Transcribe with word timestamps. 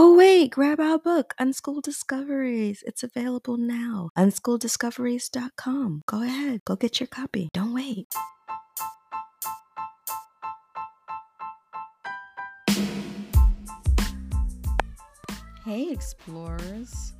Oh, 0.00 0.14
wait, 0.14 0.52
grab 0.52 0.78
our 0.78 0.96
book, 0.96 1.34
Unschool 1.40 1.82
Discoveries. 1.82 2.84
It's 2.86 3.02
available 3.02 3.56
now. 3.56 4.10
Unschooldiscoveries.com. 4.16 6.04
Go 6.06 6.22
ahead, 6.22 6.60
go 6.64 6.76
get 6.76 7.00
your 7.00 7.08
copy. 7.08 7.48
Don't 7.52 7.74
wait. 7.74 8.14
Hey, 15.64 15.90
explorers. 15.90 17.14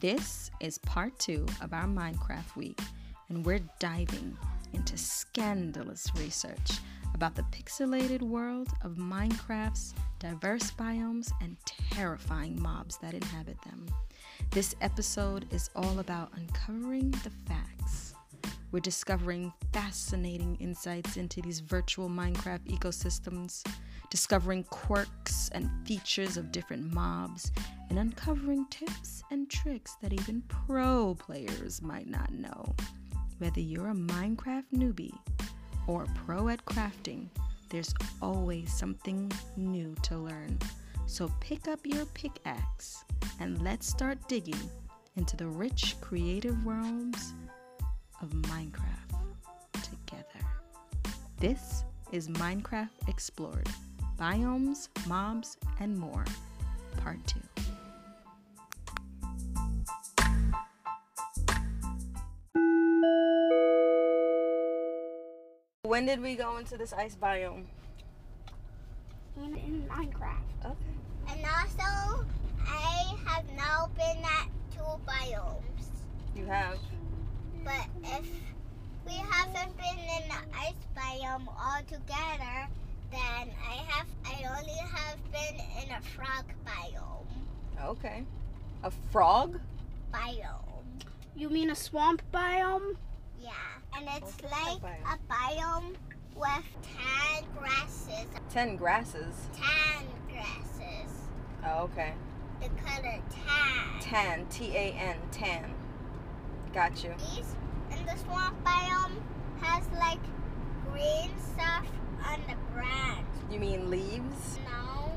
This 0.00 0.50
is 0.58 0.78
part 0.78 1.16
two 1.20 1.46
of 1.62 1.72
our 1.72 1.86
Minecraft 1.86 2.56
week, 2.56 2.80
and 3.28 3.46
we're 3.46 3.62
diving 3.78 4.36
into 4.72 4.98
scandalous 4.98 6.08
research 6.16 6.80
about 7.16 7.34
the 7.34 7.44
pixelated 7.44 8.20
world 8.20 8.68
of 8.82 8.96
Minecraft's 8.96 9.94
diverse 10.18 10.70
biomes 10.72 11.32
and 11.40 11.56
terrifying 11.64 12.60
mobs 12.60 12.98
that 12.98 13.14
inhabit 13.14 13.56
them. 13.62 13.86
This 14.50 14.74
episode 14.82 15.46
is 15.50 15.70
all 15.74 15.98
about 15.98 16.30
uncovering 16.36 17.12
the 17.24 17.30
facts. 17.48 18.12
We're 18.70 18.80
discovering 18.80 19.50
fascinating 19.72 20.58
insights 20.60 21.16
into 21.16 21.40
these 21.40 21.60
virtual 21.60 22.10
Minecraft 22.10 22.66
ecosystems, 22.66 23.66
discovering 24.10 24.64
quirks 24.64 25.48
and 25.52 25.70
features 25.86 26.36
of 26.36 26.52
different 26.52 26.92
mobs, 26.92 27.50
and 27.88 27.98
uncovering 27.98 28.66
tips 28.68 29.22
and 29.30 29.48
tricks 29.48 29.96
that 30.02 30.12
even 30.12 30.42
pro 30.48 31.14
players 31.14 31.80
might 31.80 32.08
not 32.10 32.30
know. 32.30 32.74
Whether 33.38 33.60
you're 33.60 33.88
a 33.88 33.94
Minecraft 33.94 34.66
newbie 34.74 35.16
or 35.86 36.06
pro 36.26 36.48
at 36.48 36.64
crafting, 36.64 37.28
there's 37.68 37.94
always 38.22 38.72
something 38.72 39.30
new 39.56 39.94
to 40.02 40.16
learn. 40.16 40.58
So 41.06 41.30
pick 41.40 41.68
up 41.68 41.80
your 41.84 42.04
pickaxe 42.06 43.04
and 43.40 43.62
let's 43.62 43.86
start 43.86 44.18
digging 44.28 44.70
into 45.16 45.36
the 45.36 45.46
rich 45.46 45.96
creative 46.00 46.66
realms 46.66 47.34
of 48.22 48.30
Minecraft 48.30 49.22
together. 49.82 50.46
This 51.38 51.84
is 52.12 52.28
Minecraft 52.28 53.08
Explored 53.08 53.68
Biomes, 54.18 54.88
Mobs, 55.06 55.56
and 55.80 55.96
More, 55.96 56.24
Part 56.96 57.18
2. 57.26 57.38
When 65.96 66.04
did 66.04 66.20
we 66.20 66.34
go 66.34 66.58
into 66.58 66.76
this 66.76 66.92
ice 66.92 67.16
biome? 67.16 67.64
in, 69.38 69.56
in 69.56 69.88
Minecraft. 69.88 70.66
Okay. 70.66 70.94
And 71.30 71.40
also, 71.46 72.26
I 72.68 73.16
have 73.24 73.46
now 73.56 73.88
been 73.96 74.22
at 74.22 74.48
two 74.74 75.00
biomes. 75.08 75.86
You 76.36 76.44
have. 76.44 76.76
But 77.64 77.86
if 78.04 78.26
we 79.06 79.14
haven't 79.14 79.74
been 79.78 79.98
in 79.98 80.28
the 80.28 80.58
ice 80.58 80.74
biome 80.94 81.48
all 81.48 81.80
together, 81.88 82.68
then 83.10 83.50
I 83.66 83.76
have 83.88 84.06
I 84.26 84.58
only 84.58 84.78
have 84.92 85.16
been 85.32 85.54
in 85.82 85.92
a 85.92 86.02
frog 86.02 86.44
biome. 86.66 87.82
Okay. 87.82 88.26
A 88.84 88.90
frog? 89.10 89.58
Biome. 90.12 90.84
You 91.34 91.48
mean 91.48 91.70
a 91.70 91.74
swamp 91.74 92.20
biome? 92.34 92.96
Yeah. 93.46 93.52
And 93.96 94.08
it's 94.16 94.42
What's 94.42 94.82
like 94.82 94.92
a 95.04 95.32
biome 95.32 95.94
with 96.34 96.64
tan 96.82 97.44
grasses. 97.56 98.26
Ten 98.50 98.76
grasses. 98.76 99.36
Tan 99.54 100.04
grasses. 100.28 101.12
Oh, 101.64 101.84
okay. 101.84 102.12
The 102.60 102.68
color 102.70 103.22
tan. 103.30 104.00
Tan. 104.00 104.46
T 104.46 104.72
A 104.74 104.92
N. 104.94 105.16
Tan. 105.30 105.72
Got 106.74 107.04
you. 107.04 107.14
These 107.18 107.54
in 107.96 108.04
the 108.04 108.16
swamp 108.16 108.56
biome 108.64 109.22
has 109.60 109.84
like 109.96 110.18
green 110.90 111.30
stuff 111.54 111.86
on 112.26 112.40
the 112.48 112.56
branch. 112.74 113.26
You 113.48 113.60
mean 113.60 113.90
leaves? 113.90 114.58
No, 114.64 115.12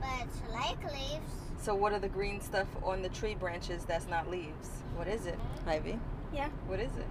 but 0.00 0.08
it's 0.22 0.40
like 0.50 0.82
leaves. 0.90 1.32
So 1.58 1.74
what 1.74 1.92
are 1.92 1.98
the 1.98 2.08
green 2.08 2.40
stuff 2.40 2.68
on 2.82 3.02
the 3.02 3.10
tree 3.10 3.34
branches 3.34 3.84
that's 3.84 4.08
not 4.08 4.30
leaves? 4.30 4.82
What 4.96 5.06
is 5.06 5.26
it, 5.26 5.34
mm-hmm. 5.34 5.68
Ivy? 5.68 5.98
Yeah. 6.32 6.48
What 6.66 6.80
is 6.80 6.96
it? 6.96 7.06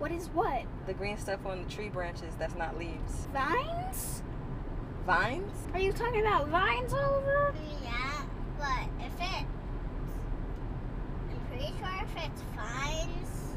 What 0.00 0.10
is 0.12 0.28
what? 0.28 0.62
The 0.86 0.94
green 0.94 1.18
stuff 1.18 1.44
on 1.44 1.62
the 1.62 1.68
tree 1.68 1.90
branches 1.90 2.34
that's 2.38 2.54
not 2.56 2.78
leaves. 2.78 3.28
Vines? 3.34 4.22
Vines? 5.06 5.52
Are 5.74 5.78
you 5.80 5.92
talking 5.92 6.22
about 6.22 6.48
vines, 6.48 6.92
Oliver? 6.94 7.54
Yeah, 7.84 8.22
but 8.58 8.88
if 9.04 9.12
it, 9.20 9.46
I'm 11.30 11.40
pretty 11.50 11.72
sure 11.78 12.02
if 12.02 12.24
it's 12.24 12.42
vines, 12.56 13.54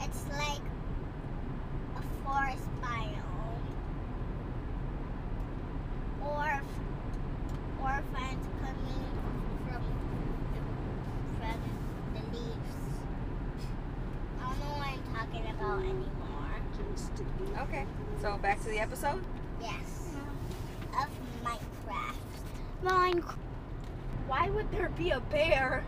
it's 0.00 0.24
like 0.38 0.62
a 1.96 2.02
forest 2.24 2.68
biome. 2.80 3.18
Or, 6.22 6.62
if- 6.62 7.82
or 7.82 8.02
vines 8.12 8.46
coming 8.60 9.10
from 9.66 9.82
the, 10.54 10.60
from 11.40 11.60
the 12.14 12.38
leaves. 12.38 12.76
I 14.40 14.42
don't 14.50 14.58
know 14.60 14.74
what 14.78 14.88
I'm 14.88 15.02
talking 15.14 15.46
about 15.50 15.78
anymore. 15.80 16.14
Okay. 17.62 17.84
So 18.20 18.36
back 18.38 18.60
to 18.62 18.68
the 18.68 18.77
episode? 18.88 19.22
Yes. 19.60 20.14
Of 21.00 21.08
Minecraft. 21.44 22.14
Minecraft. 22.84 23.36
Why 24.26 24.48
would 24.50 24.70
there 24.70 24.88
be 24.90 25.10
a 25.10 25.20
bear? 25.20 25.84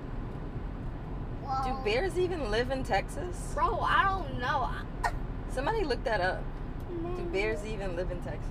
Whoa. 1.43 1.79
Do 1.79 1.85
bears 1.85 2.19
even 2.19 2.51
live 2.51 2.71
in 2.71 2.85
Texas? 2.85 3.53
Bro, 3.55 3.81
I 3.81 4.05
don't 4.05 4.39
know. 4.39 4.71
Somebody 5.53 5.85
look 5.85 6.03
that 6.05 6.21
up. 6.21 6.43
Do 6.91 7.25
bears 7.33 7.65
even 7.67 7.97
live 7.97 8.11
in 8.11 8.21
Texas? 8.23 8.47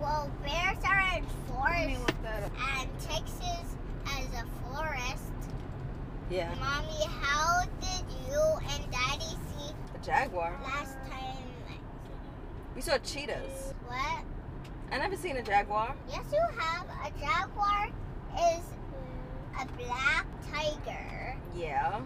Well, 0.00 0.30
bears 0.44 0.78
are 0.88 1.00
in 1.16 1.24
Let 1.24 1.48
forests, 1.48 2.00
look 2.00 2.22
that 2.22 2.42
up. 2.44 2.52
and 2.78 2.88
Texas 3.00 3.76
has 4.04 4.26
a 4.34 4.44
forest. 4.68 5.22
Yeah. 6.30 6.54
Mommy, 6.60 7.04
how 7.20 7.62
did 7.80 8.04
you 8.28 8.40
and 8.70 8.90
Daddy 8.92 9.24
see 9.24 9.72
A 9.94 10.04
jaguar. 10.04 10.56
last 10.62 10.94
time? 11.10 11.27
We 12.78 12.82
saw 12.82 12.96
cheetahs. 12.98 13.74
What? 13.88 14.22
I 14.92 14.98
never 14.98 15.16
seen 15.16 15.36
a 15.36 15.42
jaguar. 15.42 15.96
Yes, 16.08 16.24
you 16.32 16.38
have. 16.60 16.86
A 17.04 17.10
jaguar 17.18 17.88
is 18.36 18.62
a 19.60 19.66
black 19.76 20.26
tiger 20.52 21.36
Yeah. 21.56 22.00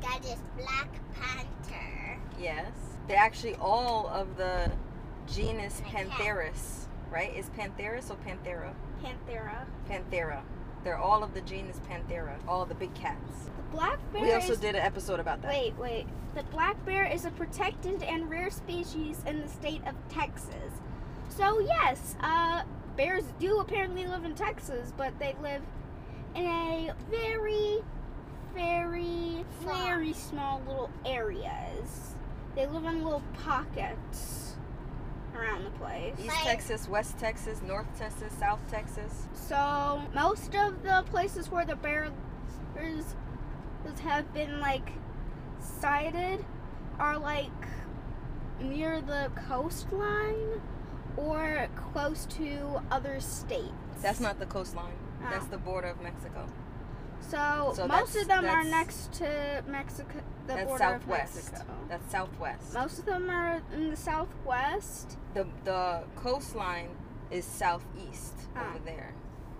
that 0.00 0.20
is 0.24 0.38
Black 0.56 0.88
Panther. 1.16 2.16
Yes. 2.38 2.70
They're 3.08 3.16
actually 3.16 3.56
all 3.56 4.06
of 4.06 4.36
the 4.36 4.70
genus 5.26 5.80
And 5.80 5.88
a 5.88 5.90
cat. 5.90 6.10
Pantherus, 6.20 6.84
right? 7.10 7.34
Is 7.34 7.50
Pantherus 7.58 8.08
or 8.08 8.18
Panthera? 8.24 8.74
Panthera. 9.02 9.66
Panthera. 9.90 10.42
They're 10.84 10.98
all 10.98 11.22
of 11.22 11.34
the 11.34 11.40
genus 11.42 11.80
Panthera, 11.88 12.36
all 12.46 12.64
the 12.64 12.74
big 12.74 12.94
cats. 12.94 13.50
The 13.56 13.76
black 13.76 13.98
bear 14.12 14.22
We 14.22 14.32
also 14.32 14.52
is... 14.52 14.60
did 14.60 14.74
an 14.74 14.82
episode 14.82 15.20
about 15.20 15.42
that. 15.42 15.50
Wait, 15.50 15.76
wait. 15.78 16.06
The 16.34 16.42
black 16.44 16.82
bear 16.84 17.04
is 17.04 17.24
a 17.24 17.30
protected 17.30 18.02
and 18.02 18.30
rare 18.30 18.50
species 18.50 19.22
in 19.26 19.40
the 19.40 19.48
state 19.48 19.82
of 19.86 19.94
Texas. 20.08 20.72
So 21.28 21.60
yes, 21.60 22.16
uh, 22.20 22.62
bears 22.96 23.24
do 23.38 23.58
apparently 23.60 24.06
live 24.06 24.24
in 24.24 24.34
Texas, 24.34 24.92
but 24.96 25.18
they 25.18 25.34
live 25.42 25.62
in 26.34 26.44
a 26.44 26.92
very, 27.10 27.78
very, 28.54 29.44
very 29.60 30.12
small 30.12 30.62
little 30.66 30.90
areas. 31.04 32.14
They 32.54 32.66
live 32.66 32.84
in 32.84 33.04
little 33.04 33.22
pockets 33.44 34.47
around 35.38 35.64
the 35.64 35.70
place. 35.70 36.14
East 36.18 36.28
Like- 36.28 36.44
Texas, 36.44 36.88
West 36.88 37.18
Texas, 37.18 37.62
North 37.62 37.86
Texas, 37.98 38.32
South 38.38 38.60
Texas. 38.70 39.26
So 39.34 40.02
most 40.14 40.54
of 40.54 40.82
the 40.82 41.04
places 41.10 41.50
where 41.50 41.64
the 41.64 41.76
bears 41.76 42.12
have 44.02 44.32
been 44.34 44.60
like 44.60 44.92
sighted 45.60 46.44
are 46.98 47.18
like 47.18 47.50
near 48.60 49.00
the 49.00 49.30
coastline 49.48 50.60
or 51.16 51.68
close 51.92 52.26
to 52.26 52.80
other 52.90 53.20
states. 53.20 53.72
That's 54.02 54.20
not 54.20 54.38
the 54.38 54.46
coastline. 54.46 54.92
That's 55.30 55.46
Oh. 55.46 55.50
the 55.50 55.58
border 55.58 55.88
of 55.88 56.00
Mexico. 56.00 56.46
So, 57.20 57.72
So 57.74 57.86
most 57.86 58.16
of 58.16 58.26
them 58.28 58.44
are 58.46 58.64
next 58.64 59.12
to 59.14 59.62
Mexico, 59.66 60.20
the 60.46 60.54
That's 60.54 60.64
border 60.66 60.78
southwest. 60.78 61.36
of 61.38 61.52
Mexico. 61.52 61.72
That's 61.88 62.10
southwest. 62.10 62.74
Most 62.74 62.98
of 63.00 63.04
them 63.06 63.28
are 63.30 63.60
in 63.74 63.90
the 63.90 63.96
southwest. 63.96 65.16
The 65.34 65.46
the 65.64 66.04
coastline 66.16 66.88
is 67.30 67.44
southeast 67.44 68.34
Ah. 68.56 68.70
over 68.70 68.78
there. 68.84 69.12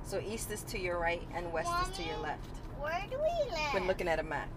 So 0.03 0.19
east 0.21 0.51
is 0.51 0.63
to 0.65 0.79
your 0.79 0.99
right 0.99 1.27
and 1.35 1.53
west 1.53 1.71
is 1.91 1.97
to 1.99 2.03
your 2.03 2.17
left. 2.19 2.49
Where 2.81 3.05
do 3.11 3.19
we 3.19 3.51
live? 3.51 3.75
When 3.75 3.87
looking 3.87 4.09
at 4.09 4.19
a 4.19 4.23
map. 4.23 4.49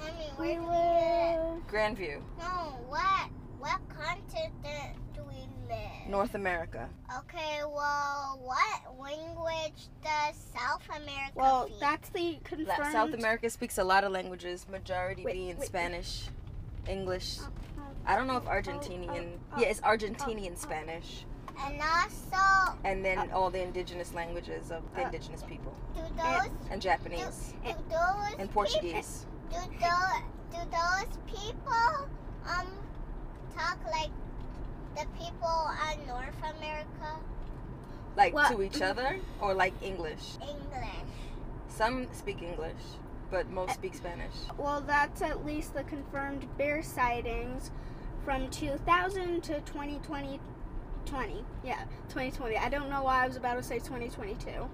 Mommy, 0.00 0.30
where 0.36 0.54
do 0.56 0.62
we 0.62 0.66
live? 0.68 1.66
Grandview. 1.68 2.20
No, 2.38 2.44
what? 2.88 3.28
What 3.58 3.80
continent 3.88 4.96
do 5.14 5.22
we 5.24 5.48
live? 5.68 6.08
North 6.08 6.34
America. 6.34 6.88
Okay, 7.18 7.60
well, 7.64 8.38
what 8.42 8.98
language 9.00 9.88
does 10.04 10.36
South 10.54 10.82
America 10.88 11.26
speak? 11.32 11.36
Well, 11.36 11.66
speak? 11.66 11.80
that's 11.80 12.08
the 12.10 12.32
La- 12.32 12.38
confirmed. 12.76 12.92
South 12.92 13.14
America 13.14 13.50
speaks 13.50 13.78
a 13.78 13.84
lot 13.84 14.04
of 14.04 14.12
languages, 14.12 14.66
majority 14.70 15.24
Wait, 15.24 15.34
being 15.34 15.56
wait. 15.58 15.66
Spanish, 15.66 16.28
English. 16.88 17.38
Oh, 17.40 17.48
oh, 17.78 17.82
I 18.06 18.14
don't 18.16 18.26
know 18.26 18.36
if 18.36 18.46
oh, 18.46 18.50
Argentinian. 18.50 19.32
oh, 19.54 19.60
Yeah, 19.60 19.68
it's 19.68 19.80
Argentinian. 19.80 20.56
Spanish. 20.56 21.24
and 21.58 21.80
also, 21.80 22.76
And 22.84 23.04
then 23.04 23.30
all 23.32 23.50
the 23.50 23.62
indigenous 23.62 24.12
languages 24.14 24.70
of 24.70 24.82
the 24.94 25.02
Uh, 25.02 25.06
indigenous 25.06 25.42
people. 25.42 25.74
do 25.94 26.02
those 26.16 26.50
And 26.70 26.80
Japanese. 26.82 27.54
do 27.64 27.72
those 27.88 28.34
And 28.38 28.48
peop- 28.48 28.52
Portuguese. 28.52 29.26
do 29.50 29.56
those 29.80 30.22
do 30.52 30.58
those 30.70 31.18
people 31.26 32.08
um 32.46 32.66
talk 33.56 33.78
like 33.90 34.10
the 34.96 35.06
people 35.18 35.46
on 35.48 36.06
North 36.06 36.38
America 36.56 37.20
Like 38.16 38.32
Well- 38.34 38.50
to 38.50 38.62
each 38.62 38.80
other 38.80 39.18
or 39.40 39.54
like 39.54 39.74
English? 39.82 40.36
English? 40.40 40.88
Some 41.68 42.06
speak 42.12 42.40
English, 42.42 42.82
but 43.30 43.50
most 43.50 43.74
speak 43.74 43.94
Spanish. 43.94 44.32
Well, 44.56 44.80
that's 44.80 45.20
at 45.20 45.44
least 45.44 45.74
the 45.74 45.82
confirmed 45.84 46.46
bear 46.56 46.82
sightings 46.82 47.70
from 48.24 48.48
2000 48.48 49.42
to 49.44 49.60
2020. 49.60 50.40
20. 51.04 51.44
Yeah, 51.62 51.84
2020. 52.08 52.56
I 52.56 52.68
don't 52.70 52.88
know 52.88 53.02
why 53.02 53.24
I 53.24 53.26
was 53.26 53.36
about 53.36 53.56
to 53.56 53.62
say 53.62 53.78
2022. 53.78 54.68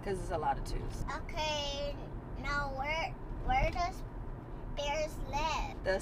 Because 0.00 0.20
it's 0.20 0.30
a 0.30 0.38
lot 0.38 0.56
of 0.58 0.64
twos. 0.64 1.04
Okay, 1.24 1.96
now 2.42 2.70
where 2.76 3.12
where 3.46 3.70
does 3.70 3.96
bears 4.76 5.14
live? 5.30 5.82
The 5.82 5.98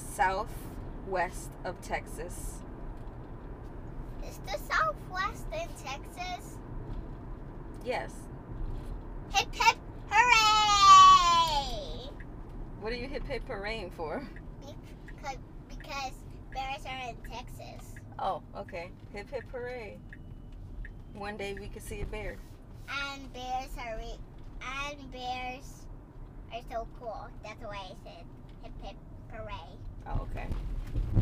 southwest 1.03 1.51
of 1.65 1.81
Texas. 1.81 2.59
Is 4.27 4.39
the 4.47 4.59
Southwest 4.73 5.45
in 5.53 5.69
Texas? 5.85 6.57
Yes. 7.85 8.13
Hip 9.35 9.49
hip 9.53 9.77
hooray! 10.09 12.09
What 12.81 12.93
are 12.93 12.97
you 12.97 13.09
hip 13.09 13.27
hip 13.27 13.43
hooray 13.49 13.91
for? 13.97 14.23
Because 15.07 15.37
because 15.69 16.13
bears 16.55 16.85
are 16.87 17.11
in 17.11 17.17
Texas. 17.31 17.95
Oh, 18.19 18.43
okay. 18.57 18.91
Hip 19.13 19.29
hip 19.31 19.45
hooray. 19.53 19.99
One 21.15 21.37
day 21.37 21.55
we 21.59 21.67
could 21.69 21.83
see 21.83 22.01
a 22.03 22.07
bear. 22.07 22.37
And 22.89 23.33
bears 23.33 23.71
are 23.79 23.97
re- 23.97 24.19
and 24.89 25.13
bears 25.13 25.87
are 26.53 26.61
so 26.71 26.87
cool. 27.01 27.29
That's 27.43 27.61
why 27.61 27.77
I 27.77 27.95
said 28.05 28.25
hip 28.63 28.73
hip 28.83 28.97
hooray. 29.33 29.82
Oh, 30.07 30.21
okay. 30.31 30.47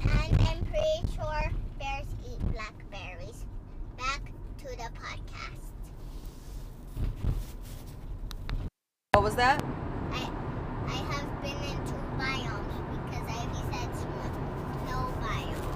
And 0.03 0.41
I'm 0.41 0.65
pretty 0.67 1.03
sure 1.15 1.51
bears 1.79 2.07
eat 2.27 2.41
blackberries. 2.53 3.45
Back 3.99 4.33
to 4.59 4.65
the 4.69 4.89
podcast. 4.99 5.65
What 9.13 9.25
was 9.25 9.35
that? 9.37 9.63
I 10.13 10.31
I 10.87 10.97
have 11.13 11.43
been 11.43 11.63
in 11.63 11.77
two 11.87 12.05
biomes 12.19 12.75
because 13.05 13.27
Ivy 13.29 13.63
said 13.73 13.91
sm- 13.97 14.35
no 14.87 14.99
biome. 15.21 15.69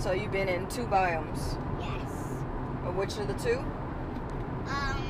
So 0.00 0.12
you've 0.12 0.32
been 0.32 0.48
in 0.48 0.66
two 0.68 0.84
biomes. 0.86 1.56
Yes. 1.80 2.12
Which 2.96 3.18
are 3.18 3.26
the 3.26 3.34
two? 3.34 3.58
Um, 4.68 5.02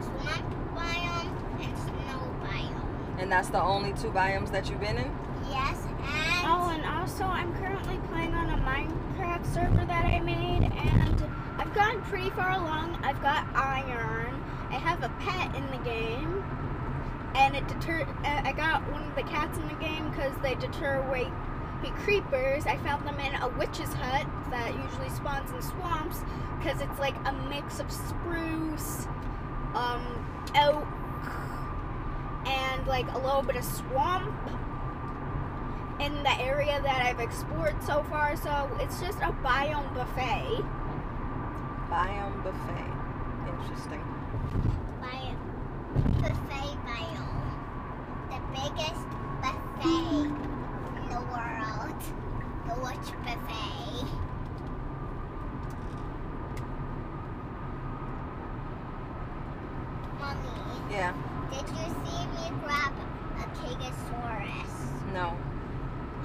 swamp 0.00 0.54
biome 0.74 1.32
and 1.60 1.78
snow 1.78 2.20
biome. 2.42 3.19
And 3.30 3.36
that's 3.36 3.50
the 3.50 3.62
only 3.62 3.92
two 3.92 4.08
biomes 4.10 4.50
that 4.50 4.68
you've 4.68 4.80
been 4.80 4.98
in? 4.98 5.16
Yes, 5.48 5.86
and 5.86 5.96
Oh, 6.42 6.68
and 6.74 6.84
also, 6.84 7.22
I'm 7.22 7.54
currently 7.58 7.96
playing 8.08 8.34
on 8.34 8.50
a 8.50 8.56
Minecraft 8.64 9.54
server 9.54 9.86
that 9.86 10.04
I 10.04 10.18
made, 10.18 10.64
and 10.64 11.24
I've 11.56 11.72
gotten 11.72 12.02
pretty 12.02 12.30
far 12.30 12.50
along. 12.50 12.98
I've 13.04 13.22
got 13.22 13.46
iron. 13.54 14.34
I 14.70 14.78
have 14.78 15.04
a 15.04 15.10
pet 15.20 15.54
in 15.54 15.64
the 15.70 15.76
game, 15.84 16.42
and 17.36 17.54
it 17.54 17.68
deter. 17.68 18.02
uh, 18.02 18.42
I 18.44 18.50
got 18.50 18.82
one 18.90 19.04
of 19.04 19.14
the 19.14 19.22
cats 19.22 19.56
in 19.58 19.68
the 19.68 19.74
game 19.74 20.10
because 20.10 20.32
they 20.42 20.56
deter 20.56 20.96
away 21.06 21.30
the 21.84 21.90
creepers. 22.02 22.66
I 22.66 22.78
found 22.78 23.06
them 23.06 23.20
in 23.20 23.36
a 23.36 23.48
witch's 23.50 23.92
hut 23.94 24.26
that 24.50 24.74
usually 24.74 25.08
spawns 25.10 25.52
in 25.52 25.62
swamps 25.62 26.18
because 26.58 26.80
it's 26.80 26.98
like 26.98 27.14
a 27.28 27.32
mix 27.48 27.78
of 27.78 27.92
spruce, 27.92 29.06
um, 29.76 30.26
oak, 30.56 30.82
and 30.82 30.99
like 32.90 33.10
a 33.14 33.18
little 33.18 33.42
bit 33.42 33.54
of 33.54 33.64
swamp 33.64 34.34
in 36.00 36.12
the 36.24 36.40
area 36.40 36.80
that 36.82 37.00
I've 37.06 37.20
explored 37.20 37.76
so 37.84 38.02
far. 38.10 38.36
So 38.36 38.68
it's 38.80 39.00
just 39.00 39.18
a 39.18 39.32
biome 39.46 39.94
buffet. 39.94 40.64
Biome 41.88 42.42
buffet. 42.42 42.90
Interesting. 43.48 44.02
biome. 45.00 45.38
Buffet 46.20 46.76
biome. 46.88 47.50
The 48.30 48.40
biggest 48.58 49.06
buffet 49.40 50.26
in 50.98 51.08
the 51.08 51.20
world. 51.30 52.02
The 52.66 52.74
witch 52.82 53.08
buffet. 53.24 54.06
Mommy, 60.20 60.90
Yeah. 60.90 61.12
did 61.50 61.68
you 61.68 61.86
see 62.04 62.26
me 62.36 62.44
grab 62.62 62.92
a 63.38 63.44
Kigosaurus? 63.58 64.74
No. 65.14 65.36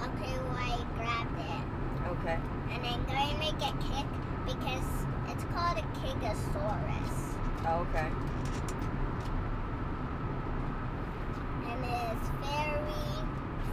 Okay, 0.01 0.33
well, 0.37 0.57
I 0.57 0.77
grabbed 0.97 1.39
it. 1.39 1.63
Okay. 2.11 2.37
And 2.71 2.85
I'm 2.85 3.03
going 3.05 3.39
to 3.39 3.51
get 3.57 3.73
kicked 3.79 4.19
because 4.45 4.87
it's 5.29 5.43
called 5.53 5.77
a 5.77 5.85
Kigosaurus. 5.99 7.37
Oh, 7.67 7.85
okay. 7.89 8.09
And 11.69 11.79
it 11.85 12.01
is 12.11 12.23
very, 12.43 13.13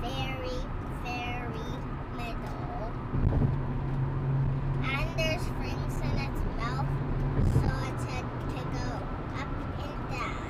very, 0.01 0.59
very 1.05 1.71
middle. 2.17 2.93
And 4.85 5.09
there's 5.19 5.45
rings 5.61 5.97
in 6.01 6.15
its 6.27 6.41
mouth, 6.59 6.89
so 7.53 7.69
its 7.91 8.05
head 8.05 8.25
can 8.53 8.67
go 8.73 8.89
up 9.41 9.51
and 9.83 10.01
down. 10.11 10.45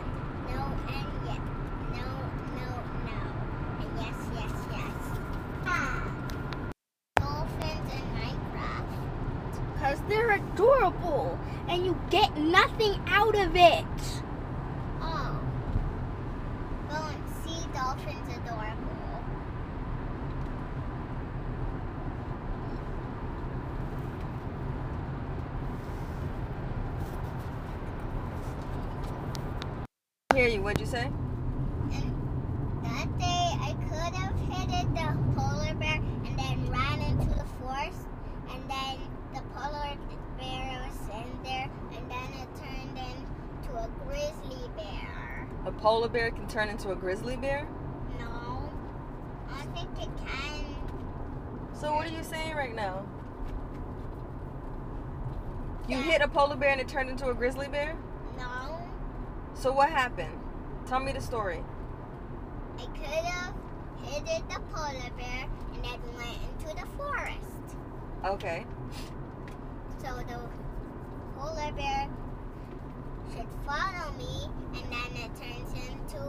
No 0.49 0.61
and 0.89 1.09
yes. 1.27 1.43
No, 1.97 2.07
no, 2.57 2.69
no. 3.09 3.19
And 3.81 3.91
yes, 4.01 4.19
yes, 4.35 4.55
yes. 4.71 4.97
Ah. 5.67 6.03
Dolphins 7.17 7.89
in 7.93 8.05
Minecraft. 8.17 8.95
Because 9.75 10.01
they're 10.09 10.33
adorable 10.33 11.39
and 11.69 11.85
you 11.85 11.99
get 12.11 12.37
nothing 12.37 13.01
out 13.07 13.35
of 13.35 13.55
it. 13.57 13.85
Oh. 15.01 15.39
Go 16.91 16.97
and 16.97 17.23
see 17.45 17.67
dolphins 17.73 18.29
adorable. 18.37 18.79
Hear 30.35 30.49
you. 30.49 30.52
What'd 30.63 30.81
you 30.81 30.87
say? 30.87 31.11
That 32.85 33.19
day 33.19 33.49
I 33.61 33.75
could 33.89 34.15
have 34.15 34.39
hit 34.39 34.95
the 34.95 35.19
polar 35.35 35.75
bear 35.75 36.01
and 36.25 36.39
then 36.39 36.71
ran 36.71 37.01
into 37.01 37.27
the 37.31 37.45
forest 37.61 38.07
and 38.49 38.71
then 38.71 38.99
the 39.35 39.41
polar 39.57 39.97
bear 40.39 40.87
was 40.87 41.01
in 41.17 41.43
there 41.43 41.69
and 41.97 42.09
then 42.09 42.33
it 42.41 42.49
turned 42.63 42.97
into 42.97 43.77
a 43.77 43.91
grizzly 44.07 44.71
bear. 44.77 45.49
A 45.67 45.73
polar 45.73 46.09
bear 46.09 46.31
can 46.31 46.47
turn 46.47 46.69
into 46.69 46.93
a 46.93 46.95
grizzly 46.95 47.37
bear? 47.37 47.67
No. 48.21 48.71
I 49.51 49.65
think 49.75 49.91
it 49.99 50.11
can. 50.25 50.65
So 51.75 51.93
what 51.93 52.07
are 52.07 52.17
you 52.17 52.23
saying 52.23 52.55
right 52.55 52.75
now? 52.75 53.05
You 55.89 55.97
hit 55.97 56.23
a 56.23 56.29
polar 56.29 56.55
bear 56.55 56.71
and 56.71 56.81
it 56.81 56.87
turned 56.87 57.11
into 57.11 57.29
a 57.29 57.35
grizzly 57.35 57.67
bear? 57.67 57.97
No. 58.39 58.79
So 59.55 59.73
what 59.73 59.91
happened? 59.91 60.39
Tell 60.93 61.01
me 61.01 61.13
the 61.13 61.23
story. 61.23 61.65
I 62.77 62.85
could 62.85 63.25
have 63.25 63.55
hit 64.05 64.27
the 64.51 64.61
polar 64.75 65.11
bear 65.17 65.49
and 65.73 65.83
then 65.83 65.99
went 66.19 66.39
into 66.61 66.77
the 66.79 66.87
forest. 66.99 67.77
Okay. 68.27 68.67
So 70.03 70.09
the 70.29 70.39
polar 71.35 71.73
bear 71.73 72.11
should 73.35 73.47
follow 73.65 74.13
me 74.19 74.51
and 74.75 74.85
then 74.93 75.11
it 75.17 75.31
turns 75.41 75.73
into 75.73 76.21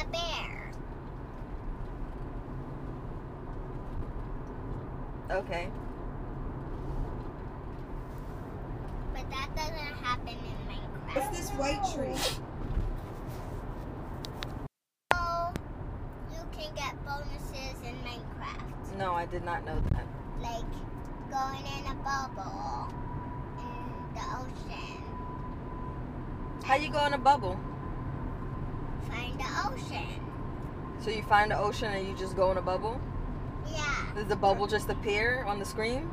a 0.00 0.04
bear. 0.10 0.72
Okay. 5.30 5.70
But 9.14 9.30
that 9.30 9.54
doesn't 9.54 9.94
happen 10.02 10.34
in 10.34 10.56
Minecraft. 10.66 11.14
What's 11.14 11.38
this 11.38 11.50
white 11.50 11.84
tree? 11.94 12.16
So 15.12 15.52
you 16.32 16.42
can 16.52 16.74
get 16.74 16.94
bonuses 17.04 17.76
in 17.84 17.94
Minecraft. 18.04 18.96
No, 18.96 19.14
I 19.14 19.19
did 19.30 19.44
not 19.44 19.64
know 19.64 19.80
that. 19.92 20.06
Like 20.40 20.64
going 21.30 21.64
in 21.78 21.86
a 21.90 21.94
bubble 22.02 22.92
in 23.58 24.14
the 24.14 24.20
ocean. 24.20 25.02
How 26.64 26.74
you 26.74 26.90
go 26.90 27.06
in 27.06 27.14
a 27.14 27.18
bubble? 27.18 27.58
Find 29.08 29.38
the 29.38 29.46
ocean. 29.66 30.20
So 31.00 31.10
you 31.10 31.22
find 31.22 31.50
the 31.50 31.58
ocean 31.58 31.92
and 31.92 32.06
you 32.06 32.16
just 32.16 32.36
go 32.36 32.50
in 32.50 32.58
a 32.58 32.62
bubble? 32.62 33.00
Yeah. 33.70 34.06
Does 34.14 34.26
the 34.26 34.36
bubble 34.36 34.66
just 34.66 34.88
appear 34.88 35.44
on 35.44 35.58
the 35.58 35.64
screen? 35.64 36.10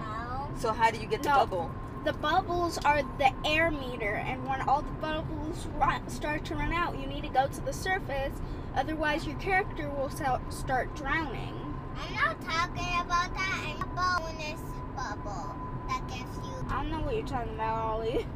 No. 0.00 0.50
So 0.58 0.72
how 0.72 0.90
do 0.90 0.98
you 0.98 1.06
get 1.06 1.22
the 1.22 1.28
bubble? 1.28 1.70
The 2.04 2.12
bubbles 2.14 2.78
are 2.78 3.02
the 3.18 3.32
air 3.44 3.70
meter, 3.70 4.14
and 4.14 4.44
when 4.44 4.60
all 4.62 4.82
the 4.82 4.90
bubbles 4.92 5.68
run, 5.78 6.08
start 6.10 6.44
to 6.46 6.56
run 6.56 6.72
out, 6.72 6.98
you 6.98 7.06
need 7.06 7.22
to 7.22 7.28
go 7.28 7.46
to 7.46 7.60
the 7.60 7.72
surface. 7.72 8.32
Otherwise, 8.74 9.24
your 9.24 9.36
character 9.36 9.88
will 9.88 10.10
start 10.50 10.96
drowning. 10.96 11.61
I'm 11.96 12.14
not 12.14 12.40
talking 12.42 13.00
about 13.00 13.34
that. 13.34 13.64
I'm 13.66 13.82
a 13.82 13.86
bonus 13.94 14.60
bubble 14.96 15.56
that 15.88 16.02
gives 16.08 16.36
you. 16.46 16.66
I 16.68 16.82
don't 16.82 16.90
know 16.90 17.00
what 17.00 17.14
you're 17.16 17.26
talking 17.26 17.54
about, 17.54 17.76
Ollie. 17.78 18.26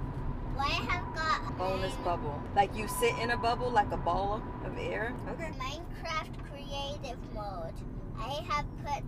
I 0.59 0.69
have 0.69 1.15
got 1.15 1.51
a 1.51 1.53
Bonus 1.59 1.93
name. 1.95 2.05
bubble. 2.05 2.43
Like 2.55 2.75
you 2.75 2.89
sit 2.89 3.17
in 3.19 3.31
a 3.31 3.37
bubble 3.37 3.71
like 3.71 3.91
a 3.93 3.97
ball 3.99 4.43
of 4.65 4.79
air? 4.79 5.13
Okay. 5.33 5.51
Minecraft 5.59 6.33
creative 6.51 7.19
mode. 7.35 7.75
I 8.19 8.43
have 8.49 8.65
put 8.85 9.05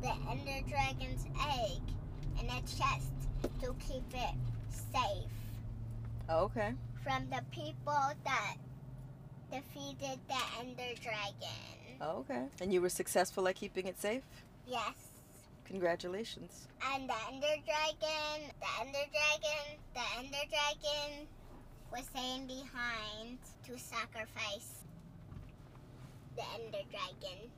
the 0.00 0.12
Ender 0.30 0.60
Dragon's 0.68 1.26
egg 1.50 1.80
in 2.40 2.46
a 2.48 2.60
chest 2.62 3.10
to 3.60 3.74
keep 3.80 4.04
it 4.14 4.34
safe 4.70 5.28
Okay. 6.30 6.72
from 7.02 7.26
the 7.30 7.42
people 7.50 8.12
that 8.24 8.54
defeated 9.50 10.18
the 10.28 10.38
Ender 10.60 10.94
Dragon. 11.02 11.81
Okay. 12.02 12.42
And 12.60 12.72
you 12.72 12.80
were 12.80 12.88
successful 12.88 13.46
at 13.46 13.54
keeping 13.54 13.86
it 13.86 14.00
safe? 14.00 14.22
Yes. 14.66 14.94
Congratulations. 15.64 16.66
And 16.92 17.08
the 17.08 17.14
Ender 17.32 17.46
Dragon, 17.64 18.50
the 18.60 18.80
Ender 18.80 19.06
Dragon, 19.12 19.78
the 19.94 20.00
Ender 20.18 20.44
Dragon 20.50 21.26
was 21.92 22.04
staying 22.06 22.46
behind 22.46 23.38
to 23.66 23.78
sacrifice 23.78 24.84
the 26.36 26.42
Ender 26.54 26.82
Dragon. 26.90 27.50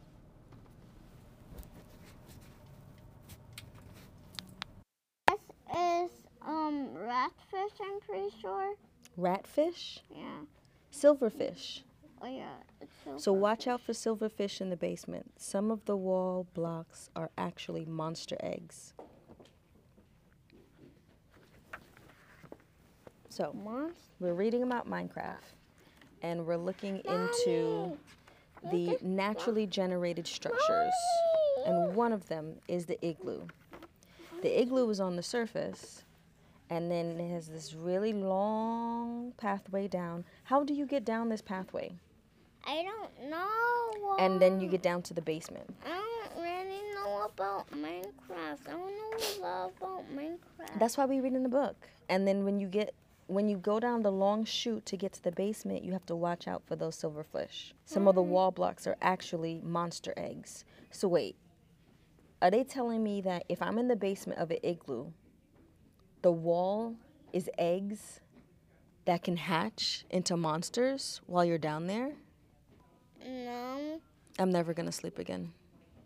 This 5.28 5.40
is 5.70 6.10
um 6.46 6.88
ratfish, 6.96 7.80
I'm 7.80 8.00
pretty 8.00 8.30
sure. 8.40 8.74
Ratfish? 9.18 10.00
Yeah. 10.14 10.44
Silverfish. 10.92 11.80
Oh 12.24 12.30
yeah. 12.30 12.86
So 13.04 13.18
So 13.18 13.32
watch 13.34 13.66
out 13.66 13.82
for 13.82 13.92
silverfish 13.92 14.62
in 14.62 14.70
the 14.70 14.76
basement. 14.76 15.32
Some 15.36 15.70
of 15.70 15.84
the 15.84 15.96
wall 15.96 16.46
blocks 16.54 17.10
are 17.14 17.30
actually 17.36 17.84
monster 17.84 18.36
eggs. 18.40 18.94
So 23.28 23.52
monster. 23.52 24.00
we're 24.20 24.32
reading 24.32 24.62
about 24.62 24.88
Minecraft 24.88 25.52
and 26.22 26.46
we're 26.46 26.56
looking 26.56 27.02
into 27.04 27.98
the 28.70 28.96
naturally 29.02 29.66
generated 29.66 30.26
structures. 30.26 30.94
And 31.66 31.94
one 31.94 32.12
of 32.12 32.26
them 32.28 32.54
is 32.68 32.86
the 32.86 33.04
igloo. 33.06 33.42
The 34.40 34.62
igloo 34.62 34.88
is 34.88 35.00
on 35.00 35.16
the 35.16 35.22
surface 35.22 36.04
and 36.70 36.90
then 36.90 37.20
it 37.20 37.30
has 37.30 37.48
this 37.48 37.74
really 37.74 38.14
long 38.14 39.32
pathway 39.36 39.88
down. 39.88 40.24
How 40.44 40.64
do 40.64 40.72
you 40.72 40.86
get 40.86 41.04
down 41.04 41.28
this 41.28 41.42
pathway? 41.42 41.92
I 42.66 42.82
don't 42.82 43.30
know. 43.30 44.16
And 44.18 44.40
then 44.40 44.60
you 44.60 44.68
uh, 44.68 44.70
get 44.70 44.82
down 44.82 45.02
to 45.02 45.14
the 45.14 45.22
basement. 45.22 45.68
I 45.84 45.88
don't 46.34 46.42
really 46.42 46.80
know 46.94 47.28
about 47.32 47.70
Minecraft. 47.70 48.68
I 48.68 48.70
don't 48.70 48.86
know 48.96 49.18
a 49.18 49.40
lot 49.40 49.72
about 49.76 50.04
Minecraft. 50.14 50.78
That's 50.78 50.96
why 50.96 51.06
we 51.06 51.20
read 51.20 51.34
in 51.34 51.42
the 51.42 51.48
book. 51.48 51.76
And 52.08 52.26
then 52.26 52.44
when 52.44 52.58
you 52.58 52.68
get 52.68 52.94
when 53.26 53.48
you 53.48 53.56
go 53.56 53.80
down 53.80 54.02
the 54.02 54.12
long 54.12 54.44
chute 54.44 54.84
to 54.84 54.96
get 54.96 55.14
to 55.14 55.22
the 55.22 55.32
basement, 55.32 55.82
you 55.82 55.92
have 55.92 56.04
to 56.06 56.14
watch 56.14 56.46
out 56.46 56.62
for 56.66 56.76
those 56.76 56.96
silverfish. 56.96 57.72
Some 57.86 58.06
of 58.06 58.14
the 58.14 58.20
mm-hmm. 58.20 58.30
wall 58.30 58.50
blocks 58.50 58.86
are 58.86 58.96
actually 59.00 59.60
monster 59.64 60.12
eggs. 60.16 60.64
So 60.90 61.08
wait. 61.08 61.36
Are 62.42 62.50
they 62.50 62.64
telling 62.64 63.02
me 63.02 63.22
that 63.22 63.44
if 63.48 63.62
I'm 63.62 63.78
in 63.78 63.88
the 63.88 63.96
basement 63.96 64.38
of 64.38 64.50
an 64.50 64.58
igloo, 64.62 65.12
the 66.20 66.32
wall 66.32 66.96
is 67.32 67.48
eggs 67.56 68.20
that 69.06 69.22
can 69.22 69.38
hatch 69.38 70.04
into 70.10 70.36
monsters 70.36 71.22
while 71.26 71.44
you're 71.44 71.56
down 71.56 71.86
there? 71.86 72.12
No. 73.24 74.00
I'm 74.38 74.50
never 74.50 74.74
going 74.74 74.86
to 74.86 74.92
sleep 74.92 75.18
again. 75.18 75.52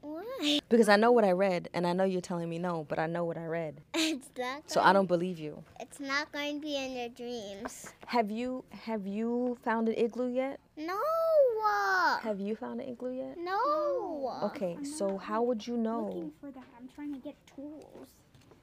Why? 0.00 0.60
Because 0.68 0.88
I 0.88 0.96
know 0.96 1.12
what 1.12 1.25
I 1.25 1.32
read 1.32 1.68
and 1.75 1.87
I 1.87 1.92
know 1.92 2.04
you're 2.04 2.20
telling 2.20 2.48
me 2.48 2.58
no, 2.58 2.87
but 2.88 2.98
I 2.98 3.06
know 3.06 3.25
what 3.25 3.37
I 3.37 3.46
read. 3.46 3.80
It's 3.94 4.28
not. 4.38 4.70
So 4.70 4.80
I 4.80 4.92
don't 4.92 5.06
believe 5.06 5.38
you. 5.38 5.62
It's 5.80 6.00
not 6.00 6.30
going 6.32 6.60
to 6.60 6.66
be 6.66 6.76
in 6.76 6.92
your 6.96 7.08
dreams. 7.08 7.92
Have 8.06 8.30
you 8.30 8.64
have 8.70 9.06
you 9.06 9.58
found 9.64 9.88
an 9.88 9.94
igloo 9.96 10.32
yet? 10.32 10.60
No. 10.76 10.98
Have 12.22 12.40
you 12.40 12.54
found 12.56 12.80
an 12.80 12.88
igloo 12.88 13.12
yet? 13.12 13.37
No. 13.38 14.40
Okay, 14.44 14.78
so 14.82 15.18
how 15.18 15.42
would 15.42 15.66
you 15.66 15.76
know? 15.76 16.06
Looking 16.06 16.32
for 16.40 16.50
that. 16.50 16.64
I'm 16.78 16.88
trying 16.94 17.12
to 17.12 17.20
get 17.20 17.34
tools. 17.54 18.08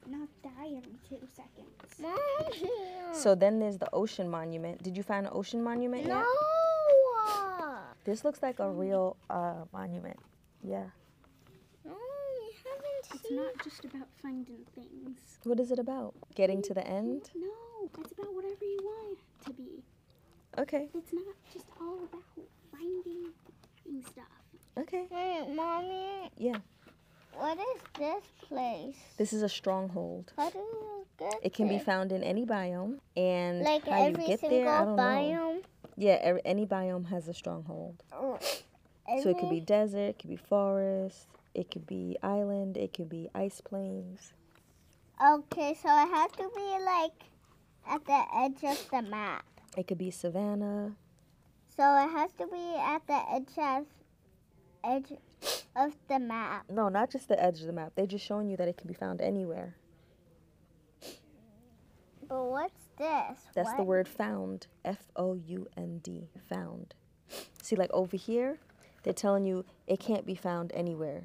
Not 0.08 0.28
die 0.42 0.68
every 0.76 0.96
two 1.08 1.26
seconds. 1.34 2.00
Mommy. 2.00 2.70
So 3.12 3.34
then 3.34 3.58
there's 3.60 3.78
the 3.78 3.88
ocean 3.94 4.28
monument. 4.28 4.82
Did 4.82 4.96
you 4.96 5.02
find 5.02 5.26
an 5.26 5.32
ocean 5.34 5.62
monument 5.62 6.02
yet? 6.02 6.08
no. 6.08 6.18
yet? 6.18 6.26
This 8.06 8.24
looks 8.24 8.40
like 8.40 8.60
a 8.60 8.70
real 8.70 9.16
uh, 9.28 9.64
monument. 9.72 10.16
Yeah. 10.62 10.84
No, 11.84 11.90
we 11.92 12.54
haven't 12.64 13.14
It's 13.14 13.28
seen. 13.28 13.36
not 13.36 13.52
just 13.64 13.84
about 13.84 14.06
finding 14.22 14.64
things. 14.76 15.18
What 15.42 15.58
is 15.58 15.72
it 15.72 15.80
about? 15.80 16.14
Getting 16.36 16.62
to 16.62 16.72
the 16.74 16.86
end? 16.86 17.30
No, 17.34 17.48
it's 17.98 18.12
about 18.12 18.32
whatever 18.32 18.64
you 18.64 18.78
want 18.80 19.18
it 19.18 19.46
to 19.46 19.52
be. 19.54 19.82
Okay. 20.56 20.88
It's 20.94 21.12
not 21.12 21.34
just 21.52 21.66
all 21.80 21.96
about 21.96 22.22
finding 22.70 23.32
finding 23.84 24.02
stuff. 24.08 24.24
Okay. 24.78 25.06
Hey, 25.10 25.52
mommy. 25.52 26.30
Yeah. 26.36 26.58
What 27.34 27.58
is 27.58 27.82
this 27.98 28.24
place? 28.48 28.94
This 29.18 29.32
is 29.32 29.42
a 29.42 29.48
stronghold. 29.48 30.32
How 30.36 30.48
do 30.50 30.58
you 30.58 31.06
get 31.18 31.34
It 31.42 31.52
can 31.54 31.68
be 31.68 31.78
found 31.78 32.12
in 32.12 32.22
any 32.22 32.46
biome, 32.46 32.98
and 33.16 33.62
like 33.62 33.86
how 33.86 34.06
you 34.06 34.12
get 34.14 34.40
single 34.40 34.58
there, 34.58 34.68
I 34.70 34.84
don't 34.84 34.96
know. 34.96 35.60
Yeah, 35.96 36.18
every, 36.20 36.42
any 36.44 36.66
biome 36.66 37.08
has 37.08 37.26
a 37.28 37.34
stronghold. 37.34 38.02
Oh, 38.12 38.38
So 39.22 39.30
it 39.30 39.38
could 39.38 39.50
be 39.50 39.60
desert, 39.60 40.10
it 40.10 40.18
could 40.18 40.30
be 40.30 40.36
forest, 40.36 41.26
it 41.54 41.70
could 41.70 41.86
be 41.86 42.16
island, 42.22 42.76
it 42.76 42.92
could 42.92 43.08
be 43.08 43.28
ice 43.34 43.60
plains. 43.60 44.32
Okay, 45.24 45.74
so 45.80 45.88
it 45.88 46.08
has 46.08 46.30
to 46.32 46.50
be 46.54 46.84
like 46.84 47.22
at 47.88 48.04
the 48.04 48.24
edge 48.34 48.62
of 48.64 48.90
the 48.90 49.02
map. 49.08 49.44
It 49.76 49.86
could 49.86 49.98
be 49.98 50.10
savanna. 50.10 50.92
So 51.74 51.82
it 51.82 52.10
has 52.10 52.32
to 52.38 52.46
be 52.46 52.76
at 52.78 53.06
the 53.06 53.20
edge 53.32 53.58
of 53.58 53.86
edge 54.84 55.18
of 55.74 55.94
the 56.08 56.18
map. 56.18 56.64
No, 56.70 56.88
not 56.88 57.10
just 57.10 57.28
the 57.28 57.42
edge 57.42 57.60
of 57.60 57.66
the 57.66 57.72
map. 57.72 57.92
They're 57.94 58.06
just 58.06 58.24
showing 58.24 58.48
you 58.48 58.56
that 58.56 58.68
it 58.68 58.76
can 58.76 58.88
be 58.88 58.94
found 58.94 59.20
anywhere. 59.20 59.76
But 62.28 62.44
what's 62.44 62.85
this? 62.96 63.38
That's 63.54 63.72
the 63.74 63.82
word 63.82 64.08
found. 64.08 64.66
F 64.84 65.08
O 65.16 65.34
U 65.34 65.66
N 65.76 66.00
D. 66.02 66.28
Found. 66.48 66.94
See, 67.62 67.76
like 67.76 67.90
over 67.92 68.16
here, 68.16 68.58
they're 69.02 69.12
telling 69.12 69.44
you 69.44 69.64
it 69.86 70.00
can't 70.00 70.26
be 70.26 70.34
found 70.34 70.72
anywhere. 70.74 71.24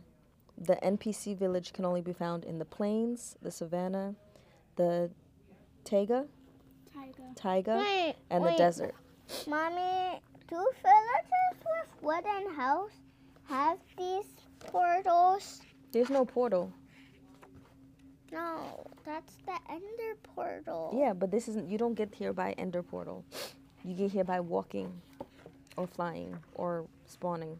The 0.57 0.75
NPC 0.83 1.37
village 1.37 1.73
can 1.73 1.85
only 1.85 2.01
be 2.01 2.13
found 2.13 2.43
in 2.45 2.59
the 2.59 2.65
plains, 2.65 3.35
the 3.41 3.51
savanna, 3.51 4.15
the 4.75 5.09
taiga, 5.83 6.25
taiga, 7.35 7.77
Wait, 7.77 8.15
and 8.29 8.45
the 8.45 8.51
desert. 8.57 8.93
Mommy, 9.47 10.21
do 10.47 10.69
villagers 10.83 11.57
with 11.65 12.03
wooden 12.03 12.53
house 12.53 12.91
have 13.47 13.79
these 13.97 14.25
portals? 14.59 15.61
There's 15.91 16.09
no 16.09 16.25
portal. 16.25 16.71
No, 18.31 18.87
that's 19.05 19.35
the 19.45 19.57
ender 19.69 20.15
portal. 20.35 20.95
Yeah, 20.97 21.13
but 21.13 21.31
this 21.31 21.47
isn't. 21.49 21.69
You 21.69 21.77
don't 21.77 21.95
get 21.95 22.15
here 22.15 22.33
by 22.33 22.53
ender 22.53 22.81
portal. 22.81 23.25
You 23.83 23.93
get 23.93 24.11
here 24.11 24.23
by 24.23 24.39
walking, 24.39 25.01
or 25.75 25.87
flying, 25.87 26.37
or 26.55 26.85
spawning. 27.05 27.59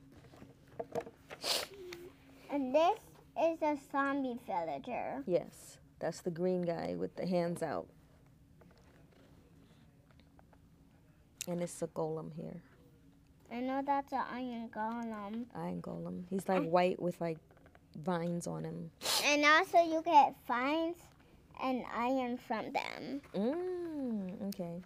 And 2.50 2.74
this 2.74 3.00
is 3.42 3.62
a 3.62 3.78
zombie 3.92 4.38
villager. 4.46 5.24
Yes, 5.26 5.78
that's 6.00 6.22
the 6.22 6.32
green 6.32 6.62
guy 6.62 6.96
with 6.98 7.16
the 7.16 7.26
hands 7.26 7.62
out. 7.62 7.88
And 11.48 11.62
it's 11.62 11.82
a 11.82 11.88
golem 11.88 12.32
here. 12.36 12.62
I 13.52 13.60
know 13.60 13.82
that's 13.86 14.14
an 14.14 14.24
iron 14.32 14.70
golem. 14.74 15.46
Iron 15.56 15.82
golem. 15.82 16.24
He's 16.30 16.48
like 16.48 16.64
white 16.64 17.02
with 17.02 17.20
like 17.20 17.38
vines 17.96 18.48
on 18.48 18.64
them. 18.64 18.92
And 19.26 19.46
also 19.46 19.84
you 19.84 20.02
get 20.04 20.36
vines 20.48 20.98
and 21.62 21.84
iron 21.96 22.38
from 22.38 22.72
them. 22.72 23.22
Mm, 23.36 24.48
okay. 24.50 24.82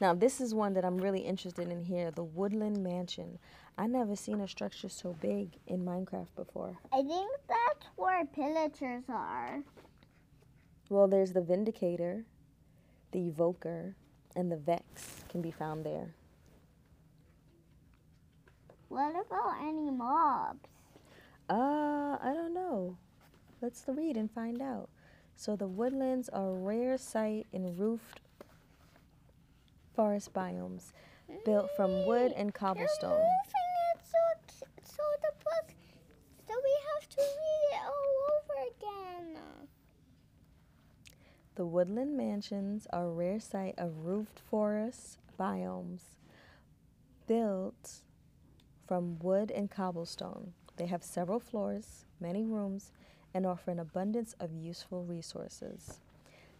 Now 0.00 0.14
this 0.14 0.40
is 0.40 0.54
one 0.54 0.74
that 0.74 0.84
I'm 0.84 0.98
really 0.98 1.20
interested 1.20 1.70
in 1.70 1.82
here, 1.82 2.10
the 2.10 2.24
Woodland 2.24 2.82
Mansion. 2.82 3.38
I 3.76 3.86
never 3.86 4.16
seen 4.16 4.40
a 4.40 4.48
structure 4.48 4.88
so 4.88 5.14
big 5.20 5.50
in 5.66 5.84
Minecraft 5.84 6.34
before. 6.34 6.76
I 6.92 7.02
think 7.02 7.30
that's 7.48 7.86
where 7.96 8.24
pillagers 8.26 9.04
are. 9.08 9.62
Well, 10.88 11.06
there's 11.06 11.32
the 11.32 11.42
Vindicator, 11.42 12.24
the 13.12 13.28
Evoker, 13.28 13.94
and 14.34 14.50
the 14.50 14.56
Vex 14.56 15.22
can 15.28 15.42
be 15.42 15.50
found 15.50 15.84
there. 15.84 16.14
What 18.88 19.10
about 19.10 19.62
any 19.62 19.90
mobs? 19.90 20.68
Uh, 21.48 22.18
I 22.20 22.32
don't 22.34 22.52
know. 22.52 22.96
Let's 23.62 23.84
read 23.88 24.16
and 24.16 24.30
find 24.30 24.60
out. 24.60 24.88
So 25.36 25.56
the 25.56 25.66
woodlands 25.66 26.28
are 26.28 26.50
a 26.50 26.52
rare 26.52 26.98
sight 26.98 27.46
in 27.52 27.76
roofed 27.76 28.20
forest 29.94 30.32
biomes 30.34 30.92
built 31.44 31.70
from 31.76 32.06
wood 32.06 32.32
and 32.36 32.52
cobblestone. 32.52 33.10
You're 33.10 33.18
moving 33.18 33.68
it 33.94 34.00
so, 34.04 34.66
so 34.84 35.02
the 35.22 35.32
book, 35.44 35.74
so 36.46 36.54
we 36.62 36.76
have 36.94 37.08
to 37.08 37.20
read 37.20 37.72
it 37.72 37.80
all 37.86 38.16
over 38.36 39.26
again. 39.26 39.38
The 41.54 41.66
woodland 41.66 42.16
mansions 42.16 42.86
are 42.92 43.06
a 43.06 43.10
rare 43.10 43.40
sight 43.40 43.74
of 43.78 44.04
roofed 44.04 44.40
forest 44.50 45.18
biomes 45.38 46.02
built 47.26 48.02
from 48.86 49.18
wood 49.18 49.50
and 49.50 49.70
cobblestone. 49.70 50.52
They 50.78 50.86
have 50.86 51.02
several 51.02 51.40
floors, 51.40 52.04
many 52.20 52.44
rooms, 52.44 52.92
and 53.34 53.44
offer 53.44 53.70
an 53.70 53.78
abundance 53.80 54.34
of 54.40 54.52
useful 54.52 55.04
resources. 55.04 56.00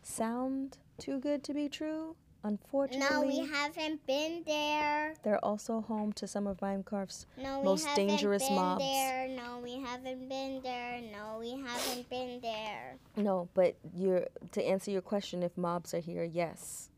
Sound 0.03 0.79
too 0.99 1.19
good 1.19 1.43
to 1.45 1.55
be 1.55 1.69
true? 1.69 2.17
Unfortunately, 2.45 3.09
No, 3.11 3.23
we 3.27 3.47
haven't 3.49 4.07
been 4.07 4.43
there. 4.47 5.15
they're 5.25 5.45
also 5.45 5.81
home 5.81 6.13
to 6.15 6.27
some 6.27 6.47
of 6.47 6.59
Minecraft's 6.59 7.27
No, 7.37 7.59
we 7.59 7.65
Most 7.65 7.85
haven't 7.87 8.07
dangerous 8.07 8.47
been 8.47 8.55
mobs. 8.57 8.85
there. 8.85 9.29
No, 9.29 9.59
we 9.63 9.81
haven't 9.81 10.29
been 10.29 10.61
there. 10.63 11.01
No, 11.13 11.39
we 11.41 11.51
haven't 11.61 12.09
been 12.09 12.41
there. 12.41 12.95
No, 13.17 13.49
but 13.55 13.75
you're 13.93 14.27
to 14.53 14.63
answer 14.65 14.91
your 14.93 15.03
question 15.03 15.43
if 15.43 15.57
mobs 15.59 15.93
are 15.95 15.99
here, 16.01 16.23
yes. 16.25 16.91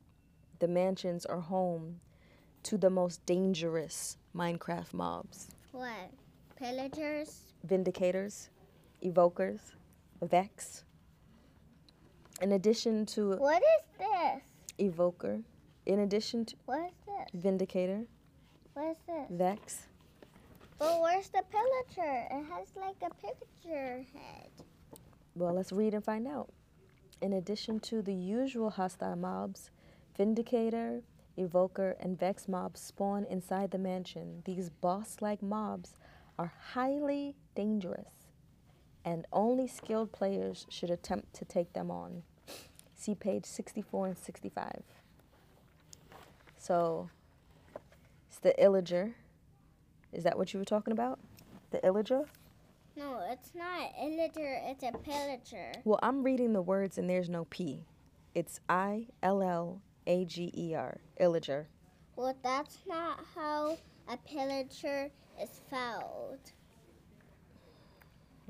The 0.59 0.69
mansions 0.69 1.25
are 1.25 1.41
home 1.41 2.01
to 2.65 2.77
the 2.77 2.91
most 2.91 3.25
dangerous 3.25 4.19
Minecraft 4.37 4.93
mobs. 4.93 5.49
What? 5.73 6.11
Pillagers? 6.61 7.55
Vindicators, 7.67 8.51
evokers, 9.03 9.73
vex. 10.21 10.85
In 12.43 12.53
addition 12.53 13.07
to 13.07 13.37
What 13.39 13.63
is 13.63 13.99
this? 13.99 14.43
evoker, 14.79 15.41
in 15.87 16.01
addition 16.01 16.45
to 16.45 16.57
What 16.67 16.81
is 16.85 16.93
this? 17.07 17.43
vindicator, 17.43 18.05
What 18.75 18.91
is 18.91 18.97
this? 19.07 19.27
vex, 19.31 19.87
But 20.79 21.01
where's 21.01 21.31
the 21.31 21.43
pillager? 21.51 22.27
It 22.31 22.45
has 22.53 22.69
like 22.77 22.97
a 23.03 23.15
picture 23.15 24.05
head. 24.13 24.51
Well, 25.35 25.55
let's 25.55 25.73
read 25.73 25.95
and 25.95 26.05
find 26.05 26.27
out. 26.29 26.51
In 27.23 27.33
addition 27.33 27.81
to 27.81 28.03
the 28.03 28.13
usual 28.15 28.69
hostile 28.69 29.17
mobs, 29.17 29.71
Vindicator, 30.15 31.03
Evoker, 31.39 31.97
and 32.01 32.19
Vex 32.19 32.49
mobs 32.49 32.81
spawn 32.83 33.25
inside 33.25 33.71
the 33.71 33.79
mansion. 33.79 34.43
These 34.45 34.69
boss 34.69 35.17
like 35.23 35.43
mobs 35.43 35.95
are 36.41 36.53
highly 36.73 37.35
dangerous, 37.55 38.33
and 39.05 39.27
only 39.31 39.69
skilled 39.69 40.11
players 40.11 40.65
should 40.71 40.91
attempt 40.91 41.35
to 41.35 41.45
take 41.45 41.75
them 41.75 41.91
on. 41.91 42.23
See 42.95 43.15
page 43.15 43.45
64 43.45 44.07
and 44.07 44.19
65. 44.19 44.83
So, 46.57 47.11
it's 48.27 48.39
the 48.39 48.55
Illager. 48.59 49.13
Is 50.15 50.25
that 50.25 50.39
what 50.39 50.55
you 50.55 50.59
were 50.59 50.65
talking 50.65 50.93
about? 50.93 51.19
The 51.73 51.79
Illager? 51.81 52.25
No, 52.97 53.21
it's 53.31 53.55
not 53.55 53.93
illager, 54.03 54.71
it's 54.71 54.83
a 54.83 54.93
pillager. 54.93 55.73
Well, 55.85 56.01
I'm 56.03 56.23
reading 56.23 56.55
the 56.55 56.63
words 56.63 56.97
and 56.97 57.09
there's 57.09 57.29
no 57.29 57.45
P. 57.51 57.85
It's 58.35 58.61
I 58.69 59.09
L 59.23 59.43
L 59.43 59.83
A 60.07 60.25
G 60.25 60.51
E 60.57 60.75
R. 60.75 60.99
Illager. 61.21 61.67
Well, 62.17 62.35
that's 62.43 62.79
not 62.87 63.21
how 63.35 63.79
a 64.09 64.17
pillager 64.17 65.11
is 65.41 65.61
fouled. 65.71 66.53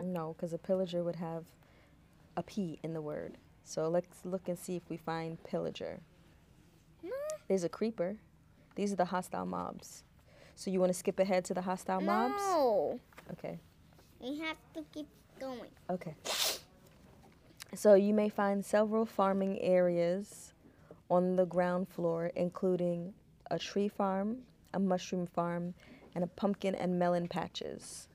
No, 0.03 0.35
because 0.37 0.53
a 0.53 0.59
pillager 0.59 1.03
would 1.05 1.17
have 1.17 1.45
a 2.37 2.43
P 2.43 2.79
in 2.83 2.95
the 2.95 3.01
word. 3.03 3.37
So 3.65 3.89
let's 3.89 4.25
look 4.25 4.49
and 4.49 4.59
see 4.59 4.77
if 4.77 4.83
we 4.89 4.97
find 4.97 5.43
pillager. 5.45 6.01
There's 7.49 7.65
a 7.65 7.69
creeper. 7.69 8.17
These 8.77 8.93
are 8.93 8.97
the 8.97 9.05
hostile 9.07 9.45
mobs. 9.47 10.05
So 10.55 10.71
you 10.71 10.79
want 10.81 10.91
to 10.93 10.99
skip 10.99 11.19
ahead 11.19 11.45
to 11.47 11.55
the 11.55 11.63
hostile 11.63 12.01
mobs? 12.01 12.35
No, 12.39 13.01
Okay. 13.33 13.59
we 14.21 14.39
have 14.39 14.57
to 14.75 14.85
keep 14.93 15.09
going. 15.41 15.71
Okay. 15.91 16.15
So 17.75 17.95
you 17.95 18.15
may 18.15 18.29
find 18.29 18.65
several 18.65 19.05
farming 19.07 19.61
areas 19.61 20.53
on 21.11 21.37
the 21.37 21.45
ground 21.45 21.89
floor, 21.89 22.31
including 22.37 23.13
a 23.51 23.59
tree 23.59 23.89
farm, 23.89 24.39
a 24.75 24.79
mushroom 24.79 25.27
farm, 25.27 25.75
and 26.15 26.25
a 26.25 26.29
pumpkin 26.29 26.75
and 26.75 26.99
melon 26.99 27.29
patches. 27.29 28.09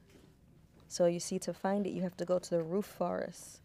So 0.87 1.05
you 1.05 1.19
see, 1.19 1.39
to 1.39 1.53
find 1.53 1.85
it, 1.85 1.91
you 1.91 2.01
have 2.03 2.17
to 2.17 2.25
go 2.25 2.39
to 2.39 2.49
the 2.49 2.63
roof 2.63 2.85
forest. 2.85 3.61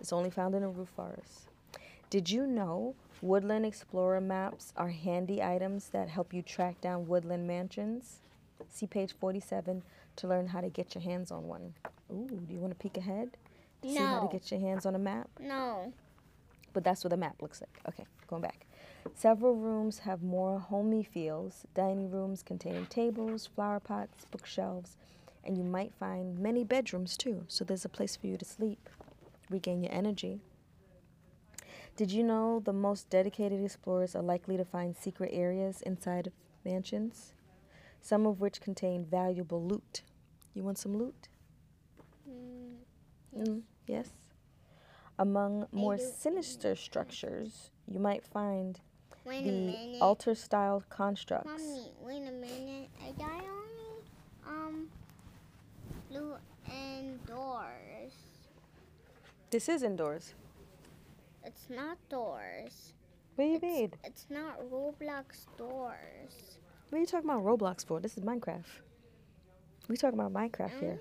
It's 0.00 0.12
only 0.12 0.30
found 0.30 0.54
in 0.54 0.62
a 0.62 0.68
roof 0.68 0.88
forest. 0.96 1.48
Did 2.10 2.30
you 2.30 2.46
know 2.46 2.94
Woodland 3.20 3.64
Explorer 3.64 4.20
maps 4.20 4.72
are 4.76 4.90
handy 4.90 5.42
items 5.42 5.88
that 5.90 6.08
help 6.08 6.34
you 6.34 6.42
track 6.42 6.80
down 6.80 7.06
woodland 7.06 7.46
mansions? 7.46 8.20
See 8.68 8.86
page 8.86 9.14
47 9.18 9.82
to 10.16 10.28
learn 10.28 10.48
how 10.48 10.60
to 10.60 10.68
get 10.68 10.94
your 10.94 11.02
hands 11.02 11.30
on 11.30 11.46
one. 11.46 11.74
Ooh, 12.12 12.28
do 12.28 12.52
you 12.52 12.60
want 12.60 12.72
to 12.72 12.82
peek 12.82 12.96
ahead? 12.96 13.30
To 13.82 13.88
See 13.88 13.96
how 13.96 14.26
to 14.26 14.32
get 14.32 14.50
your 14.50 14.60
hands 14.60 14.86
on 14.86 14.94
a 14.94 14.98
map? 14.98 15.28
No. 15.40 15.92
But 16.72 16.84
that's 16.84 17.04
what 17.04 17.10
the 17.10 17.16
map 17.16 17.40
looks 17.40 17.60
like. 17.60 17.80
Okay, 17.88 18.04
going 18.26 18.42
back. 18.42 18.66
Several 19.14 19.54
rooms 19.54 20.00
have 20.00 20.22
more 20.22 20.58
homey 20.58 21.02
feels. 21.02 21.66
Dining 21.74 22.10
rooms 22.10 22.42
containing 22.42 22.86
tables, 22.86 23.46
flower 23.46 23.80
pots, 23.80 24.26
bookshelves, 24.30 24.96
and 25.44 25.56
you 25.56 25.64
might 25.64 25.92
find 25.94 26.38
many 26.38 26.64
bedrooms 26.64 27.16
too. 27.16 27.44
So 27.48 27.64
there's 27.64 27.84
a 27.84 27.88
place 27.88 28.16
for 28.16 28.26
you 28.26 28.36
to 28.36 28.44
sleep, 28.44 28.88
regain 29.50 29.82
your 29.82 29.92
energy. 29.92 30.40
Did 31.94 32.10
you 32.10 32.22
know 32.22 32.60
the 32.64 32.72
most 32.72 33.10
dedicated 33.10 33.62
explorers 33.62 34.16
are 34.16 34.22
likely 34.22 34.56
to 34.56 34.64
find 34.64 34.96
secret 34.96 35.30
areas 35.32 35.82
inside 35.82 36.26
of 36.26 36.32
mansions? 36.64 37.34
Some 38.00 38.26
of 38.26 38.40
which 38.40 38.60
contain 38.60 39.04
valuable 39.04 39.62
loot. 39.62 40.02
You 40.54 40.62
want 40.62 40.78
some 40.78 40.96
loot? 40.96 41.28
Mm, 43.36 43.62
yes. 43.86 44.08
Among 45.18 45.66
more 45.70 45.98
sinister 45.98 46.74
structures, 46.74 47.70
you 47.86 48.00
might 48.00 48.24
find 48.24 48.80
Wait 49.24 49.40
a 49.40 49.44
the 49.44 49.50
minute. 49.52 50.00
altar 50.02 50.34
style 50.34 50.82
constructs. 50.88 51.46
Mommy, 51.50 51.92
wait 52.02 52.22
a 52.28 52.32
minute. 52.32 52.88
I 53.06 53.12
got 53.12 53.30
only 53.30 54.02
um 54.46 54.88
blue 56.10 56.34
indoors. 56.66 58.12
This 59.50 59.68
is 59.68 59.82
indoors. 59.82 60.34
It's 61.44 61.66
not 61.70 61.98
doors. 62.08 62.94
What 63.36 63.44
do 63.44 63.50
you 63.50 63.54
It's, 63.56 63.62
mean? 63.62 63.90
it's 64.04 64.26
not 64.30 64.60
Roblox 64.70 65.46
doors. 65.56 66.58
What 66.88 66.98
are 66.98 67.00
you 67.00 67.06
talking 67.06 67.28
about 67.30 67.42
Roblox 67.44 67.86
for? 67.86 68.00
This 68.00 68.16
is 68.16 68.22
Minecraft. 68.24 68.64
We 69.88 69.96
talking 69.96 70.18
about 70.18 70.32
Minecraft 70.32 70.78
here. 70.80 70.98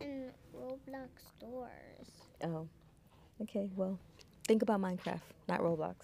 Only 0.00 0.30
Roblox 0.54 1.08
doors. 1.40 2.08
Oh. 2.44 2.68
Okay, 3.42 3.68
well, 3.76 3.98
think 4.46 4.62
about 4.62 4.80
Minecraft, 4.80 5.20
not 5.48 5.60
Roblox. 5.60 5.94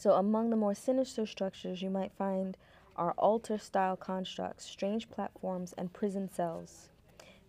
So, 0.00 0.12
among 0.12 0.50
the 0.50 0.56
more 0.56 0.76
sinister 0.76 1.26
structures 1.26 1.82
you 1.82 1.90
might 1.90 2.12
find 2.12 2.56
are 2.94 3.14
altar 3.18 3.58
style 3.58 3.96
constructs, 3.96 4.64
strange 4.64 5.10
platforms, 5.10 5.74
and 5.76 5.92
prison 5.92 6.30
cells. 6.32 6.90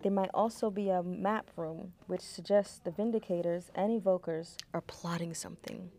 There 0.01 0.11
might 0.11 0.31
also 0.33 0.71
be 0.71 0.89
a 0.89 1.03
map 1.03 1.51
room, 1.55 1.93
which 2.07 2.21
suggests 2.21 2.79
the 2.79 2.89
Vindicators 2.89 3.65
and 3.75 4.01
Evokers 4.01 4.55
are 4.73 4.81
plotting 4.81 5.35
something. 5.35 5.91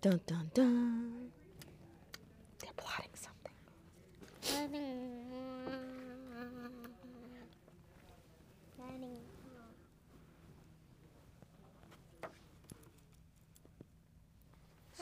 Dun 0.00 0.20
dun 0.24 0.52
dun. 0.54 1.32
They're 2.60 2.70
plotting 2.76 3.10
something. 3.16 3.54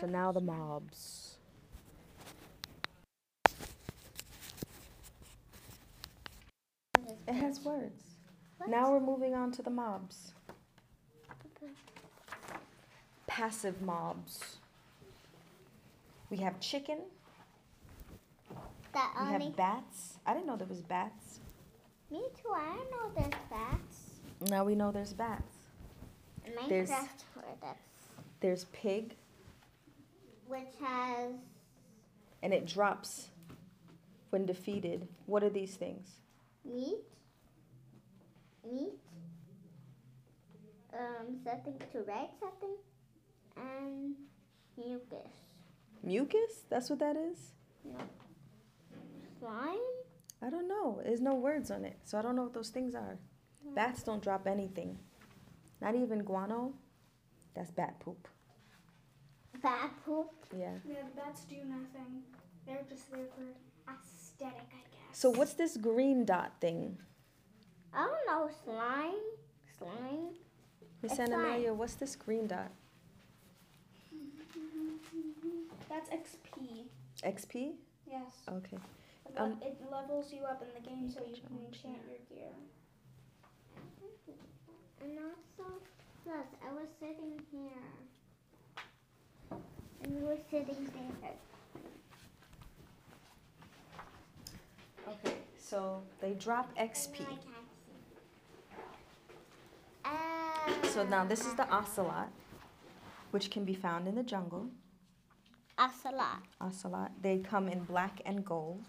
So 0.02 0.08
now 0.08 0.32
the 0.32 0.40
mobs. 0.40 1.36
It 7.28 7.34
has 7.34 7.60
words. 7.60 8.02
Now 8.66 8.90
we're 8.90 8.98
moving 8.98 9.36
on 9.36 9.52
to 9.52 9.62
the 9.62 9.70
mobs. 9.70 10.32
Passive 13.28 13.80
mobs. 13.82 14.56
We 16.30 16.38
have 16.38 16.58
chicken, 16.58 16.98
that 18.94 19.14
We 19.20 19.32
have 19.34 19.56
bats. 19.56 20.18
I 20.26 20.34
didn't 20.34 20.48
know 20.48 20.56
there 20.56 20.66
was 20.66 20.80
bats. 20.80 21.38
Me 22.10 22.24
too. 22.42 22.50
I 22.52 22.74
didn't 22.76 22.90
know 22.90 23.12
there's 23.14 23.42
bats. 23.48 24.50
Now 24.50 24.64
we 24.64 24.74
know 24.74 24.90
there's 24.90 25.12
bats. 25.12 25.58
In 26.44 26.54
There's- 26.68 26.90
Minecraft, 26.90 27.22
where 27.34 27.54
that's 27.60 27.78
There's 28.40 28.64
pig, 28.72 29.14
which 30.52 30.74
has 30.80 31.32
and 32.42 32.52
it 32.52 32.66
drops 32.66 33.30
when 34.30 34.44
defeated. 34.44 35.08
What 35.26 35.42
are 35.42 35.50
these 35.50 35.74
things? 35.76 36.22
meat, 36.64 37.02
meat, 38.70 38.92
um, 40.92 41.36
something 41.44 41.74
to 41.92 42.02
write 42.02 42.30
something, 42.38 42.76
and 43.56 44.14
mucus. 44.76 45.32
Mucus? 46.02 46.64
That's 46.68 46.90
what 46.90 46.98
that 47.00 47.16
is? 47.16 47.38
No. 47.84 47.98
Slime? 49.38 49.78
I 50.40 50.50
don't 50.50 50.68
know. 50.68 51.00
There's 51.04 51.20
no 51.20 51.34
words 51.34 51.70
on 51.70 51.84
it, 51.84 51.98
so 52.04 52.18
I 52.18 52.22
don't 52.22 52.36
know 52.36 52.42
what 52.44 52.54
those 52.54 52.70
things 52.70 52.94
are. 52.94 53.18
Bats 53.74 54.02
don't 54.02 54.22
drop 54.22 54.46
anything. 54.46 54.98
Not 55.80 55.94
even 55.94 56.20
guano. 56.24 56.74
That's 57.54 57.70
bat 57.70 58.00
poop. 58.00 58.28
Bat 59.62 59.90
poop. 60.04 60.30
Yeah. 60.56 60.70
Yeah, 60.84 60.96
the 61.14 61.20
bats 61.20 61.42
do 61.44 61.56
nothing. 61.56 62.22
They're 62.66 62.84
just 62.88 63.10
there 63.10 63.26
for 63.36 63.92
aesthetic, 63.92 64.68
I 64.72 64.82
guess. 64.90 65.18
So 65.18 65.30
what's 65.30 65.54
this 65.54 65.76
green 65.76 66.24
dot 66.24 66.52
thing? 66.60 66.98
I 67.94 68.06
don't 68.06 68.26
know. 68.26 68.50
Slime? 68.64 69.14
Slime? 69.78 70.34
Miss 71.02 71.12
It's 71.12 71.20
Animalia, 71.20 71.74
what's 71.74 71.94
this 71.94 72.16
green 72.16 72.46
dot? 72.46 72.70
That's 75.88 76.08
XP. 76.10 76.86
XP? 77.24 77.72
Yes. 78.08 78.32
Okay. 78.48 78.78
Um, 79.36 79.58
it 79.62 79.78
levels 79.90 80.32
you 80.32 80.44
up 80.44 80.62
in 80.62 80.68
the 80.74 80.88
game 80.88 81.10
so 81.10 81.20
you 81.20 81.36
can 81.46 81.58
enchant 81.66 81.98
your 82.08 82.20
gear. 82.28 82.52
And 85.02 85.18
also, 85.18 85.72
plus, 86.24 86.46
I 86.62 86.72
was 86.72 86.88
sitting 87.00 87.40
here. 87.50 87.82
And 90.04 90.22
were 90.22 90.36
sitting 90.50 90.88
there. 91.20 91.30
Okay. 95.08 95.36
So 95.58 96.02
they 96.20 96.32
drop 96.34 96.74
XP. 96.76 97.24
So 100.84 101.04
now 101.04 101.24
this 101.24 101.46
is 101.46 101.54
the 101.54 101.66
ocelot, 101.74 102.30
which 103.30 103.50
can 103.50 103.64
be 103.64 103.74
found 103.74 104.06
in 104.06 104.14
the 104.14 104.22
jungle. 104.22 104.66
ocelot. 105.78 106.42
Ocelot. 106.60 107.12
They 107.22 107.38
come 107.38 107.68
in 107.68 107.84
black 107.84 108.20
and 108.26 108.44
gold. 108.44 108.82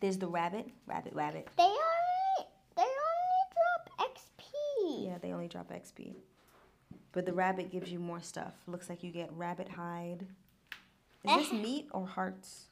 There's 0.00 0.18
the 0.18 0.26
rabbit. 0.26 0.68
Rabbit, 0.86 1.14
rabbit. 1.14 1.48
They 1.56 1.62
only, 1.62 2.48
they 2.76 2.82
only 2.82 3.44
drop 3.54 4.10
XP. 4.10 5.06
Yeah, 5.06 5.18
they 5.22 5.32
only 5.32 5.48
drop 5.48 5.70
XP. 5.72 6.12
But 7.12 7.26
the 7.26 7.32
rabbit 7.32 7.70
gives 7.70 7.90
you 7.90 7.98
more 7.98 8.20
stuff. 8.20 8.54
Looks 8.66 8.88
like 8.88 9.02
you 9.02 9.10
get 9.10 9.30
rabbit 9.32 9.68
hide. 9.68 10.26
Is 11.24 11.36
this 11.36 11.52
eh. 11.52 11.62
meat 11.62 11.88
or 11.92 12.06
hearts? 12.06 12.66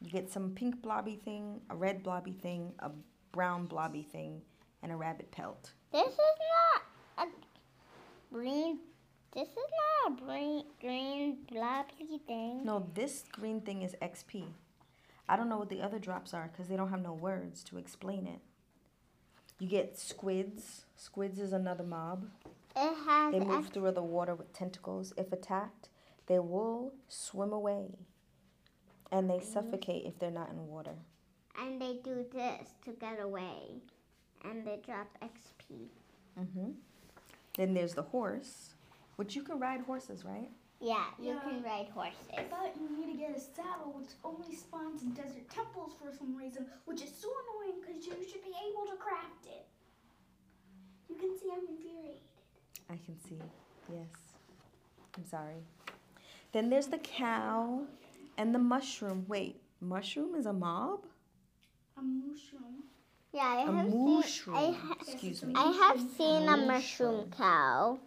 You 0.00 0.10
get 0.10 0.30
some 0.30 0.50
pink 0.50 0.82
blobby 0.82 1.16
thing, 1.16 1.60
a 1.70 1.76
red 1.76 2.02
blobby 2.02 2.32
thing, 2.32 2.72
a 2.80 2.90
brown 3.32 3.66
blobby 3.66 4.02
thing, 4.02 4.42
and 4.82 4.92
a 4.92 4.96
rabbit 4.96 5.30
pelt. 5.30 5.72
This 5.92 6.12
is 6.12 6.18
not 7.16 7.26
a 7.26 7.30
green. 8.32 8.80
This 9.32 9.48
is 9.48 9.56
not 9.56 10.12
a 10.12 10.24
green, 10.24 10.64
green 10.80 11.38
blobby 11.50 12.20
thing. 12.26 12.64
No, 12.64 12.86
this 12.94 13.24
green 13.32 13.60
thing 13.60 13.82
is 13.82 13.94
XP. 14.02 14.44
I 15.28 15.36
don't 15.36 15.48
know 15.48 15.58
what 15.58 15.70
the 15.70 15.80
other 15.80 15.98
drops 15.98 16.34
are 16.34 16.50
because 16.52 16.68
they 16.68 16.76
don't 16.76 16.90
have 16.90 17.02
no 17.02 17.14
words 17.14 17.64
to 17.64 17.78
explain 17.78 18.26
it. 18.26 18.40
You 19.58 19.68
get 19.68 19.98
squids. 19.98 20.84
Squids 20.96 21.38
is 21.38 21.52
another 21.52 21.84
mob. 21.84 22.26
It 22.76 22.94
has 23.06 23.32
They 23.32 23.40
move 23.40 23.68
through 23.68 23.92
the 23.92 24.02
water 24.02 24.34
with 24.34 24.52
tentacles. 24.52 25.12
If 25.16 25.32
attacked, 25.32 25.88
they 26.26 26.38
will 26.38 26.92
swim 27.08 27.52
away. 27.52 27.86
And 29.12 29.30
they 29.30 29.38
suffocate 29.40 30.06
if 30.06 30.18
they're 30.18 30.30
not 30.30 30.50
in 30.50 30.66
water. 30.66 30.94
and 31.60 31.80
they 31.80 32.00
do 32.02 32.24
this 32.32 32.70
to 32.84 32.90
get 32.92 33.20
away, 33.20 33.80
and 34.44 34.66
they 34.66 34.76
drop 34.84 35.06
XP. 35.22 35.86
hmm 36.36 36.70
Then 37.56 37.74
there's 37.74 37.94
the 37.94 38.02
horse, 38.02 38.74
which 39.14 39.36
you 39.36 39.44
can 39.44 39.60
ride 39.60 39.82
horses, 39.82 40.24
right? 40.24 40.50
Yeah, 40.84 41.06
you 41.18 41.32
Yeah. 41.32 41.40
can 41.40 41.62
ride 41.62 41.88
horses. 41.88 42.28
But 42.50 42.76
you 42.78 42.90
need 42.94 43.12
to 43.12 43.18
get 43.18 43.34
a 43.34 43.40
saddle, 43.40 43.92
which 43.96 44.10
only 44.22 44.54
spawns 44.54 45.02
in 45.02 45.12
desert 45.14 45.48
temples 45.48 45.94
for 45.98 46.12
some 46.12 46.36
reason, 46.36 46.66
which 46.84 47.00
is 47.02 47.10
so 47.16 47.28
annoying 47.42 47.80
because 47.80 48.04
you 48.06 48.12
should 48.30 48.42
be 48.44 48.52
able 48.68 48.84
to 48.90 48.96
craft 48.98 49.46
it. 49.46 49.66
You 51.08 51.16
can 51.16 51.38
see 51.38 51.48
I'm 51.50 51.66
infuriated. 51.66 52.20
I 52.90 52.98
can 53.04 53.18
see. 53.26 53.38
Yes. 53.90 54.34
I'm 55.16 55.24
sorry. 55.24 55.64
Then 56.52 56.68
there's 56.68 56.88
the 56.88 56.98
cow 56.98 57.86
and 58.36 58.54
the 58.54 58.58
mushroom. 58.58 59.24
Wait, 59.26 59.60
mushroom 59.80 60.34
is 60.34 60.44
a 60.44 60.52
mob? 60.52 61.06
A 61.96 62.02
mushroom. 62.02 62.84
Yeah, 63.32 63.42
I 63.42 63.62
A 63.62 63.72
have 63.72 63.88
mushroom. 63.94 64.56
seen. 64.56 64.64
I, 64.64 64.70
ha- 64.72 64.96
Excuse 65.00 65.42
me. 65.44 65.54
I 65.56 65.70
have 65.72 66.00
seen 66.16 66.48
a 66.48 66.56
mushroom 66.58 67.30
cow, 67.30 67.98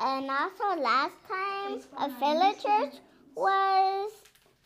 and 0.00 0.30
also 0.30 0.80
last 0.80 1.14
time 1.28 1.80
a 1.98 2.08
villagers 2.18 3.00
was 3.34 4.12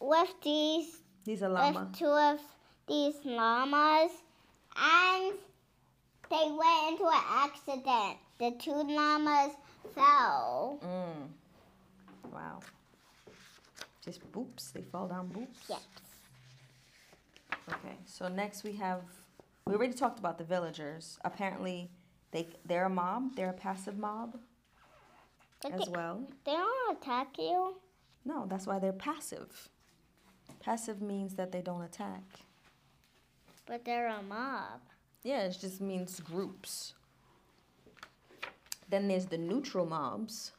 with 0.00 0.34
these 0.42 0.98
These 1.24 1.42
are 1.42 1.48
llama. 1.48 1.80
with 1.80 1.98
two 1.98 2.06
of 2.06 2.40
these 2.88 3.14
llamas, 3.24 4.10
and 4.76 5.34
they 6.30 6.50
went 6.50 6.90
into 6.90 7.06
an 7.06 7.22
accident. 7.28 8.18
The 8.38 8.52
two 8.58 8.72
llamas 8.72 9.52
fell. 9.94 10.80
Mm. 10.82 12.32
Wow. 12.32 12.60
Just 14.04 14.20
boops. 14.32 14.72
They 14.72 14.82
fall 14.82 15.06
down 15.06 15.28
boops. 15.28 15.68
Yes. 15.68 15.86
Okay. 17.68 17.96
So 18.04 18.28
next 18.28 18.64
we 18.64 18.72
have. 18.72 19.02
We 19.64 19.74
already 19.74 19.92
talked 19.92 20.18
about 20.18 20.38
the 20.38 20.44
villagers. 20.44 21.18
Apparently, 21.24 21.90
they 22.32 22.48
they're 22.66 22.86
a 22.86 22.90
mob. 22.90 23.36
They're 23.36 23.50
a 23.50 23.54
passive 23.54 23.96
mob 23.96 24.38
But 25.62 25.72
as 25.72 25.80
they, 25.86 25.90
well. 25.92 26.22
they 26.44 26.52
don't 26.52 26.96
attack 26.96 27.38
you. 27.38 27.76
No, 28.24 28.46
that's 28.48 28.66
why 28.66 28.78
they're 28.78 28.92
passive. 28.92 29.68
Passive 30.60 31.00
means 31.00 31.34
that 31.34 31.52
they 31.52 31.60
don't 31.60 31.82
attack. 31.82 32.22
But 33.66 33.84
they're 33.84 34.08
a 34.08 34.22
mob. 34.22 34.80
Yeah, 35.22 35.42
it 35.42 35.56
just 35.60 35.80
means 35.80 36.18
groups. 36.20 36.94
Then 38.88 39.08
there's 39.08 39.26
the 39.26 39.38
neutral 39.38 39.86
mobs. 39.86 40.52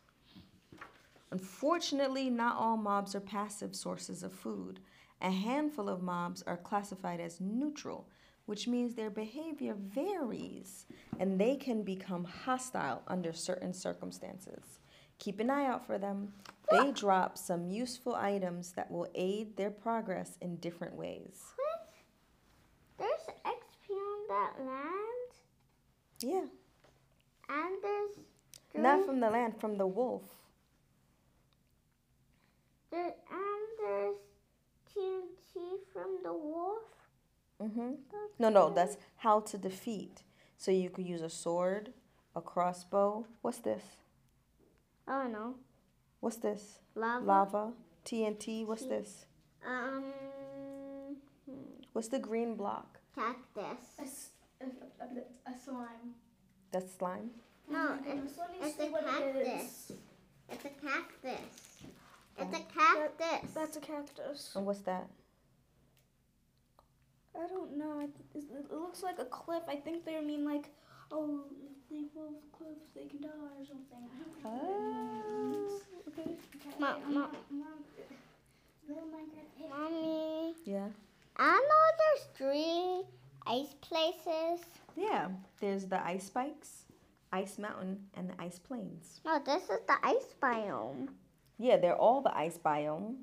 Unfortunately, 1.32 2.30
not 2.30 2.58
all 2.58 2.78
mobs 2.78 3.16
are 3.16 3.20
passive 3.20 3.76
sources 3.76 4.24
of 4.24 4.32
food. 4.32 4.80
A 5.22 5.32
handful 5.32 5.90
of 5.90 6.02
mobs 6.02 6.44
are 6.44 6.58
classified 6.58 7.20
as 7.20 7.42
neutral, 7.42 8.08
which 8.46 8.68
means 8.68 8.94
their 8.94 9.10
behavior 9.10 9.76
varies 9.78 10.86
and 11.20 11.40
they 11.40 11.56
can 11.56 11.84
become 11.84 12.24
hostile 12.24 13.04
under 13.08 13.34
certain 13.34 13.74
circumstances. 13.74 14.80
Keep 15.20 15.40
an 15.40 15.50
eye 15.50 15.66
out 15.66 15.86
for 15.86 15.98
them. 15.98 16.34
They 16.72 16.92
drop 16.92 17.38
some 17.38 17.70
useful 17.70 18.16
items 18.16 18.72
that 18.74 18.90
will 18.90 19.08
aid 19.16 19.58
their 19.58 19.70
progress 19.72 20.38
in 20.42 20.58
different 20.58 20.96
ways. 20.96 21.42
What? 21.56 21.90
There's 22.98 23.38
XP 23.46 23.92
on 23.92 24.28
that 24.30 24.54
land, 24.66 25.32
Yeah, 26.22 26.46
and 27.50 27.76
there's 27.82 28.20
not 28.76 29.06
from 29.06 29.20
the 29.20 29.30
land, 29.30 29.60
from 29.60 29.78
the 29.78 29.88
wolf. 29.88 30.24
there, 32.92 33.14
and 33.32 33.68
there's 33.80 34.16
TNT 34.96 35.78
from 35.92 36.20
the 36.24 36.34
wolf. 36.34 36.84
Mm-hmm. 37.62 37.92
No, 38.40 38.50
no, 38.50 38.70
that's 38.74 38.98
how 39.18 39.40
to 39.42 39.58
defeat. 39.58 40.24
So 40.58 40.72
you 40.72 40.90
could 40.90 41.06
use 41.06 41.22
a 41.22 41.30
sword, 41.30 41.92
a 42.36 42.42
crossbow. 42.42 43.26
What's 43.42 43.60
this? 43.60 43.84
Oh 45.08 45.28
know. 45.28 45.56
What's 46.20 46.38
this? 46.38 46.80
lava. 46.96 47.26
Lava, 47.26 47.72
TNT. 48.06 48.66
What's 48.66 48.86
this? 48.86 49.26
Um, 49.68 50.04
hmm, 51.46 51.54
What's 51.94 52.08
the 52.10 52.20
green 52.20 52.56
block? 52.56 53.00
cactus. 53.16 53.86
A, 54.00 54.02
s- 54.02 54.30
a, 54.62 54.66
a, 54.66 55.06
a- 55.06 55.52
a 55.54 55.60
slime. 55.64 56.16
That's 56.72 56.94
slime. 56.98 57.30
No, 57.70 57.90
my 57.90 57.98
goodness, 57.98 58.32
it's, 58.62 58.68
it's 58.78 58.80
a 58.80 58.92
what 58.92 59.04
it 59.04 59.10
cactus. 59.10 59.92
It's 60.50 60.66
a 60.66 60.70
cactus. 60.70 61.84
It's 62.38 62.48
a 62.48 62.52
That- 62.52 62.74
cactus. 62.74 63.52
That's 63.54 63.78
a 63.78 63.80
cactus. 63.80 64.52
And 64.56 64.66
what's 64.66 64.82
that? 64.82 65.08
I 67.36 67.48
don't 67.48 67.78
know. 67.78 68.00
It 68.02 68.44
it 68.70 68.72
looks 68.72 69.02
like 69.04 69.20
a 69.20 69.26
cliff. 69.26 69.64
I 69.68 69.76
think 69.76 70.06
they 70.06 70.20
mean 70.22 70.46
like, 70.46 70.70
oh, 71.12 71.42
if 71.66 71.73
they 71.94 73.02
they 73.02 73.08
can 73.08 73.22
die 73.22 73.30
or 73.30 73.66
something. 73.66 74.10
Oh, 74.46 75.82
okay. 76.10 76.32
okay. 76.58 76.76
Mom, 76.80 77.14
mom. 77.14 77.30
Mommy. 79.70 80.56
Yeah. 80.66 80.88
I 81.38 81.54
know 81.54 81.86
there's 82.00 82.28
three 82.36 83.04
ice 83.48 83.74
places. 83.82 84.66
Yeah, 84.96 85.30
there's 85.60 85.86
the 85.86 86.06
ice 86.06 86.26
spikes, 86.26 86.86
ice 87.32 87.58
mountain, 87.58 88.00
and 88.16 88.30
the 88.30 88.42
ice 88.42 88.60
plains. 88.60 89.22
No, 89.26 89.40
this 89.44 89.64
is 89.64 89.80
the 89.88 89.96
ice 90.04 90.36
biome. 90.42 91.08
Yeah, 91.58 91.78
they're 91.78 91.96
all 91.96 92.22
the 92.22 92.36
ice 92.36 92.60
biome, 92.64 93.16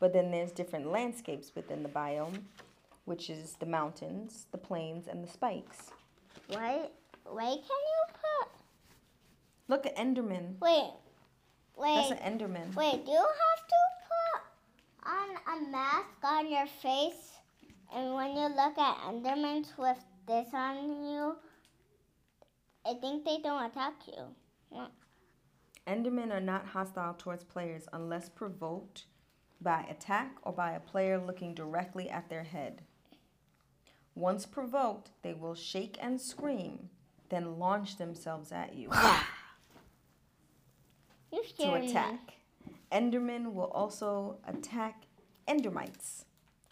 but 0.00 0.12
then 0.12 0.30
there's 0.30 0.52
different 0.52 0.90
landscapes 0.90 1.52
within 1.54 1.82
the 1.82 1.88
biome, 1.88 2.42
which 3.06 3.30
is 3.30 3.56
the 3.58 3.66
mountains, 3.66 4.46
the 4.52 4.58
plains, 4.58 5.08
and 5.08 5.24
the 5.24 5.28
spikes. 5.28 5.90
What? 6.48 6.92
Why 7.30 7.50
can 7.50 7.56
you 7.60 8.02
put? 8.12 8.48
Look 9.68 9.86
at 9.86 9.96
Enderman. 9.96 10.58
Wait, 10.60 10.92
wait. 11.76 11.94
That's 11.96 12.10
wait, 12.10 12.20
an 12.22 12.38
Enderman. 12.38 12.74
wait. 12.74 13.04
Do 13.04 13.12
you 13.12 13.18
have 13.18 13.66
to 13.68 13.80
put 14.08 15.10
on 15.12 15.56
a 15.56 15.70
mask 15.70 16.24
on 16.24 16.50
your 16.50 16.66
face? 16.66 17.32
And 17.94 18.14
when 18.14 18.30
you 18.36 18.48
look 18.48 18.78
at 18.78 18.96
Endermans 19.06 19.76
with 19.78 19.98
this 20.26 20.48
on 20.52 21.04
you, 21.06 21.36
I 22.86 22.94
think 22.94 23.24
they 23.24 23.38
don't 23.42 23.64
attack 23.64 23.94
you. 24.06 24.82
Endermen 25.86 26.32
are 26.32 26.40
not 26.40 26.66
hostile 26.66 27.14
towards 27.14 27.44
players 27.44 27.88
unless 27.92 28.28
provoked 28.28 29.04
by 29.60 29.84
attack 29.88 30.36
or 30.42 30.52
by 30.52 30.72
a 30.72 30.80
player 30.80 31.18
looking 31.18 31.54
directly 31.54 32.10
at 32.10 32.28
their 32.28 32.44
head. 32.44 32.82
Once 34.14 34.44
provoked, 34.46 35.10
they 35.22 35.32
will 35.32 35.54
shake 35.54 35.96
and 36.00 36.20
scream, 36.20 36.90
then 37.28 37.58
launch 37.58 37.96
themselves 37.96 38.52
at 38.52 38.74
you 38.74 38.88
You 41.32 41.42
to 41.42 41.48
scared 41.48 41.80
me. 41.82 41.90
attack. 41.90 42.34
Endermen 42.90 43.52
will 43.52 43.70
also 43.72 44.38
attack 44.46 45.04
Endermites 45.46 46.24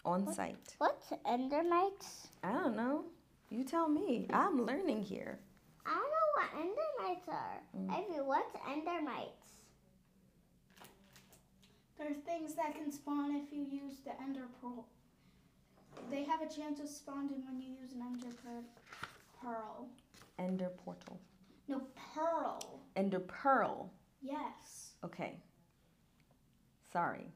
on 0.03 0.33
sight. 0.33 0.75
What's 0.79 1.11
Endermites? 1.25 2.27
I 2.43 2.51
don't 2.53 2.75
know. 2.75 3.05
You 3.49 3.63
tell 3.63 3.87
me. 3.87 4.27
I'm 4.33 4.65
learning 4.65 5.03
here. 5.03 5.39
I 5.85 5.93
don't 5.93 6.11
know 6.17 6.29
what 6.35 6.49
Endermites 6.65 7.27
are. 7.33 7.61
Mm. 7.77 7.89
Ivy, 7.91 8.19
what's 8.23 8.55
Endermites? 8.57 9.45
There 11.97 12.07
are 12.09 12.13
things 12.25 12.53
that 12.55 12.75
can 12.75 12.91
spawn 12.91 13.35
if 13.35 13.51
you 13.51 13.61
use 13.63 13.99
the 14.05 14.11
ender 14.21 14.47
pearl. 14.61 14.85
They 16.11 16.23
have 16.23 16.41
a 16.41 16.47
chance 16.53 16.79
of 16.79 16.87
spawning 16.87 17.43
when 17.45 17.59
you 17.59 17.69
use 17.81 17.91
an 17.93 18.01
ender 18.01 18.35
pearl. 19.41 19.87
Ender 20.39 20.69
portal. 20.83 21.19
No, 21.67 21.81
pearl. 22.13 22.81
Ender 22.95 23.19
pearl. 23.19 23.91
Yes. 24.21 24.93
Okay. 25.03 25.35
Sorry 26.91 27.31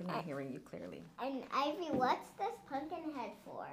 for 0.00 0.06
not 0.06 0.24
hearing 0.24 0.50
you 0.50 0.60
clearly. 0.60 1.02
And 1.22 1.42
Ivy, 1.52 1.92
what's 1.92 2.28
this 2.38 2.56
pumpkin 2.68 3.12
head 3.14 3.30
for? 3.44 3.66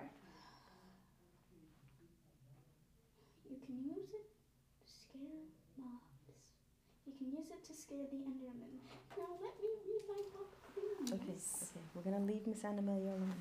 You 3.49 3.57
can 3.65 3.75
use 3.79 4.09
it 4.11 4.27
to 4.27 4.85
scare 4.85 5.47
mobs. 5.77 6.35
You 7.05 7.13
can 7.17 7.31
use 7.31 7.47
it 7.49 7.63
to 7.63 7.73
scare 7.73 8.05
the 8.11 8.17
Enderman. 8.17 8.75
Now 9.17 9.31
let 9.41 9.55
me 9.63 9.71
read 9.87 10.03
my 10.09 10.21
book, 10.35 10.51
please. 10.73 11.13
Okay, 11.13 11.31
okay. 11.31 11.85
We're 11.95 12.01
gonna 12.01 12.25
leave 12.25 12.45
Miss 12.45 12.63
Amelia 12.63 13.11
alone. 13.11 13.33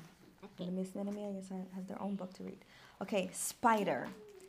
Okay. 0.59 0.69
Miss 0.69 0.95
Amelia 0.95 1.33
has 1.33 1.49
has 1.75 1.85
their 1.87 2.01
own 2.01 2.15
book 2.15 2.33
to 2.33 2.43
read. 2.43 2.59
Okay, 3.01 3.29
spider. 3.33 4.07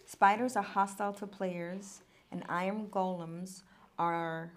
Spiders 0.09 0.57
are 0.57 0.63
hostile 0.63 1.13
to 1.13 1.27
players, 1.27 2.01
and 2.33 2.43
iron 2.49 2.87
golems 2.87 3.63
are, 3.99 4.51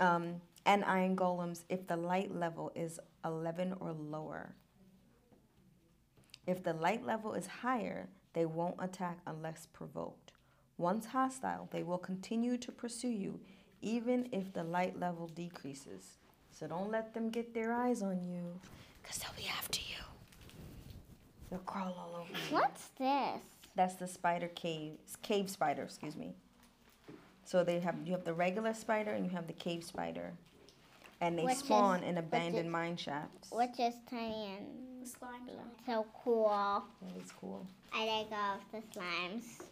um, 0.00 0.40
and 0.64 0.82
iron 0.86 1.14
golems 1.14 1.64
if 1.68 1.86
the 1.86 1.98
light 1.98 2.34
level 2.34 2.72
is 2.74 2.98
11 3.22 3.74
or 3.78 3.92
lower. 3.92 4.54
If 6.46 6.62
the 6.62 6.72
light 6.72 7.04
level 7.04 7.34
is 7.34 7.46
higher, 7.46 8.08
they 8.32 8.46
won't 8.46 8.76
attack 8.78 9.18
unless 9.26 9.68
provoked. 9.70 10.32
Once 10.78 11.04
hostile, 11.04 11.68
they 11.70 11.82
will 11.82 11.98
continue 11.98 12.56
to 12.56 12.72
pursue 12.72 13.08
you, 13.08 13.38
even 13.82 14.30
if 14.32 14.50
the 14.54 14.64
light 14.64 14.98
level 14.98 15.26
decreases. 15.26 16.20
So 16.50 16.66
don't 16.66 16.90
let 16.90 17.12
them 17.12 17.28
get 17.28 17.52
their 17.52 17.74
eyes 17.74 18.00
on 18.00 18.24
you, 18.24 18.58
because 19.02 19.18
they'll 19.18 19.36
be 19.36 19.46
after 19.58 19.80
you. 19.80 20.02
They'll 21.50 21.58
crawl 21.60 21.94
all 21.98 22.22
over 22.22 22.30
you. 22.30 22.54
What's 22.56 22.88
this? 22.98 23.42
That's 23.76 23.94
the 23.94 24.06
spider 24.08 24.48
cave, 24.48 24.92
cave 25.22 25.48
spider, 25.48 25.82
excuse 25.82 26.16
me. 26.16 26.34
So 27.44 27.64
they 27.64 27.80
have 27.80 27.96
you 28.04 28.12
have 28.12 28.24
the 28.24 28.34
regular 28.34 28.74
spider 28.74 29.12
and 29.12 29.24
you 29.24 29.30
have 29.32 29.46
the 29.46 29.52
cave 29.52 29.82
spider, 29.84 30.32
and 31.20 31.38
they 31.38 31.44
Which 31.44 31.54
is- 31.54 31.60
spawn 31.60 32.02
in 32.02 32.18
abandoned 32.18 32.66
is- 32.66 32.72
mine 32.72 32.96
shafts. 32.96 33.50
Which 33.50 33.78
is 33.78 33.94
tiny 34.08 34.56
and 34.56 35.06
Slime. 35.08 35.48
so 35.86 36.06
cool. 36.22 36.84
That 37.02 37.16
is 37.22 37.32
cool. 37.32 37.66
I 37.92 38.04
like 38.06 38.26
all 38.32 38.56
of 38.56 38.60
the 38.72 38.82
slimes. 38.98 39.62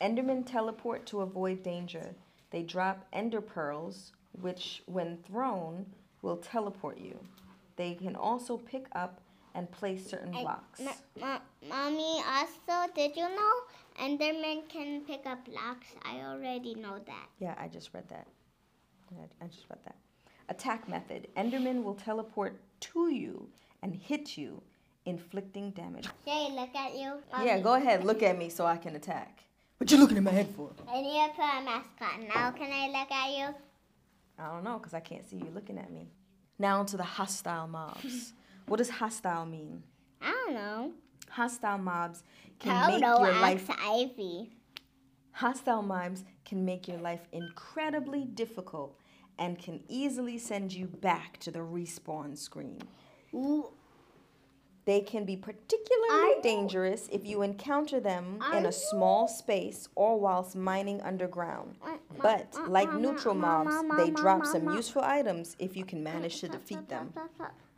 Endermen 0.00 0.44
teleport 0.44 1.06
to 1.06 1.20
avoid 1.20 1.62
danger. 1.62 2.14
They 2.50 2.62
drop 2.62 3.06
ender 3.12 3.40
pearls, 3.40 4.12
which, 4.32 4.82
when 4.86 5.18
thrown, 5.18 5.86
will 6.22 6.36
teleport 6.38 6.98
you. 6.98 7.18
They 7.76 7.94
can 7.94 8.16
also 8.16 8.56
pick 8.58 8.86
up 8.92 9.20
and 9.54 9.70
place 9.70 10.06
certain 10.08 10.34
I- 10.34 10.42
blocks. 10.42 10.80
M- 10.80 10.88
M- 11.22 11.40
Mommy, 11.68 12.22
also, 12.26 12.92
did 12.94 13.16
you 13.16 13.28
know 13.28 13.52
Enderman 14.00 14.68
can 14.68 15.02
pick 15.04 15.26
up 15.26 15.44
blocks? 15.44 15.88
I 16.04 16.20
already 16.20 16.74
know 16.74 16.98
that. 17.06 17.26
Yeah, 17.38 17.54
I 17.58 17.68
just 17.68 17.90
read 17.92 18.08
that. 18.08 18.26
Yeah, 19.12 19.24
I 19.42 19.46
just 19.46 19.66
read 19.68 19.80
that. 19.84 19.96
Attack 20.48 20.88
method. 20.88 21.28
Enderman 21.36 21.82
will 21.82 21.94
teleport 21.94 22.60
to 22.80 23.08
you 23.12 23.48
and 23.82 23.94
hit 23.94 24.36
you, 24.36 24.62
inflicting 25.04 25.70
damage. 25.72 26.08
Jay, 26.24 26.48
look 26.52 26.74
at 26.74 26.94
you. 26.94 27.14
Yeah, 27.44 27.58
go 27.60 27.74
ahead. 27.74 28.04
Look 28.04 28.22
at 28.22 28.38
me 28.38 28.48
so 28.48 28.66
I 28.66 28.76
can 28.76 28.96
attack. 28.96 29.44
What 29.78 29.90
you 29.90 29.96
looking 29.98 30.18
at 30.18 30.22
my 30.22 30.30
head 30.30 30.48
for? 30.54 30.70
I 30.88 31.00
need 31.00 31.26
to 31.26 31.34
put 31.34 31.44
a 31.44 31.64
mask 31.64 31.88
on. 32.02 32.28
Now, 32.28 32.50
can 32.50 32.70
I 32.70 32.86
look 32.88 33.10
at 33.10 33.30
you? 33.30 33.54
I 34.38 34.52
don't 34.52 34.64
know, 34.64 34.78
because 34.78 34.94
I 34.94 35.00
can't 35.00 35.28
see 35.28 35.36
you 35.36 35.48
looking 35.54 35.78
at 35.78 35.90
me. 35.90 36.08
Now 36.58 36.84
to 36.84 36.96
the 36.96 37.02
hostile 37.02 37.66
mobs. 37.66 38.32
what 38.70 38.76
does 38.76 38.88
hostile 38.88 39.44
mean? 39.46 39.82
I 40.22 40.30
don't 40.30 40.54
know. 40.54 40.92
Hostile 41.28 41.78
mobs 41.78 42.22
can 42.60 42.76
How 42.76 42.86
make 42.86 43.00
do 43.00 43.04
your 43.04 43.40
life 43.40 43.68
Ivy? 43.68 44.52
hostile 45.32 45.82
mobs 45.82 46.22
can 46.44 46.64
make 46.64 46.86
your 46.86 46.98
life 46.98 47.26
incredibly 47.32 48.24
difficult 48.24 48.96
and 49.40 49.58
can 49.58 49.82
easily 49.88 50.38
send 50.38 50.72
you 50.72 50.86
back 50.86 51.38
to 51.38 51.50
the 51.50 51.58
respawn 51.58 52.38
screen. 52.38 52.78
Ooh, 53.34 53.70
They 54.84 55.00
can 55.00 55.24
be 55.24 55.36
particularly 55.36 56.40
dangerous 56.40 57.08
if 57.10 57.26
you 57.26 57.42
encounter 57.42 57.98
them 57.98 58.38
in 58.56 58.66
a 58.66 58.72
small 58.72 59.26
space 59.26 59.88
or 59.96 60.16
whilst 60.20 60.54
mining 60.54 61.00
underground. 61.00 61.76
But 62.22 62.54
like 62.68 62.94
neutral 62.94 63.34
mobs, 63.34 63.74
they 63.96 64.10
drop 64.10 64.46
some 64.46 64.72
useful 64.76 65.02
items 65.02 65.56
if 65.58 65.76
you 65.76 65.84
can 65.84 66.04
manage 66.04 66.38
to 66.40 66.48
defeat 66.48 66.88
them. 66.88 67.12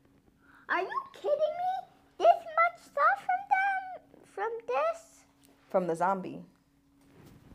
Are 0.73 0.81
you 0.81 1.01
kidding 1.13 1.37
me? 1.37 1.75
This 2.19 2.29
much 2.29 2.81
stuff 2.81 3.19
from 3.27 3.43
them? 3.53 4.25
From 4.35 4.51
this? 4.67 5.25
From 5.69 5.87
the 5.87 5.95
zombie, 5.95 6.41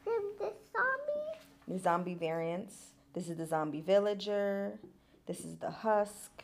From 0.04 0.24
this 0.40 0.54
zombie? 0.72 1.40
the 1.68 1.80
zombie 1.80 2.14
variants. 2.14 2.76
This 3.14 3.30
is 3.30 3.38
the 3.38 3.46
zombie 3.48 3.82
villager. 3.82 4.80
This 5.26 5.40
is 5.42 5.56
the 5.58 5.72
husk. 5.72 6.44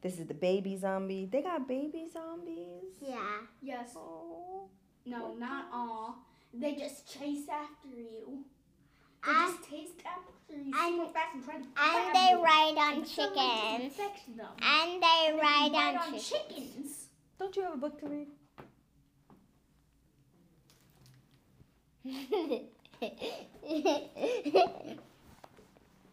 This 0.00 0.18
is 0.18 0.26
the 0.26 0.34
baby 0.34 0.76
zombie. 0.76 1.28
They 1.30 1.42
got 1.42 1.68
baby 1.68 2.06
zombies. 2.12 2.94
Yeah. 3.00 3.40
Yes. 3.62 3.90
Oh. 3.96 4.68
No, 5.04 5.34
not 5.34 5.66
all. 5.72 6.16
They 6.54 6.74
just 6.74 7.06
chase 7.12 7.46
after 7.50 7.88
you. 7.88 8.44
They 9.24 9.30
And- 9.32 9.52
just 9.58 9.68
taste 9.68 10.02
after 10.06 10.56
you 10.56 10.72
and- 10.74 11.12
fast 11.12 11.34
and 11.34 11.44
try 11.44 11.54
to 11.58 11.66
And 11.76 12.14
they 12.14 12.30
you. 12.30 12.42
ride 12.44 12.74
on 12.78 12.92
And 12.98 13.06
someone 13.06 13.34
just 13.34 13.36
chickens. 13.36 13.84
infects 13.98 14.24
them. 14.36 14.52
And 14.62 15.02
they 15.02 15.26
They 15.26 15.32
ride 15.38 15.72
ride 15.72 15.94
on 15.94 15.96
on 15.96 16.18
chickens. 16.18 16.28
chickens. 16.28 17.08
Don't 17.38 17.56
you 17.56 17.62
have 17.62 17.74
a 17.74 17.76
book 17.76 17.98
to 18.00 18.06
read? 18.08 18.28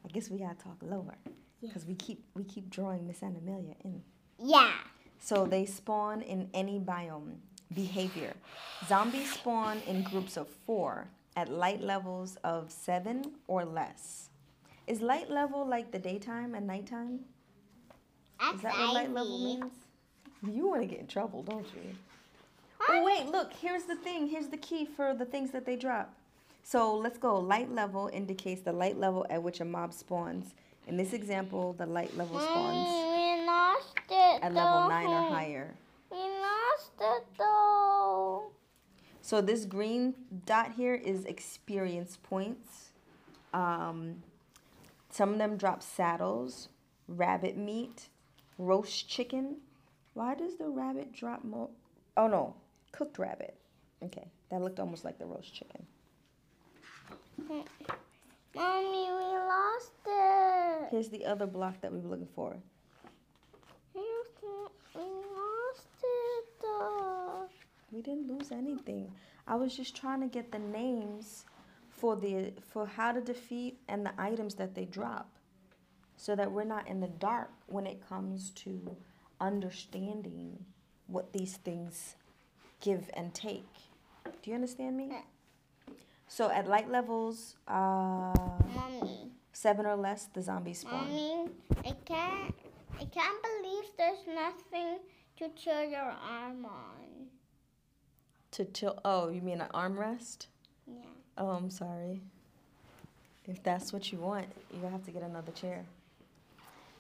I 0.04 0.08
guess 0.12 0.30
we 0.30 0.38
gotta 0.40 0.56
talk 0.56 0.78
lower 0.82 1.16
because 1.62 1.86
we 1.86 1.96
keep 1.96 2.24
we 2.36 2.44
keep 2.44 2.70
drawing 2.70 3.08
Miss 3.08 3.22
Amelia 3.22 3.76
in. 3.84 4.02
yeah. 4.40 4.72
So 5.20 5.46
they 5.46 5.66
spawn 5.66 6.22
in 6.22 6.50
any 6.54 6.80
biome. 6.80 7.38
Behavior. 7.74 8.34
Zombies 8.88 9.34
spawn 9.34 9.80
in 9.88 10.04
groups 10.04 10.38
of 10.38 10.48
four 10.68 11.08
at 11.36 11.50
light 11.50 11.82
levels 11.82 12.38
of 12.44 12.72
seven 12.72 13.32
or 13.48 13.66
less. 13.66 14.30
Is 14.88 15.02
light 15.02 15.30
level 15.30 15.68
like 15.68 15.92
the 15.92 16.00
daytime 16.00 16.56
and 16.56 16.68
nighttime? 16.68 17.22
That's 18.40 18.56
Is 18.56 18.62
that 18.62 18.78
what 18.78 18.94
light 18.94 19.14
level 19.14 19.40
means? 19.40 19.72
You 20.44 20.68
want 20.68 20.82
to 20.82 20.88
get 20.88 21.00
in 21.00 21.08
trouble, 21.08 21.44
don't 21.44 21.66
you? 21.76 21.96
Oh, 22.88 23.04
wait, 23.04 23.26
look, 23.28 23.52
here's 23.54 23.84
the 23.84 23.96
thing. 23.96 24.28
Here's 24.28 24.48
the 24.48 24.58
key 24.58 24.86
for 24.86 25.16
the 25.16 25.26
things 25.26 25.52
that 25.52 25.66
they 25.66 25.76
drop. 25.76 26.14
So 26.64 26.96
let's 26.96 27.18
go. 27.18 27.40
Light 27.40 27.72
level 27.72 28.10
indicates 28.14 28.62
the 28.62 28.74
light 28.74 28.98
level 28.98 29.26
at 29.30 29.42
which 29.42 29.60
a 29.60 29.66
mob 29.66 29.94
spawns. 29.94 30.54
In 30.88 30.98
this 30.98 31.14
example, 31.14 31.74
the 31.74 31.86
light 31.86 32.16
level 32.16 32.38
mm, 32.38 32.44
spawns 32.44 33.16
lost 33.46 33.98
it. 34.10 34.44
at 34.44 34.54
level 34.54 34.82
though. 34.82 34.88
9 34.90 35.08
or 35.08 35.30
higher. 35.30 35.76
We 36.12 36.18
lost 36.18 36.92
it 37.00 37.24
though. 37.38 38.52
So 39.26 39.42
this 39.42 39.66
green 39.66 40.14
dot 40.46 40.74
here 40.74 40.94
is 40.94 41.26
experience 41.26 42.16
points. 42.22 42.92
Um, 43.56 44.22
some 45.10 45.32
of 45.32 45.40
them 45.40 45.58
drop 45.58 45.82
saddles, 45.82 46.70
rabbit 47.08 47.58
meat, 47.58 48.10
roast 48.60 49.10
chicken. 49.10 49.58
Why 50.14 50.36
does 50.36 50.58
the 50.58 50.70
rabbit 50.70 51.12
drop 51.12 51.44
more? 51.44 51.70
Oh 52.16 52.28
no, 52.28 52.54
cooked 52.92 53.18
rabbit. 53.18 53.56
Okay, 54.04 54.28
that 54.52 54.62
looked 54.62 54.80
almost 54.80 55.04
like 55.04 55.18
the 55.18 55.26
roast 55.26 55.52
chicken. 55.52 55.88
Mommy, 57.50 57.66
we 58.54 59.38
lost 59.40 59.92
it. 60.06 60.90
Here's 60.92 61.10
the 61.10 61.26
other 61.26 61.48
block 61.48 61.82
that 61.82 61.92
we 61.92 61.98
were 62.00 62.10
looking 62.10 62.30
for. 62.36 62.56
Here's 63.92 64.28
We 64.94 65.02
lost 65.02 65.88
it 66.04 66.46
though. 66.62 67.50
We 67.92 68.02
didn't 68.02 68.28
lose 68.28 68.52
anything. 68.52 69.12
I 69.48 69.56
was 69.56 69.76
just 69.76 69.96
trying 69.96 70.22
to 70.22 70.28
get 70.28 70.52
the 70.52 70.60
names 70.60 71.46
for 71.90 72.16
the 72.16 72.54
for 72.72 72.86
how 72.86 73.12
to 73.12 73.22
defeat 73.22 73.78
and 73.88 74.06
the 74.06 74.14
items 74.18 74.56
that 74.56 74.76
they 74.76 74.86
drop. 74.86 75.30
So 76.18 76.36
that 76.36 76.52
we're 76.52 76.64
not 76.64 76.88
in 76.88 77.02
the 77.02 77.08
dark 77.08 77.52
when 77.68 77.86
it 77.86 78.08
comes 78.08 78.52
to 78.52 78.96
understanding 79.42 80.58
what 81.08 81.34
these 81.34 81.58
things 81.58 82.16
give 82.80 83.10
and 83.16 83.34
take. 83.34 83.68
Do 84.24 84.50
you 84.50 84.56
understand 84.56 84.96
me? 84.98 85.12
So 86.28 86.50
at 86.50 86.68
light 86.68 86.90
levels, 86.90 87.56
uh, 87.68 88.34
Mommy, 88.74 89.32
seven 89.54 89.86
or 89.86 89.96
less, 89.96 90.26
the 90.34 90.42
zombies 90.42 90.80
spawn. 90.80 91.06
mommy, 91.08 91.50
I 91.86 91.92
can't. 92.06 92.56
I 93.00 93.06
can't 93.06 93.44
believe 93.44 93.84
there's 93.98 94.26
nothing 94.28 95.00
to 95.38 95.50
chill 95.50 95.84
your 95.84 96.02
arm 96.02 96.66
on. 96.66 97.15
To 98.56 98.64
chill. 98.64 98.98
Oh, 99.04 99.28
you 99.28 99.42
mean 99.42 99.60
an 99.60 99.68
armrest? 99.74 100.48
Yeah. 100.88 100.94
Oh, 101.38 101.50
I'm 101.50 101.70
sorry. 101.70 102.22
If 103.48 103.62
that's 103.62 103.92
what 103.92 104.14
you 104.14 104.18
want, 104.18 104.46
you're 104.72 104.80
gonna 104.80 104.94
have 104.94 105.04
to 105.08 105.12
get 105.12 105.24
another 105.24 105.52
chair. 105.52 105.84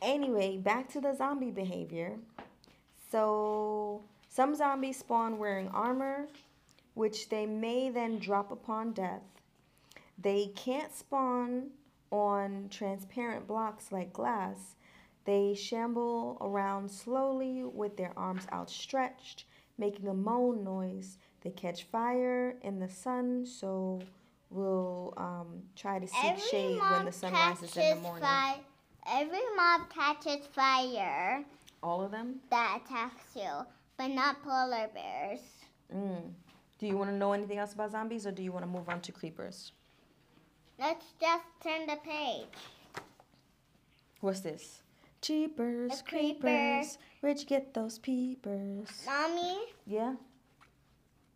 Anyway, 0.01 0.57
back 0.57 0.89
to 0.89 0.99
the 0.99 1.15
zombie 1.15 1.51
behavior. 1.51 2.17
So, 3.09 4.01
some 4.27 4.53
zombies 4.53 4.99
spawn 4.99 5.37
wearing 5.37 5.69
armor, 5.69 6.27
which 6.93 7.29
they 7.29 7.45
may 7.45 7.89
then 7.89 8.19
drop 8.19 8.51
upon 8.51 8.91
death. 8.91 9.23
They 10.21 10.47
can't 10.57 10.93
spawn 10.93 11.69
on 12.11 12.67
transparent 12.69 13.47
blocks 13.47 13.93
like 13.93 14.11
glass. 14.11 14.75
They 15.23 15.55
shamble 15.55 16.37
around 16.41 16.91
slowly 16.91 17.63
with 17.63 17.95
their 17.95 18.11
arms 18.17 18.45
outstretched, 18.51 19.45
making 19.77 20.09
a 20.09 20.13
moan 20.13 20.61
noise. 20.61 21.17
They 21.45 21.51
catch 21.51 21.83
fire 21.83 22.55
in 22.63 22.79
the 22.79 22.89
sun, 22.89 23.45
so 23.45 24.01
we'll 24.49 25.13
um, 25.15 25.61
try 25.75 25.99
to 25.99 26.07
seek 26.07 26.39
shade 26.49 26.79
when 26.81 27.05
the 27.05 27.11
sun 27.11 27.33
rises 27.33 27.77
in 27.77 27.97
the 27.97 28.01
morning. 28.01 28.23
Fi- 28.23 28.59
every 29.07 29.37
mob 29.55 29.81
catches 29.93 30.47
fire 30.47 31.45
All 31.83 32.01
of 32.03 32.09
them? 32.09 32.37
that 32.49 32.81
attacks 32.83 33.25
you, 33.35 33.51
but 33.95 34.07
not 34.07 34.41
polar 34.43 34.89
bears. 34.91 35.39
Mm. 35.95 36.31
Do 36.79 36.87
you 36.87 36.97
want 36.97 37.11
to 37.11 37.15
know 37.15 37.33
anything 37.33 37.59
else 37.59 37.73
about 37.73 37.91
zombies, 37.91 38.25
or 38.25 38.31
do 38.31 38.41
you 38.41 38.51
want 38.51 38.65
to 38.65 38.69
move 38.71 38.89
on 38.89 38.99
to 39.01 39.11
creepers? 39.11 39.71
Let's 40.79 41.05
just 41.21 41.43
turn 41.61 41.85
the 41.85 41.97
page. 42.03 42.47
What's 44.19 44.39
this? 44.39 44.81
Cheapers, 45.21 45.99
A 45.99 46.03
creeper. 46.03 46.39
creepers, 46.41 46.97
where'd 47.21 47.39
you 47.39 47.45
get 47.45 47.75
those 47.75 47.99
peepers? 47.99 48.87
Mommy, 49.05 49.57
Yeah? 49.85 50.15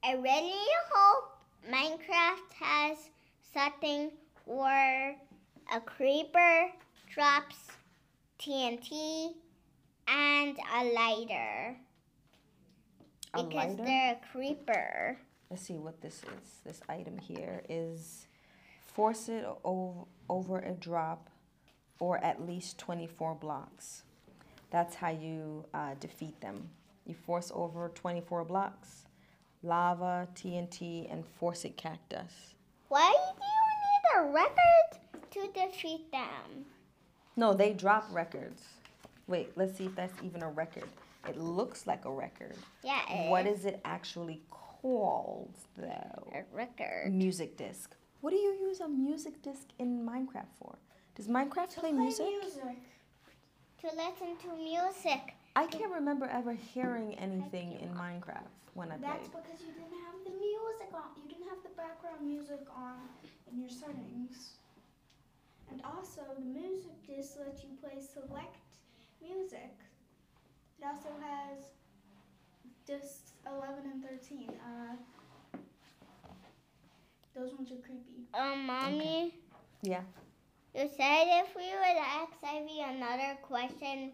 I 0.03 0.13
really 0.13 0.53
hope 0.91 1.37
Minecraft 1.69 2.53
has 2.59 2.97
something 3.53 4.11
where 4.45 5.15
a 5.73 5.79
creeper 5.81 6.69
drops 7.13 7.55
TNT 8.39 9.33
and 10.07 10.57
a 10.73 10.83
lighter. 10.85 11.75
A 13.33 13.43
Because 13.43 13.53
lighter? 13.71 13.83
they're 13.83 14.13
a 14.13 14.31
creeper. 14.31 15.17
Let's 15.49 15.63
see 15.63 15.77
what 15.77 16.01
this 16.01 16.17
is. 16.23 16.59
This 16.65 16.81
item 16.87 17.17
here 17.17 17.61
is 17.69 18.27
force 18.93 19.29
it 19.29 19.45
over 20.29 20.59
a 20.59 20.71
drop 20.71 21.29
or 21.99 22.17
at 22.23 22.45
least 22.47 22.77
24 22.77 23.35
blocks. 23.35 24.03
That's 24.71 24.95
how 24.95 25.09
you 25.09 25.65
uh, 25.73 25.95
defeat 25.99 26.39
them. 26.41 26.69
You 27.05 27.15
force 27.15 27.51
over 27.53 27.89
24 27.93 28.45
blocks, 28.45 29.05
lava, 29.63 30.27
TNT, 30.35 31.11
and 31.11 31.25
force 31.25 31.65
it 31.65 31.77
cactus. 31.77 32.55
Why 32.87 33.13
do 33.37 33.43
you 33.45 34.23
need 34.25 34.29
a 34.29 34.33
record 34.33 35.31
to 35.31 35.47
defeat 35.59 36.11
them? 36.11 36.65
No, 37.35 37.53
they 37.53 37.73
drop 37.73 38.07
records. 38.11 38.63
Wait, 39.27 39.51
let's 39.55 39.77
see 39.77 39.85
if 39.85 39.95
that's 39.95 40.13
even 40.23 40.41
a 40.43 40.49
record. 40.49 40.85
It 41.27 41.37
looks 41.37 41.85
like 41.85 42.05
a 42.05 42.11
record. 42.11 42.55
Yeah, 42.83 43.01
it 43.09 43.29
What 43.29 43.45
is 43.45 43.65
it 43.65 43.79
actually 43.85 44.41
called, 44.49 45.53
though? 45.77 46.31
a 46.33 46.43
record? 46.55 47.13
Music 47.13 47.55
disc. 47.57 47.95
What 48.21 48.31
do 48.31 48.37
you 48.37 48.55
use 48.67 48.79
a 48.79 48.87
music 48.87 49.41
disc 49.41 49.67
in 49.77 50.05
Minecraft 50.05 50.47
for? 50.57 50.77
Does 51.15 51.27
Minecraft 51.27 51.75
play 51.75 51.91
music? 51.91 52.25
To 53.81 53.87
listen 53.87 54.35
to 54.43 54.55
music. 54.57 55.35
I 55.59 55.65
can't 55.67 55.91
remember 55.91 56.25
ever 56.25 56.53
hearing 56.53 57.15
anything 57.15 57.73
in 57.81 57.89
Minecraft 57.89 58.47
when 58.75 58.93
I 58.93 58.97
That's 58.97 59.27
played. 59.27 59.43
because 59.43 59.59
you 59.59 59.73
didn't 59.73 59.99
have 60.07 60.15
the 60.23 60.31
music 60.31 60.87
on. 60.93 61.11
You 61.21 61.27
didn't 61.27 61.49
have 61.49 61.61
the 61.63 61.75
background 61.75 62.21
music 62.25 62.63
on 62.73 62.95
in 63.51 63.59
your 63.59 63.69
settings. 63.69 64.53
And 65.69 65.81
also, 65.83 66.21
the 66.37 66.45
music 66.45 66.95
disc 67.05 67.37
lets 67.45 67.61
you 67.63 67.71
play 67.83 67.99
select 67.99 68.55
music. 69.21 69.75
It 70.79 70.85
also 70.85 71.09
has 71.19 71.75
discs 72.85 73.33
11 73.45 73.83
and 73.91 74.01
13. 74.01 74.47
Uh, 74.63 75.57
those 77.35 77.53
ones 77.53 77.69
are 77.73 77.83
creepy. 77.85 78.27
Um, 78.33 78.65
mommy, 78.65 79.33
Yeah. 79.81 80.03
you 80.73 80.87
said 80.95 81.25
if 81.43 81.53
we 81.53 81.67
would 81.67 81.97
ask 81.99 82.31
Ivy 82.43 82.79
another 82.79 83.37
question, 83.41 84.13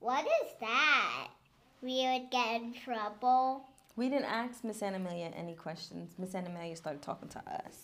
what 0.00 0.24
is 0.24 0.52
that? 0.60 1.28
We 1.82 2.06
would 2.06 2.30
get 2.30 2.60
in 2.60 2.74
trouble. 2.74 3.64
We 3.96 4.08
didn't 4.08 4.26
ask 4.26 4.64
Miss 4.64 4.82
Animalia 4.82 5.32
any 5.36 5.54
questions. 5.54 6.14
Miss 6.18 6.34
Animalia 6.34 6.76
started 6.76 7.02
talking 7.02 7.28
to 7.30 7.38
us. 7.38 7.76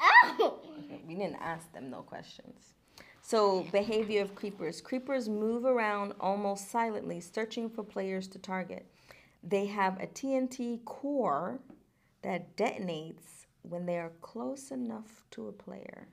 Oh! 0.00 0.60
Okay, 0.84 1.00
we 1.06 1.14
didn't 1.14 1.36
ask 1.40 1.72
them 1.72 1.90
no 1.90 2.02
questions. 2.02 2.74
So, 3.22 3.66
behavior 3.70 4.22
of 4.22 4.34
creepers. 4.34 4.80
Creepers 4.80 5.28
move 5.28 5.64
around 5.64 6.14
almost 6.20 6.70
silently, 6.70 7.20
searching 7.20 7.68
for 7.68 7.84
players 7.84 8.26
to 8.28 8.38
target. 8.38 8.86
They 9.42 9.66
have 9.66 10.00
a 10.00 10.06
TNT 10.06 10.84
core 10.84 11.60
that 12.22 12.56
detonates 12.56 13.46
when 13.62 13.86
they 13.86 13.98
are 13.98 14.12
close 14.20 14.70
enough 14.70 15.24
to 15.32 15.48
a 15.48 15.52
player. 15.52 16.08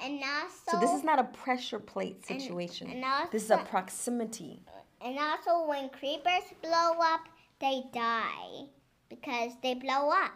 And 0.00 0.22
also, 0.22 0.70
So, 0.72 0.80
this 0.80 0.90
is 0.92 1.04
not 1.04 1.18
a 1.18 1.24
pressure 1.24 1.78
plate 1.78 2.24
and- 2.28 2.40
situation. 2.40 2.90
and 2.90 3.04
also, 3.04 3.30
This 3.30 3.44
is 3.44 3.50
a 3.50 3.58
proximity. 3.58 4.62
and 5.00 5.18
also 5.18 5.66
when 5.66 5.88
creepers 5.90 6.44
blow 6.62 6.98
up, 7.00 7.20
they 7.60 7.84
die 7.92 8.66
because 9.08 9.52
they 9.62 9.74
blow 9.74 10.10
up. 10.10 10.32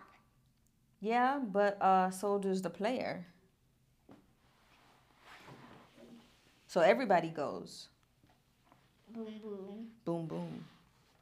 Yeah, 1.01 1.39
but 1.39 1.81
uh, 1.81 2.11
so 2.11 2.39
does 2.39 2.63
the 2.63 2.71
player. 2.71 3.27
So 6.67 6.81
everybody 6.81 7.31
goes. 7.31 7.89
Boom, 9.09 9.39
boom, 9.43 9.87
Boom, 10.05 10.27
boom. 10.27 10.65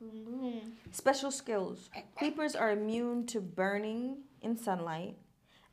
boom, 0.01 0.25
boom. 0.25 0.73
Special 0.91 1.31
skills. 1.31 1.91
Creepers 2.17 2.57
are 2.57 2.71
immune 2.73 3.27
to 3.27 3.41
burning 3.41 4.19
in 4.43 4.57
sunlight 4.57 5.17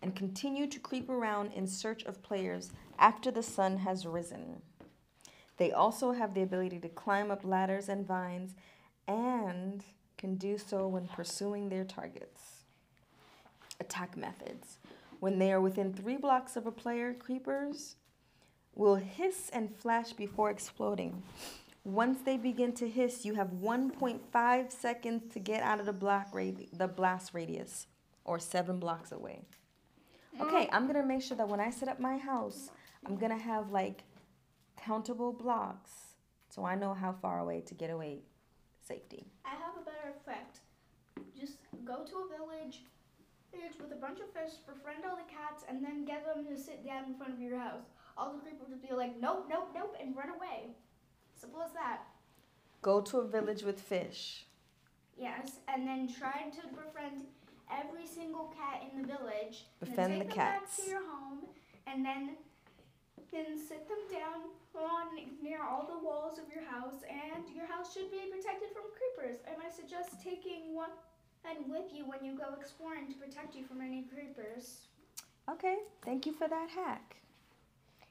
and 0.02 0.16
continue 0.16 0.68
to 0.68 0.80
creep 0.80 1.10
around 1.10 1.54
in 1.54 1.68
search 1.68 2.04
of 2.04 2.24
players 2.24 2.72
after 2.98 3.32
the 3.32 3.44
sun 3.44 3.78
has 3.78 4.06
risen. 4.06 4.62
They 5.58 5.72
also 5.72 6.12
have 6.14 6.34
the 6.34 6.42
ability 6.42 6.80
to 6.80 6.90
climb 6.90 7.30
up 7.30 7.46
ladders 7.46 7.88
and 7.88 8.08
vines 8.08 8.56
and 9.08 9.84
can 10.18 10.36
do 10.36 10.58
so 10.58 10.88
when 10.88 11.08
pursuing 11.08 11.70
their 11.70 11.84
targets. 11.84 12.64
Attack 13.80 14.18
methods. 14.18 14.78
When 15.20 15.38
they 15.38 15.52
are 15.52 15.62
within 15.62 15.94
three 15.94 16.18
blocks 16.18 16.56
of 16.56 16.66
a 16.66 16.72
player, 16.72 17.14
creepers 17.14 17.96
will 18.74 18.96
hiss 18.96 19.50
and 19.54 19.76
flash 19.76 20.14
before 20.14 20.50
exploding. 20.50 21.22
Once 21.84 22.22
they 22.22 22.38
begin 22.38 22.74
to 22.74 22.88
hiss, 22.88 23.26
you 23.26 23.34
have 23.36 23.50
1.5 23.50 24.72
seconds 24.72 25.34
to 25.34 25.40
get 25.40 25.64
out 25.64 25.80
of 25.80 25.86
the 25.86 25.94
block 25.94 26.32
radi- 26.32 26.70
the 26.74 26.88
blast 26.88 27.34
radius, 27.34 27.88
or 28.24 28.40
seven 28.40 28.80
blocks 28.80 29.12
away. 29.12 29.42
Okay, 30.40 30.70
I'm 30.72 30.88
gonna 30.88 31.06
make 31.06 31.22
sure 31.22 31.38
that 31.38 31.48
when 31.48 31.60
I 31.60 31.70
set 31.70 31.90
up 31.90 32.00
my 32.00 32.18
house, 32.18 32.72
I'm 33.06 33.18
gonna 33.18 33.38
have 33.38 33.72
like 33.72 34.04
countable 34.78 35.34
blocks, 35.34 35.92
so 36.50 36.64
I 36.66 36.76
know 36.76 36.94
how 36.94 37.12
far 37.12 37.40
away 37.40 37.62
to 37.62 37.74
get 37.74 37.90
away 37.90 38.20
safety. 38.82 39.28
I 39.46 39.50
have 39.50 39.76
a 39.80 39.86
better 39.86 40.16
effect. 40.16 40.60
Just 41.38 41.58
go 41.86 42.06
to 42.06 42.16
a 42.26 42.38
village 42.38 42.82
village 43.52 43.76
with 43.80 43.92
a 43.92 44.00
bunch 44.00 44.20
of 44.20 44.32
fish, 44.32 44.58
befriend 44.66 45.04
all 45.06 45.16
the 45.16 45.28
cats, 45.30 45.64
and 45.68 45.84
then 45.84 46.06
get 46.06 46.26
them 46.26 46.46
to 46.46 46.58
sit 46.58 46.86
down 46.86 47.06
in 47.06 47.16
front 47.16 47.34
of 47.34 47.40
your 47.40 47.58
house. 47.58 47.84
All 48.18 48.34
the 48.34 48.40
creepers 48.40 48.70
would 48.70 48.82
be 48.82 48.94
like, 48.94 49.20
nope, 49.20 49.48
nope, 49.50 49.70
nope, 49.74 49.96
and 50.00 50.16
run 50.16 50.30
away. 50.30 50.72
Simple 51.36 51.62
as 51.62 51.72
that. 51.74 52.04
Go 52.82 53.02
to 53.02 53.18
a 53.18 53.28
village 53.28 53.64
with 53.64 53.80
fish. 53.80 54.46
Yes, 55.18 55.60
and 55.68 55.88
then 55.88 56.08
try 56.08 56.50
to 56.50 56.68
befriend 56.68 57.26
every 57.72 58.06
single 58.08 58.54
cat 58.56 58.84
in 58.92 59.02
the 59.02 59.08
village. 59.08 59.66
and 59.82 59.90
then 59.90 59.90
Befriend 59.90 60.12
take 60.14 60.20
the 60.20 60.28
them 60.28 60.36
cats. 60.36 60.78
back 60.78 60.86
to 60.86 60.92
your 60.92 61.04
home, 61.10 61.40
and 61.88 62.06
then 62.06 62.36
then 63.32 63.58
sit 63.58 63.88
them 63.88 64.04
down 64.12 64.52
on 64.76 65.08
near 65.42 65.64
all 65.64 65.88
the 65.88 66.06
walls 66.06 66.38
of 66.38 66.46
your 66.54 66.64
house, 66.66 67.00
and 67.10 67.44
your 67.56 67.66
house 67.66 67.94
should 67.94 68.12
be 68.12 68.20
protected 68.30 68.70
from 68.74 68.84
creepers. 68.92 69.38
And 69.48 69.56
I 69.66 69.70
suggest 69.72 70.22
taking 70.24 70.76
one 70.76 70.90
and 71.50 71.72
with 71.72 71.94
you 71.94 72.04
when 72.06 72.24
you 72.26 72.38
go 72.38 72.54
exploring 72.60 73.08
to 73.08 73.14
protect 73.14 73.56
you 73.56 73.64
from 73.66 73.80
any 73.82 74.04
creepers. 74.04 74.82
Okay, 75.50 75.78
thank 76.04 76.26
you 76.26 76.34
for 76.34 76.48
that 76.48 76.70
hack. 76.70 77.16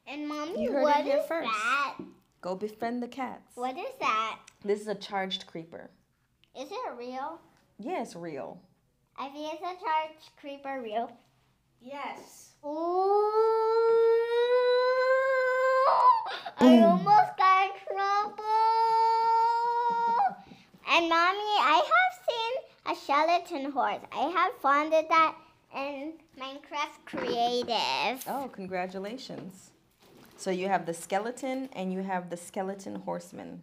And 0.07 0.27
mommy, 0.27 0.63
You 0.63 0.73
heard 0.73 0.81
it 0.81 0.85
what 0.85 1.05
here 1.05 1.19
is 1.19 1.27
first. 1.27 1.51
that? 1.51 1.97
Go 2.41 2.55
befriend 2.55 3.03
the 3.03 3.09
cats. 3.09 3.55
What 3.57 3.77
is 3.77 3.93
that? 4.01 4.39
This 4.65 4.81
is 4.81 4.89
a 4.89 4.95
charged 4.95 5.47
creeper. 5.47 5.91
Is 6.59 6.71
it 6.73 6.79
real? 6.99 7.39
Yeah, 7.79 8.03
it's 8.03 8.17
real. 8.17 8.59
I 9.21 9.29
think 9.29 9.53
it's 9.53 9.61
a 9.61 9.77
charged 9.85 10.31
creeper 10.41 10.81
real. 10.83 11.13
Yes. 11.83 12.53
Ooh, 12.65 13.31
I 16.59 16.81
almost 16.83 17.37
got 17.37 17.67
in 17.67 17.73
trouble. 17.87 18.45
And 20.91 21.07
mommy, 21.11 21.55
I 21.61 21.83
have 21.85 22.15
seen 22.31 22.55
a 22.87 22.97
skeleton 22.97 23.73
horse. 23.73 24.01
I 24.11 24.31
have 24.31 24.53
funded 24.63 25.05
that 25.11 25.35
in 25.77 26.15
Minecraft 26.41 27.05
Creative. 27.05 28.25
Oh, 28.27 28.49
congratulations. 28.51 29.73
So 30.39 30.51
you 30.51 30.69
have 30.69 30.87
the 30.87 30.95
skeleton 30.95 31.69
and 31.75 31.93
you 31.93 32.01
have 32.01 32.31
the 32.31 32.39
skeleton 32.39 32.95
horseman. 32.95 33.61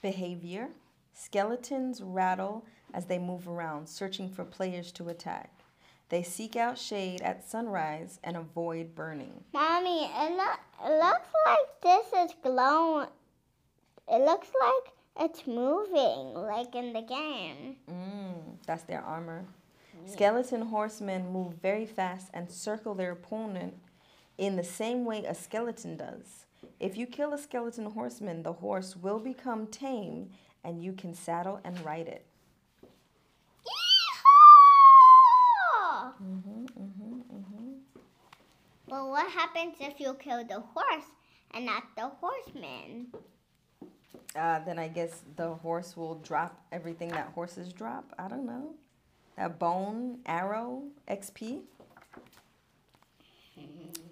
Behavior 0.00 0.68
Skeletons 1.20 2.00
rattle 2.02 2.64
as 2.94 3.04
they 3.04 3.18
move 3.18 3.46
around, 3.46 3.88
searching 3.88 4.30
for 4.30 4.42
players 4.42 4.90
to 4.92 5.10
attack. 5.10 5.52
They 6.08 6.22
seek 6.22 6.56
out 6.56 6.78
shade 6.78 7.20
at 7.20 7.46
sunrise 7.48 8.18
and 8.24 8.38
avoid 8.38 8.94
burning. 8.94 9.44
Mommy, 9.52 10.04
it, 10.04 10.40
it 10.82 10.98
looks 10.98 11.28
like 11.46 11.80
this 11.82 12.06
is 12.24 12.34
glowing. 12.42 13.08
It 14.08 14.24
looks 14.24 14.48
like 14.60 15.28
it's 15.28 15.46
moving, 15.46 16.34
like 16.34 16.74
in 16.74 16.94
the 16.94 17.02
game. 17.02 17.76
Mm, 17.88 18.56
that's 18.66 18.84
their 18.84 19.02
armor. 19.02 19.44
Skeleton 20.06 20.62
horsemen 20.62 21.30
move 21.30 21.52
very 21.60 21.86
fast 21.86 22.30
and 22.32 22.50
circle 22.50 22.94
their 22.94 23.12
opponent 23.12 23.74
in 24.38 24.56
the 24.56 24.64
same 24.64 25.04
way 25.04 25.24
a 25.24 25.34
skeleton 25.34 25.98
does. 25.98 26.46
If 26.80 26.96
you 26.96 27.06
kill 27.06 27.34
a 27.34 27.38
skeleton 27.38 27.90
horseman, 27.90 28.42
the 28.42 28.54
horse 28.54 28.96
will 28.96 29.18
become 29.18 29.66
tame 29.66 30.30
and 30.64 30.82
you 30.82 30.92
can 30.92 31.14
saddle 31.14 31.60
and 31.64 31.78
ride 31.84 32.08
it. 32.08 32.24
Yeehaw! 35.92 36.12
hmm 36.16 36.66
hmm 36.66 37.20
hmm 37.30 37.72
Well, 38.88 39.10
what 39.10 39.30
happens 39.30 39.76
if 39.80 40.00
you 40.00 40.14
kill 40.14 40.44
the 40.44 40.60
horse 40.60 41.06
and 41.52 41.66
not 41.66 41.84
the 41.96 42.08
horseman? 42.08 43.06
Uh, 44.36 44.60
then 44.60 44.78
I 44.78 44.88
guess 44.88 45.22
the 45.36 45.54
horse 45.54 45.96
will 45.96 46.16
drop 46.16 46.60
everything 46.70 47.08
that 47.10 47.32
horses 47.34 47.72
drop. 47.72 48.12
I 48.18 48.28
don't 48.28 48.46
know. 48.46 48.74
That 49.36 49.58
bone, 49.58 50.18
arrow, 50.26 50.82
XP. 51.08 51.62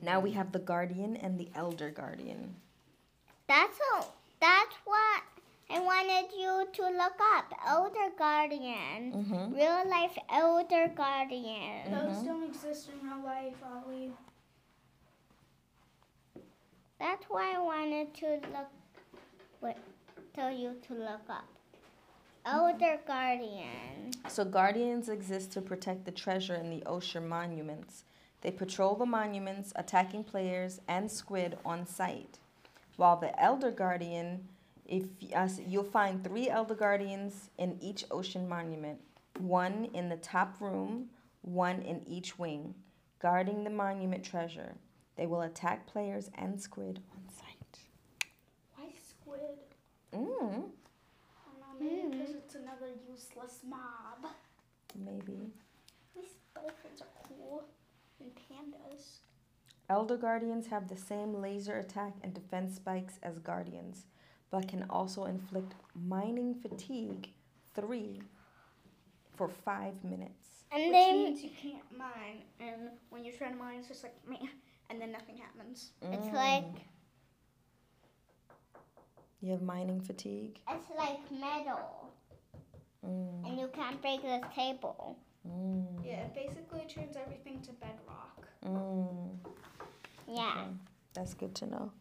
Now 0.02 0.20
we 0.20 0.32
have 0.32 0.52
the 0.52 0.58
guardian 0.58 1.16
and 1.16 1.38
the 1.38 1.48
elder 1.54 1.90
guardian. 1.90 2.54
That's 3.46 3.78
a, 3.96 4.04
that's 4.40 4.74
what 4.84 5.22
I 5.70 5.80
wanted 5.80 6.32
you 6.36 6.66
to 6.72 6.82
look 6.82 7.18
up. 7.36 7.52
Elder 7.66 8.10
Guardian. 8.16 9.12
Mm-hmm. 9.12 9.54
Real 9.54 9.82
life 9.88 10.16
Elder 10.30 10.90
Guardian. 10.96 11.90
Those 11.90 12.22
don't 12.22 12.44
exist 12.44 12.88
in 12.88 13.06
real 13.06 13.24
life, 13.24 13.54
Ollie. 13.62 14.12
That's 16.98 17.26
why 17.28 17.54
I 17.54 17.60
wanted 17.60 18.14
to 18.14 18.26
look, 18.52 18.68
what, 19.60 19.76
tell 20.34 20.50
you 20.50 20.74
to 20.88 20.94
look 20.94 21.28
up. 21.28 21.46
Elder 22.46 22.98
Guardian. 23.06 24.12
So 24.26 24.44
guardians 24.44 25.10
exist 25.10 25.52
to 25.52 25.60
protect 25.60 26.06
the 26.06 26.10
treasure 26.10 26.54
in 26.54 26.70
the 26.70 26.82
ocean 26.86 27.28
monuments. 27.28 28.04
They 28.40 28.50
patrol 28.50 28.94
the 28.94 29.04
monuments, 29.04 29.72
attacking 29.76 30.24
players 30.24 30.80
and 30.88 31.10
squid 31.10 31.58
on 31.64 31.86
sight. 31.86 32.38
While 32.96 33.16
the 33.16 33.38
elder 33.40 33.70
guardian, 33.70 34.48
if 34.88 35.04
uh, 35.36 35.48
you'll 35.66 35.84
find 35.84 36.24
three 36.24 36.48
elder 36.48 36.74
guardians 36.74 37.50
in 37.58 37.78
each 37.80 38.04
ocean 38.10 38.48
monument, 38.48 38.98
one 39.38 39.90
in 39.92 40.08
the 40.08 40.16
top 40.16 40.60
room, 40.60 41.10
one 41.42 41.82
in 41.82 42.02
each 42.06 42.38
wing, 42.38 42.74
guarding 43.20 43.64
the 43.64 43.70
monument 43.70 44.24
treasure. 44.24 44.74
They 45.16 45.26
will 45.26 45.42
attack 45.42 45.86
players 45.86 46.30
and 46.36 46.60
squid 46.60 47.00
on 47.12 47.22
sight. 47.28 47.80
Why 48.76 48.86
squid? 49.06 49.58
Mm, 50.14 50.18
I 50.18 51.50
don't 51.50 51.60
know, 51.60 51.74
maybe 51.78 52.16
because 52.16 52.34
it's 52.34 52.54
another 52.54 52.92
useless 53.10 53.60
mob. 53.68 54.32
maybe. 54.96 55.52
Least 56.16 56.36
dolphins 56.54 57.02
are 57.02 57.28
cool. 57.28 57.64
And 58.20 58.30
pandas. 58.34 59.18
Elder 59.90 60.16
Guardians 60.16 60.66
have 60.68 60.88
the 60.88 60.96
same 60.96 61.34
laser 61.34 61.78
attack 61.78 62.14
and 62.22 62.34
defense 62.34 62.76
spikes 62.76 63.18
as 63.22 63.38
Guardians, 63.38 64.04
but 64.50 64.66
can 64.68 64.84
also 64.90 65.24
inflict 65.24 65.74
mining 65.94 66.54
fatigue 66.54 67.28
3 67.74 68.20
for 69.36 69.48
5 69.48 70.04
minutes. 70.04 70.64
And 70.72 70.84
Which 70.84 70.92
they, 70.92 71.12
means 71.12 71.42
you 71.42 71.50
can't 71.50 71.82
mine. 71.98 72.42
And 72.60 72.90
when 73.10 73.24
you're 73.24 73.34
trying 73.34 73.52
to 73.52 73.58
mine, 73.58 73.78
it's 73.78 73.88
just 73.88 74.02
like, 74.02 74.16
meh, 74.28 74.36
and 74.90 75.00
then 75.00 75.12
nothing 75.12 75.36
happens. 75.38 75.92
it's 76.02 76.28
Mm. 76.28 76.34
like, 76.34 76.82
You 79.40 79.52
have 79.52 79.62
mining 79.62 80.00
fatigue? 80.00 80.58
it's 80.68 80.86
like 80.96 81.20
metal. 81.30 82.10
Mm, 83.06 83.46
And 83.46 83.58
you 83.60 83.68
can't 83.68 84.00
break 84.02 84.22
this 84.22 84.42
table. 84.54 85.16
mm, 85.46 86.04
Yeah, 86.04 86.24
it 86.24 86.34
basically 86.34 86.84
turns 86.88 87.16
everything 87.16 87.60
to 87.62 87.72
bedrock. 87.74 88.48
mm. 88.66 89.36
Yeah. 90.26 90.50
Okay, 90.50 90.68
That's 91.14 91.34
good 91.34 91.54
to 91.56 91.66
know. 91.66 91.92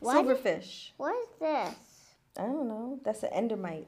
What? 0.00 0.24
Silverfish. 0.24 0.90
What 0.96 1.14
is 1.14 1.28
this? 1.40 1.74
I 2.38 2.42
don't 2.42 2.68
know. 2.68 3.00
That's 3.04 3.22
an 3.22 3.30
endermite. 3.30 3.86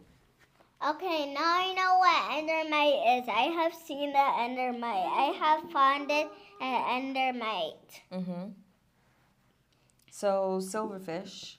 Okay, 0.86 1.32
now 1.34 1.42
I 1.42 1.74
know 1.74 1.98
what 1.98 2.30
endermite 2.30 3.18
is. 3.18 3.28
I 3.28 3.50
have 3.61 3.74
seen 3.74 4.12
the 4.12 4.18
endermite. 4.18 5.09
I 5.09 5.32
have 5.38 5.70
found 5.72 6.11
it 6.11 6.28
an 6.61 7.14
endermite. 7.14 8.00
Mm-hmm. 8.12 8.50
So 10.11 10.61
silverfish, 10.62 11.56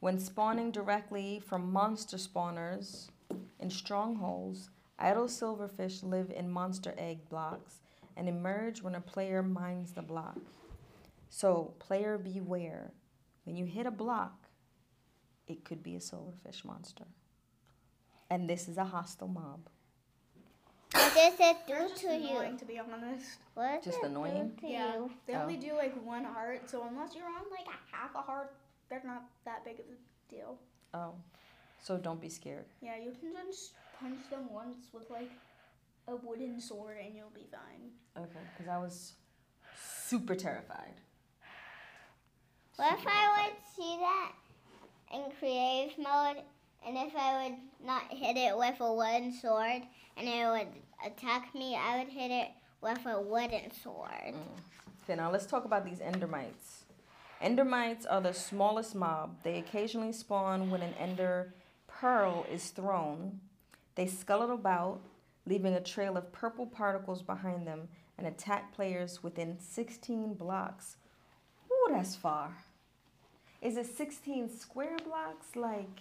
when 0.00 0.18
spawning 0.18 0.70
directly 0.70 1.40
from 1.40 1.72
monster 1.72 2.16
spawners 2.16 3.08
in 3.60 3.70
strongholds, 3.70 4.70
idle 4.98 5.26
silverfish 5.26 6.02
live 6.02 6.30
in 6.30 6.50
monster 6.50 6.94
egg 6.98 7.28
blocks 7.28 7.80
and 8.16 8.28
emerge 8.28 8.82
when 8.82 8.96
a 8.96 9.00
player 9.00 9.42
mines 9.42 9.92
the 9.92 10.02
block. 10.02 10.38
So 11.30 11.74
player 11.78 12.18
beware. 12.18 12.92
When 13.48 13.56
you 13.56 13.64
hit 13.64 13.86
a 13.86 13.90
block, 13.90 14.46
it 15.46 15.64
could 15.64 15.82
be 15.82 15.96
a 15.96 16.00
silverfish 16.00 16.66
monster. 16.66 17.06
And 18.28 18.46
this 18.46 18.68
is 18.68 18.76
a 18.76 18.84
hostile 18.84 19.26
mob. 19.28 19.70
What 20.92 21.14
does 21.14 21.32
it 21.40 21.56
They're 21.66 21.80
do 21.84 21.88
just 21.88 22.02
to 22.02 22.08
annoying, 22.10 22.52
you? 22.52 22.58
to 22.58 22.64
be 22.66 22.78
honest. 22.78 23.38
What 23.54 23.82
Just 23.82 24.02
annoying? 24.02 24.50
do 24.56 24.66
to 24.66 24.68
Yeah, 24.70 24.96
you? 24.96 25.10
they 25.26 25.34
Oh. 25.34 25.40
only 25.40 25.56
do 25.56 25.72
like 25.72 25.94
one 26.04 26.24
heart, 26.24 26.68
so 26.68 26.86
unless 26.86 27.14
you're 27.14 27.24
on 27.24 27.48
like 27.50 27.66
a 27.68 27.96
half 27.96 28.14
a 28.14 28.20
heart, 28.20 28.54
they're 28.90 29.02
not 29.02 29.22
that 29.46 29.64
big 29.64 29.80
of 29.80 29.86
a 29.86 29.96
deal. 30.30 30.58
Oh. 30.92 31.14
So 31.80 31.96
don't 31.96 32.20
be 32.20 32.28
scared. 32.28 32.66
Yeah, 32.82 32.96
you 32.98 33.12
can 33.12 33.32
just 33.46 33.72
punch 33.98 34.28
them 34.28 34.52
once 34.52 34.90
with 34.92 35.08
like 35.08 35.30
a 36.06 36.16
wooden 36.16 36.60
sword 36.60 36.98
and 37.02 37.16
you'll 37.16 37.30
be 37.30 37.46
fine. 37.50 37.92
Okay, 38.14 38.44
because 38.58 38.68
I 38.70 38.76
was 38.76 39.14
super 40.04 40.34
terrified. 40.34 41.00
What 42.78 42.96
if 42.96 43.04
I 43.08 43.42
would 43.42 43.56
see 43.74 43.98
that 43.98 44.32
in 45.12 45.32
creative 45.40 45.98
mode, 45.98 46.44
and 46.86 46.96
if 46.96 47.12
I 47.16 47.42
would 47.42 47.58
not 47.84 48.04
hit 48.08 48.36
it 48.36 48.56
with 48.56 48.76
a 48.78 48.92
wooden 48.92 49.32
sword, 49.32 49.82
and 50.16 50.28
it 50.28 50.46
would 50.46 50.68
attack 51.04 51.52
me, 51.56 51.74
I 51.74 51.98
would 51.98 52.06
hit 52.06 52.30
it 52.30 52.50
with 52.80 53.04
a 53.04 53.20
wooden 53.20 53.72
sword. 53.82 54.32
Mm. 54.32 54.60
Okay, 55.02 55.16
now 55.16 55.28
let's 55.28 55.44
talk 55.44 55.64
about 55.64 55.84
these 55.84 55.98
endermites. 55.98 56.84
Endermites 57.42 58.06
are 58.08 58.20
the 58.20 58.32
smallest 58.32 58.94
mob. 58.94 59.42
They 59.42 59.58
occasionally 59.58 60.12
spawn 60.12 60.70
when 60.70 60.82
an 60.82 60.94
ender 61.00 61.54
pearl 61.88 62.46
is 62.48 62.70
thrown, 62.70 63.40
they 63.96 64.06
scuttle 64.06 64.52
about, 64.52 65.00
leaving 65.46 65.74
a 65.74 65.80
trail 65.80 66.16
of 66.16 66.30
purple 66.30 66.66
particles 66.66 67.22
behind 67.22 67.66
them 67.66 67.88
and 68.16 68.28
attack 68.28 68.72
players 68.72 69.20
within 69.20 69.58
16 69.58 70.34
blocks. 70.34 70.96
Ooh, 71.68 71.88
that's 71.90 72.14
far. 72.14 72.52
Is 73.60 73.76
it 73.76 73.86
16 73.86 74.48
square 74.50 74.96
blocks? 75.04 75.56
Like, 75.56 76.00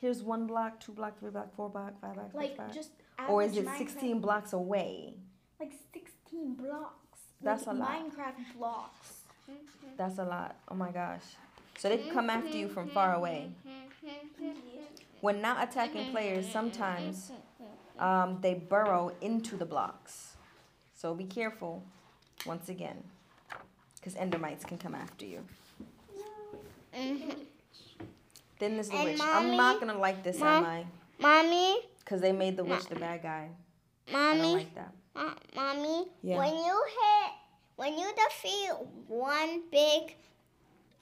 here's 0.00 0.22
one 0.22 0.46
block, 0.46 0.80
two 0.80 0.92
block, 0.92 1.18
three 1.18 1.30
block, 1.30 1.54
four 1.54 1.68
block, 1.68 2.00
five 2.00 2.14
block, 2.14 2.30
six 2.40 2.54
block? 2.56 2.72
just 2.72 2.90
Or 3.28 3.42
is 3.42 3.52
average 3.52 3.66
it 3.66 3.68
Minecraft- 3.70 3.78
16 3.78 4.20
blocks 4.20 4.52
away? 4.52 5.14
Like 5.60 5.72
16 5.92 6.54
blocks. 6.54 7.18
That's 7.42 7.66
like 7.66 7.76
a 7.76 7.78
lot. 7.78 7.90
Minecraft 7.90 8.56
blocks. 8.58 9.12
That's 9.96 10.18
a 10.18 10.24
lot. 10.24 10.56
Oh 10.68 10.74
my 10.74 10.90
gosh. 10.90 11.22
So 11.78 11.88
they 11.90 11.98
can 11.98 12.10
come 12.10 12.30
after 12.30 12.56
you 12.56 12.68
from 12.68 12.88
far 12.88 13.14
away. 13.14 13.50
When 15.20 15.40
not 15.42 15.62
attacking 15.62 16.10
players, 16.10 16.48
sometimes 16.48 17.30
um, 17.98 18.38
they 18.40 18.54
burrow 18.54 19.12
into 19.20 19.56
the 19.56 19.66
blocks. 19.66 20.36
So 20.94 21.14
be 21.14 21.24
careful, 21.24 21.82
once 22.46 22.70
again, 22.70 23.02
because 23.96 24.14
endermites 24.14 24.66
can 24.66 24.78
come 24.78 24.94
after 24.94 25.26
you. 25.26 25.44
Then 28.58 28.74
there's 28.74 28.88
the 28.88 28.96
And 28.96 29.04
witch. 29.04 29.20
I'm 29.22 29.56
not 29.56 29.80
gonna 29.80 29.98
like 29.98 30.22
this, 30.22 30.38
Mom? 30.38 30.64
am 30.64 30.64
I? 30.64 30.86
Mommy, 31.18 31.76
Because 32.00 32.20
they 32.22 32.32
made 32.32 32.56
the 32.56 32.64
witch 32.64 32.86
the 32.86 32.96
bad 32.96 33.22
guy. 33.22 33.50
I 34.08 34.12
don't 34.12 34.38
mommy, 34.38 34.54
like 34.54 34.74
that. 34.74 34.92
uh, 35.14 35.34
mommy. 35.54 36.06
Yeah. 36.22 36.38
When 36.38 36.54
you 36.54 36.84
hit, 36.86 37.32
when 37.76 37.98
you 37.98 38.06
defeat 38.16 38.70
one 39.08 39.62
big 39.70 40.14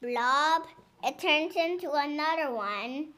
blob, 0.02 0.62
it 1.04 1.18
turns 1.18 1.54
into 1.54 1.92
another 1.92 2.52
one, 2.54 3.08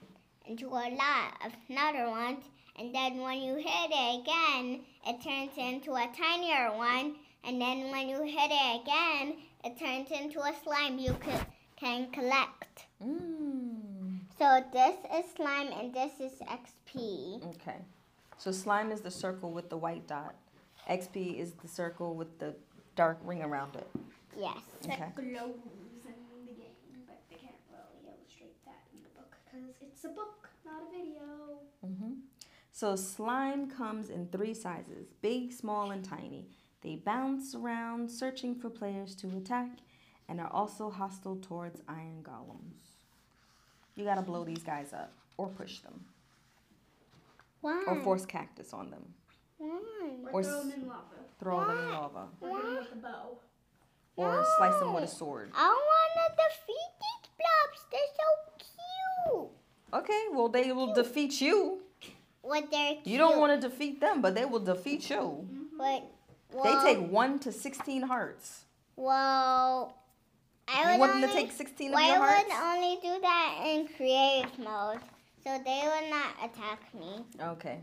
into 0.46 0.66
a 0.68 0.84
lot 0.94 1.32
of 1.44 1.52
another 1.70 2.10
ones, 2.10 2.44
and 2.78 2.94
then 2.94 3.18
when 3.20 3.38
you 3.40 3.54
hit 3.54 3.90
it 3.90 4.20
again, 4.20 4.80
it 5.06 5.22
turns 5.22 5.56
into 5.56 5.92
a 5.94 6.10
tinier 6.14 6.76
one, 6.76 7.14
and 7.44 7.58
then 7.60 7.90
when 7.90 8.08
you 8.08 8.22
hit 8.22 8.50
it 8.52 8.82
again, 8.82 9.36
it 9.64 9.78
turns 9.78 10.10
into 10.10 10.40
a 10.40 10.52
slime 10.62 10.98
you 10.98 11.14
can 11.20 11.46
can 11.76 12.10
collect. 12.10 12.86
Mm. 13.02 14.18
So 14.38 14.64
this 14.72 14.96
is 15.14 15.24
slime 15.36 15.68
and 15.78 15.94
this 15.94 16.12
is 16.20 16.32
XP. 16.40 17.44
Okay. 17.56 17.76
So 18.38 18.50
slime 18.50 18.90
is 18.90 19.00
the 19.00 19.10
circle 19.10 19.52
with 19.52 19.70
the 19.70 19.76
white 19.76 20.06
dot. 20.06 20.34
XP 20.88 21.38
is 21.38 21.52
the 21.52 21.68
circle 21.68 22.14
with 22.14 22.38
the 22.38 22.54
dark 22.94 23.18
ring 23.24 23.42
around 23.42 23.76
it. 23.76 23.88
Yes. 24.38 24.58
Okay. 24.84 24.96
That 24.98 25.14
glows 25.14 25.26
in 25.26 26.46
the 26.46 26.52
game, 26.52 27.02
but 27.06 27.18
they 27.30 27.36
can't 27.36 27.54
really 27.70 28.14
illustrate 28.14 28.64
that 28.64 28.82
in 28.92 29.02
the 29.02 29.08
book 29.18 29.36
because 29.44 29.74
it's 29.80 30.04
a 30.04 30.08
book, 30.08 30.48
not 30.64 30.82
a 30.82 30.90
video. 30.90 31.58
hmm 31.82 32.20
So 32.72 32.96
slime 32.96 33.70
comes 33.70 34.10
in 34.10 34.28
three 34.28 34.54
sizes 34.54 35.08
big, 35.22 35.52
small, 35.52 35.90
and 35.90 36.04
tiny. 36.04 36.46
They 36.82 36.96
bounce 36.96 37.54
around 37.54 38.10
searching 38.10 38.54
for 38.54 38.70
players 38.70 39.14
to 39.16 39.28
attack 39.36 39.70
and 40.28 40.40
are 40.40 40.50
also 40.52 40.90
hostile 40.90 41.36
towards 41.36 41.80
iron 41.88 42.22
golems. 42.22 42.96
You 43.94 44.04
gotta 44.04 44.22
blow 44.22 44.44
these 44.44 44.62
guys 44.62 44.92
up 44.92 45.12
or 45.36 45.48
push 45.48 45.80
them 45.80 46.04
Why? 47.60 47.84
or 47.86 47.96
force 47.96 48.26
cactus 48.26 48.72
on 48.72 48.90
them. 48.90 49.14
Why? 49.58 49.80
Or, 50.32 50.40
Or 50.40 50.42
throw 50.44 50.60
them 50.62 50.72
in 50.72 50.88
lava. 50.88 51.00
Throw 51.40 51.60
them 51.66 51.78
in 51.78 51.90
lava 51.92 52.28
Or 52.40 52.48
hit 52.58 52.62
them 52.64 52.74
with 52.76 52.92
a 52.92 52.96
bow. 52.96 53.38
or 54.16 54.44
slice 54.58 54.78
them 54.80 54.92
with 54.92 55.04
a 55.04 55.08
sword. 55.08 55.50
I 55.54 55.66
wanna 55.68 56.36
defeat 56.36 56.92
these 57.00 57.30
blobs. 57.38 57.84
They're 57.90 58.00
so 58.16 58.66
cute. 59.30 59.50
Okay, 60.02 60.24
well, 60.32 60.48
they 60.48 60.72
will 60.72 60.92
defeat 60.92 61.40
you. 61.40 61.82
What 62.42 62.70
they're 62.70 62.94
cute. 62.94 63.06
You 63.06 63.18
don't 63.18 63.38
want 63.40 63.60
to 63.60 63.68
defeat 63.68 64.00
them, 64.00 64.20
but 64.20 64.34
they 64.34 64.44
will 64.44 64.60
defeat 64.60 65.08
you. 65.10 65.48
But 65.78 66.04
They 66.62 66.74
take 66.82 67.10
1 67.10 67.38
to 67.40 67.52
16 67.52 68.02
hearts. 68.02 68.64
Well, 68.94 69.96
I 70.68 70.82
You 70.82 70.90
would 70.92 71.00
want 71.00 71.12
only. 71.14 71.26
them 71.28 71.30
to 71.36 71.36
take 71.42 71.52
16 71.52 71.94
of 71.94 72.00
your 72.00 72.08
I 72.08 72.42
would 72.42 72.52
only 72.52 72.96
do 73.02 73.20
that 73.20 73.60
in 73.64 73.88
creative 73.96 74.58
mode, 74.58 74.98
so 75.44 75.58
they 75.64 75.82
would 75.84 76.10
not 76.10 76.34
attack 76.44 76.80
me. 76.94 77.24
Okay. 77.40 77.80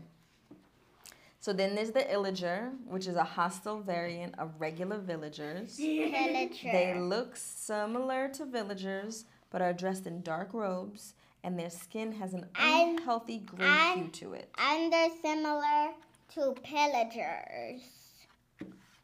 So 1.40 1.52
then 1.52 1.74
there's 1.74 1.90
the 1.90 2.00
Illager, 2.00 2.72
which 2.86 3.06
is 3.06 3.16
a 3.16 3.24
hostile 3.24 3.80
variant 3.80 4.38
of 4.38 4.52
regular 4.58 4.98
villagers. 4.98 5.76
Villager. 5.76 6.72
They 6.72 6.94
look 6.98 7.36
similar 7.36 8.28
to 8.30 8.46
villagers, 8.46 9.24
but 9.50 9.60
are 9.60 9.72
dressed 9.74 10.06
in 10.06 10.22
dark 10.22 10.54
robes, 10.54 11.14
and 11.42 11.58
their 11.58 11.68
skin 11.70 12.12
has 12.12 12.32
an 12.32 12.46
unhealthy 12.58 13.38
gray 13.40 13.92
hue 13.94 14.08
to 14.08 14.32
it. 14.32 14.50
and 14.58 14.90
they're 14.92 15.10
similar 15.22 15.90
to 16.34 16.54
pillagers. 16.62 17.82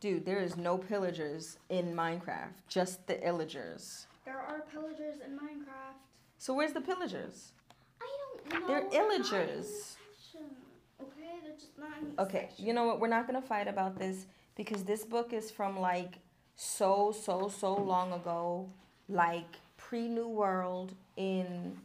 Dude, 0.01 0.25
there 0.25 0.41
is 0.41 0.57
no 0.57 0.79
pillagers 0.79 1.59
in 1.69 1.95
Minecraft, 1.95 2.53
just 2.69 3.07
the 3.07 3.15
Illagers. 3.17 4.07
There 4.25 4.39
are 4.39 4.65
pillagers 4.73 5.17
in 5.25 5.33
Minecraft. 5.37 5.97
So 6.39 6.55
where's 6.55 6.73
the 6.73 6.81
pillagers? 6.81 7.53
I 8.01 8.09
don't 8.51 8.61
know. 8.63 8.67
They're 8.67 8.89
illagers. 9.03 9.97
Okay, 11.03 11.39
they're 11.43 11.53
just 11.55 11.79
not 11.79 12.27
Okay, 12.27 12.47
section. 12.49 12.67
you 12.67 12.73
know 12.73 12.85
what? 12.85 13.01
We're 13.01 13.09
not 13.09 13.27
gonna 13.27 13.43
fight 13.43 13.69
about 13.69 13.99
this 13.99 14.27
because 14.57 14.85
this 14.85 15.05
book 15.05 15.33
is 15.35 15.51
from 15.51 15.79
like 15.79 16.15
so 16.57 17.13
so 17.13 17.49
so 17.49 17.75
long 17.75 18.13
ago, 18.13 18.69
like 19.09 19.57
pre 19.77 20.09
New 20.09 20.29
World 20.29 20.95
in 21.17 21.77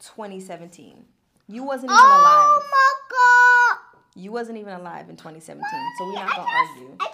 2017. 0.00 1.04
You 1.48 1.62
wasn't 1.64 1.90
even 1.92 1.96
Oh 2.00 2.60
alive. 2.60 2.70
my 2.70 2.92
god! 3.10 4.20
You 4.20 4.32
wasn't 4.32 4.58
even 4.58 4.72
alive 4.74 5.08
in 5.10 5.16
2017, 5.16 5.62
so 5.98 6.06
we're 6.06 6.12
not 6.14 6.30
gonna 6.34 6.42
just, 6.48 6.70
argue. 6.70 6.96
I 7.00 7.08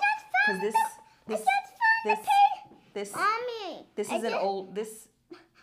just 0.47 0.47
Cause 0.47 0.59
found 0.59 0.63
this 0.63 0.75
this 1.27 1.41
I 1.41 1.45
just 1.45 1.73
found 1.79 2.05
this 2.05 2.19
this 2.95 3.15
Mommy. 3.15 3.87
this 3.95 4.11
is 4.13 4.23
an 4.25 4.35
old 4.35 4.75
this 4.75 5.09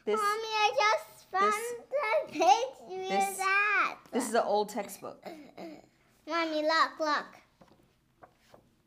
this 0.05 0.19
Mommy, 0.19 0.27
I 0.27 0.71
just 0.75 1.29
found 1.31 1.53
the 1.91 2.31
page 2.31 2.75
with 2.89 3.09
this- 3.09 3.37
that. 3.37 3.95
this 4.11 4.27
is 4.27 4.33
an 4.33 4.41
old 4.43 4.69
textbook. 4.69 5.23
Mommy, 6.27 6.61
look, 6.63 6.99
look. 6.99 7.25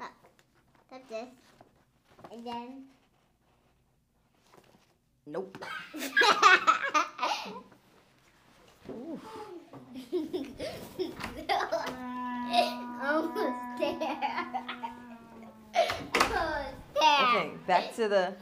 Look. 0.00 0.10
Look 0.90 1.08
this. 1.08 1.28
And 2.32 2.44
then. 2.46 2.84
Nope. 5.26 5.58
Almost 13.02 13.78
there. 13.78 15.01
Okay, 15.74 17.50
back 17.66 17.94
to 17.96 18.08
the 18.08 18.34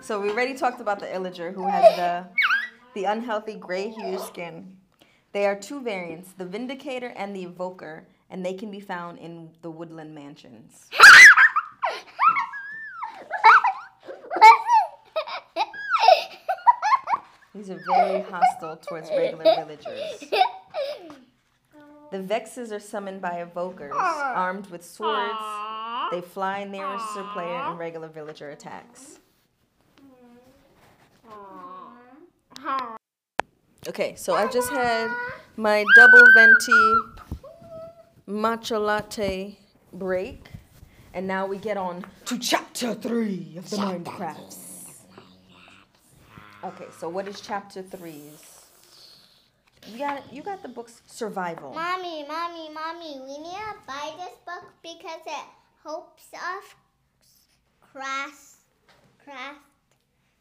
So 0.00 0.20
we 0.20 0.30
already 0.30 0.54
talked 0.54 0.80
about 0.80 1.00
the 1.00 1.06
Illager, 1.06 1.52
who 1.52 1.66
has 1.66 1.96
the 1.96 2.26
the 2.94 3.04
unhealthy 3.04 3.54
gray 3.54 3.90
hue 3.90 4.18
skin. 4.18 4.76
They 5.32 5.46
are 5.46 5.56
two 5.58 5.82
variants, 5.82 6.32
the 6.32 6.46
Vindicator 6.46 7.12
and 7.16 7.34
the 7.34 7.42
Evoker, 7.46 8.06
and 8.30 8.44
they 8.44 8.54
can 8.54 8.70
be 8.70 8.80
found 8.80 9.18
in 9.18 9.50
the 9.62 9.70
woodland 9.70 10.14
mansions. 10.14 10.88
These 17.54 17.70
are 17.70 17.80
very 17.86 18.22
hostile 18.22 18.76
towards 18.76 19.08
regular 19.10 19.44
villagers. 19.44 20.24
The 22.12 22.20
Vexes 22.22 22.70
are 22.70 22.78
summoned 22.80 23.20
by 23.20 23.44
evokers, 23.44 23.92
armed 23.92 24.68
with 24.68 24.84
swords. 24.84 25.34
They 26.10 26.20
fly 26.20 26.64
near 26.64 26.86
a 26.86 27.00
sir 27.14 27.24
player 27.32 27.54
and 27.54 27.78
regular 27.78 28.08
villager 28.08 28.50
attacks. 28.50 29.18
Okay, 33.88 34.14
so 34.16 34.34
I 34.34 34.50
just 34.50 34.70
had 34.70 35.10
my 35.56 35.84
double 35.94 36.24
venti 36.34 36.94
matcha 38.28 38.80
latte 38.84 39.58
break, 39.92 40.48
and 41.14 41.26
now 41.26 41.46
we 41.46 41.58
get 41.58 41.76
on 41.76 42.04
to 42.24 42.38
chapter 42.38 42.94
three 42.94 43.54
of 43.56 43.70
the 43.70 43.76
Minecrafts. 43.76 44.92
Okay, 46.64 46.86
so 46.98 47.08
what 47.08 47.28
is 47.28 47.40
chapter 47.40 47.82
three's? 47.82 48.66
You 49.86 49.98
got 49.98 50.32
you 50.32 50.42
got 50.42 50.62
the 50.62 50.68
books 50.68 51.02
survival. 51.06 51.72
Mommy, 51.72 52.24
mommy, 52.26 52.68
mommy, 52.74 53.20
we 53.20 53.38
need 53.38 53.54
to 53.54 53.76
buy 53.86 54.12
this 54.18 54.34
book 54.44 54.64
because 54.82 55.22
it 55.26 55.46
helps 55.86 56.24
us 56.34 56.74
craft, 57.80 58.56
craft 59.22 59.60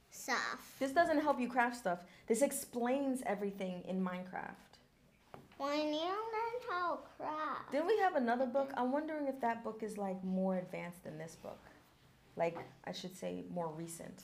stuff. 0.09 0.75
This 0.79 0.91
doesn't 0.91 1.21
help 1.21 1.39
you 1.39 1.47
craft 1.47 1.75
stuff. 1.77 1.99
This 2.27 2.41
explains 2.41 3.21
everything 3.27 3.83
in 3.87 4.03
Minecraft. 4.03 4.55
We 5.59 5.83
need 5.85 5.99
to 5.99 6.23
learn 6.35 6.57
how 6.67 6.95
to 6.95 6.99
craft. 7.15 7.71
Didn't 7.71 7.87
we 7.87 7.97
have 7.99 8.15
another 8.15 8.47
book? 8.47 8.71
I'm 8.75 8.91
wondering 8.91 9.27
if 9.27 9.39
that 9.41 9.63
book 9.63 9.83
is 9.83 9.99
like 9.99 10.21
more 10.23 10.57
advanced 10.57 11.03
than 11.03 11.19
this 11.19 11.35
book. 11.35 11.59
Like 12.35 12.57
I 12.85 12.91
should 12.91 13.15
say 13.15 13.43
more 13.53 13.69
recent. 13.77 14.23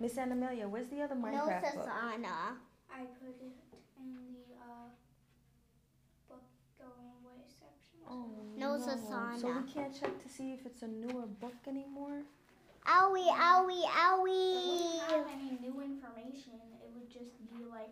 Miss 0.00 0.18
Anna 0.18 0.32
Amelia, 0.34 0.68
where's 0.68 0.88
the 0.88 1.00
other 1.00 1.14
Minecraft 1.14 1.32
No, 1.32 1.46
Minecraft 1.46 1.74
book? 1.74 1.84
Susanna. 1.84 2.56
I 2.92 3.00
put 3.18 3.36
it 3.40 3.52
in 3.98 4.14
the 4.34 4.54
uh, 4.54 4.88
Oh, 8.12 8.28
No 8.80 8.86
So 8.86 8.96
Sasana. 8.96 9.66
we 9.66 9.72
can't 9.72 10.00
check 10.00 10.22
to 10.22 10.28
see 10.28 10.52
if 10.52 10.64
it's 10.66 10.82
a 10.82 10.88
newer 10.88 11.26
book 11.40 11.54
anymore? 11.68 12.22
Owie, 12.86 13.28
owie, 13.28 13.82
It 13.82 13.90
owie. 13.90 14.96
wouldn't 14.96 15.10
have 15.10 15.26
any 15.32 15.58
new 15.60 15.80
information. 15.82 16.52
It 16.82 16.90
would 16.94 17.10
just 17.10 17.36
be 17.50 17.64
like, 17.70 17.90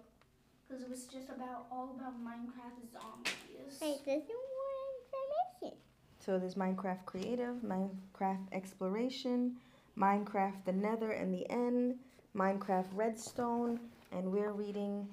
because 0.66 0.82
it 0.82 0.88
was 0.88 1.04
just 1.04 1.28
about 1.28 1.66
all 1.70 1.94
about 1.98 2.14
Minecraft 2.24 2.90
zombies. 2.92 3.78
Wait, 3.82 3.98
there's 4.06 4.22
more 4.28 5.60
information. 5.60 5.78
So 6.24 6.38
there's 6.38 6.54
Minecraft 6.54 7.04
Creative, 7.04 7.54
Minecraft 7.56 8.52
Exploration, 8.52 9.56
Minecraft 9.98 10.64
The 10.64 10.72
Nether 10.72 11.10
and 11.12 11.32
the 11.34 11.48
End, 11.50 11.96
Minecraft 12.36 12.86
Redstone, 12.94 13.78
and 14.12 14.32
we're 14.32 14.52
reading 14.52 15.06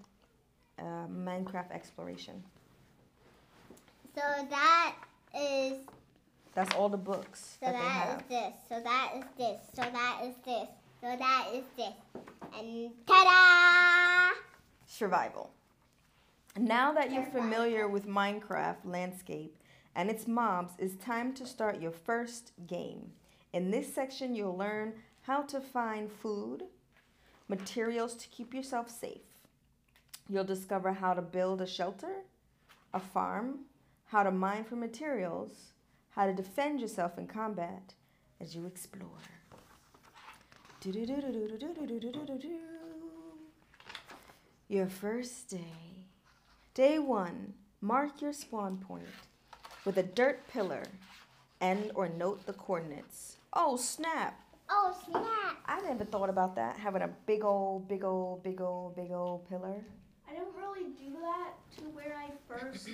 uh, 0.79 1.07
Minecraft 1.11 1.71
Exploration. 1.71 2.41
So 4.15 4.21
that 4.49 4.95
is 5.37 5.73
That's 6.53 6.73
all 6.75 6.89
the 6.89 6.97
books 6.97 7.57
So 7.59 7.65
that 7.67 7.73
that 7.73 7.81
have. 7.81 8.29
this. 8.29 8.53
So 8.69 8.79
that 8.81 9.11
is 9.17 9.23
this. 9.37 9.59
So 9.73 9.81
that 9.81 10.19
is 10.23 10.35
this. 10.45 10.67
So 11.01 11.15
that 11.17 11.47
is 11.53 11.63
this. 11.77 11.93
And 12.57 12.91
ta-da! 13.05 14.35
Survival. 14.87 15.51
Now 16.57 16.93
that 16.93 17.11
you're 17.11 17.25
familiar 17.25 17.87
with 17.87 18.07
Minecraft 18.07 18.77
landscape 18.85 19.57
and 19.95 20.09
its 20.09 20.27
mobs, 20.27 20.73
it's 20.79 20.95
time 21.03 21.33
to 21.33 21.45
start 21.45 21.81
your 21.81 21.91
first 21.91 22.53
game. 22.67 23.11
In 23.51 23.71
this 23.71 23.93
section, 23.93 24.35
you'll 24.35 24.57
learn 24.57 24.93
how 25.23 25.41
to 25.43 25.59
find 25.59 26.09
food, 26.09 26.63
materials 27.49 28.15
to 28.15 28.27
keep 28.29 28.53
yourself 28.53 28.89
safe. 28.89 29.21
You'll 30.29 30.43
discover 30.45 30.93
how 30.93 31.13
to 31.13 31.21
build 31.21 31.61
a 31.61 31.67
shelter, 31.67 32.23
a 32.93 32.99
farm, 32.99 33.59
how 34.15 34.23
to 34.23 34.31
mine 34.31 34.63
for 34.63 34.77
materials, 34.77 35.73
how 36.11 36.25
to 36.25 36.31
defend 36.31 36.79
yourself 36.79 37.17
in 37.17 37.27
combat 37.27 37.93
as 38.39 38.55
you 38.55 38.65
explore. 38.65 39.09
Your 44.69 44.87
first 44.87 45.49
day. 45.49 46.05
Day 46.73 46.97
one, 46.97 47.55
mark 47.81 48.21
your 48.21 48.31
spawn 48.31 48.77
point 48.77 49.03
with 49.83 49.97
a 49.97 50.03
dirt 50.03 50.47
pillar 50.47 50.83
and 51.59 51.91
or 51.93 52.07
note 52.07 52.45
the 52.45 52.53
coordinates. 52.53 53.35
Oh 53.51 53.75
snap! 53.75 54.39
Oh 54.69 54.95
snap! 55.09 55.57
I 55.65 55.81
never 55.81 56.05
thought 56.05 56.29
about 56.29 56.55
that, 56.55 56.77
having 56.77 57.01
a 57.01 57.09
big 57.25 57.43
old, 57.43 57.89
big 57.89 58.05
old, 58.05 58.43
big 58.43 58.61
old, 58.61 58.95
big 58.95 59.11
old 59.11 59.49
pillar. 59.49 59.83
I 60.25 60.35
don't 60.35 60.55
really 60.55 60.91
do 60.91 61.17
that 61.19 61.55
to 61.79 61.83
where 61.89 62.15
I 62.17 62.29
first 62.47 62.87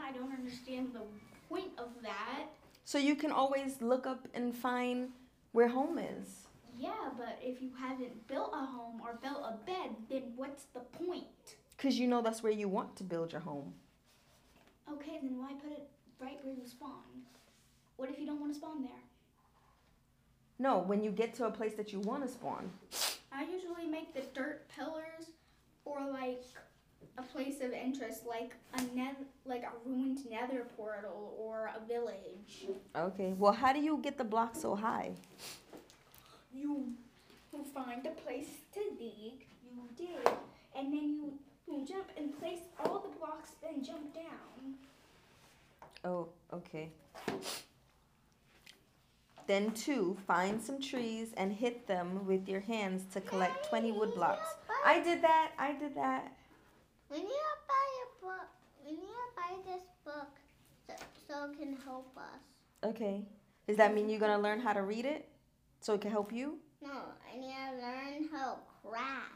I 0.00 0.12
don't 0.12 0.32
understand 0.32 0.90
the 0.92 1.02
point 1.48 1.70
of 1.78 1.88
that. 2.02 2.46
So 2.84 2.98
you 2.98 3.14
can 3.14 3.30
always 3.30 3.80
look 3.80 4.06
up 4.06 4.26
and 4.34 4.56
find 4.56 5.10
where 5.52 5.68
home 5.68 5.98
is. 5.98 6.46
Yeah, 6.78 7.10
but 7.16 7.38
if 7.42 7.60
you 7.60 7.70
haven't 7.78 8.26
built 8.26 8.50
a 8.54 8.64
home 8.64 9.00
or 9.02 9.18
built 9.22 9.42
a 9.44 9.64
bed, 9.66 9.90
then 10.08 10.32
what's 10.36 10.64
the 10.72 10.80
point? 10.80 11.56
Because 11.76 11.98
you 11.98 12.06
know 12.06 12.22
that's 12.22 12.42
where 12.42 12.52
you 12.52 12.68
want 12.68 12.96
to 12.96 13.04
build 13.04 13.32
your 13.32 13.42
home. 13.42 13.74
Okay, 14.90 15.18
then 15.22 15.38
why 15.38 15.52
put 15.52 15.72
it 15.72 15.88
right 16.18 16.38
where 16.42 16.54
you 16.54 16.66
spawn? 16.66 17.24
What 17.96 18.08
if 18.08 18.18
you 18.18 18.26
don't 18.26 18.40
want 18.40 18.52
to 18.54 18.58
spawn 18.58 18.82
there? 18.82 19.02
No, 20.58 20.78
when 20.78 21.02
you 21.02 21.10
get 21.10 21.34
to 21.34 21.46
a 21.46 21.50
place 21.50 21.74
that 21.74 21.92
you 21.92 22.00
want 22.00 22.22
to 22.22 22.28
spawn. 22.28 22.70
I 23.32 23.44
usually 23.44 23.86
make 23.86 24.14
the 24.14 24.22
dirt 24.34 24.68
pillars 24.74 25.30
or 25.84 26.00
like 26.10 26.42
a 27.18 27.22
place 27.22 27.60
of 27.60 27.72
interest, 27.72 28.26
like 28.26 28.54
a 28.74 28.80
neth- 28.96 29.26
like 29.44 29.62
a 29.62 29.88
ruined 29.88 30.20
nether 30.30 30.66
portal 30.76 31.34
or 31.38 31.70
a 31.76 31.86
village. 31.86 32.66
Okay. 32.96 33.34
Well, 33.38 33.52
how 33.52 33.72
do 33.72 33.80
you 33.80 33.98
get 34.02 34.16
the 34.18 34.24
block 34.24 34.54
so 34.56 34.74
high? 34.74 35.12
You 36.52 36.94
you 37.52 37.64
find 37.74 38.06
a 38.06 38.10
place 38.10 38.48
to 38.74 38.80
dig, 38.98 39.46
you 39.64 39.82
dig, 39.96 40.32
and 40.76 40.92
then 40.92 41.10
you, 41.10 41.32
you 41.66 41.84
jump 41.86 42.06
and 42.16 42.38
place 42.38 42.60
all 42.78 43.00
the 43.00 43.16
blocks, 43.18 43.50
then 43.62 43.82
jump 43.84 44.14
down. 44.14 44.74
Oh, 46.04 46.28
okay. 46.52 46.90
Then 49.46 49.72
two, 49.72 50.16
find 50.28 50.62
some 50.62 50.80
trees 50.80 51.32
and 51.36 51.52
hit 51.52 51.88
them 51.88 52.24
with 52.24 52.48
your 52.48 52.60
hands 52.60 53.02
to 53.14 53.20
collect 53.20 53.68
20 53.68 53.92
wood 53.92 54.14
blocks. 54.14 54.48
I 54.84 55.00
did 55.00 55.22
that. 55.22 55.50
I 55.58 55.72
did 55.72 55.96
that. 55.96 56.32
We 57.10 57.18
need 57.18 57.24
to 57.26 57.56
buy 57.66 57.88
a 58.04 58.24
book. 58.24 58.48
We 58.84 58.92
need 58.92 58.98
to 59.00 59.30
buy 59.36 59.72
this 59.72 59.82
book 60.04 60.30
so, 60.86 60.94
so 61.28 61.50
it 61.50 61.58
can 61.58 61.76
help 61.84 62.16
us. 62.16 62.40
Okay. 62.84 63.22
Does 63.66 63.76
that 63.76 63.94
mean 63.94 64.08
you're 64.08 64.20
going 64.20 64.36
to 64.36 64.42
learn 64.42 64.60
how 64.60 64.72
to 64.72 64.82
read 64.82 65.04
it 65.04 65.28
so 65.80 65.94
it 65.94 66.00
can 66.00 66.10
help 66.10 66.32
you? 66.32 66.58
No, 66.82 66.90
I 67.32 67.36
need 67.36 67.54
to 67.54 67.76
learn 67.86 68.28
how 68.32 68.54
to 68.54 68.88
craft 68.88 69.34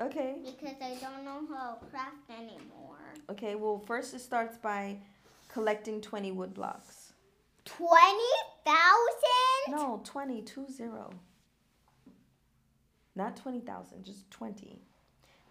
Okay. 0.00 0.36
because 0.44 0.76
I 0.80 0.94
don't 1.00 1.24
know 1.24 1.42
how 1.54 1.74
to 1.74 1.86
craft 1.86 2.30
anymore. 2.30 2.96
Okay, 3.30 3.54
well, 3.56 3.78
first 3.78 4.14
it 4.14 4.20
starts 4.20 4.56
by 4.56 4.96
collecting 5.48 6.00
20 6.00 6.32
wood 6.32 6.54
blocks. 6.54 7.12
20,000? 7.66 8.00
No, 9.68 10.00
20, 10.04 10.42
two 10.42 10.66
zero. 10.70 11.10
Not 13.14 13.36
20,000, 13.36 14.04
just 14.04 14.30
20. 14.30 14.80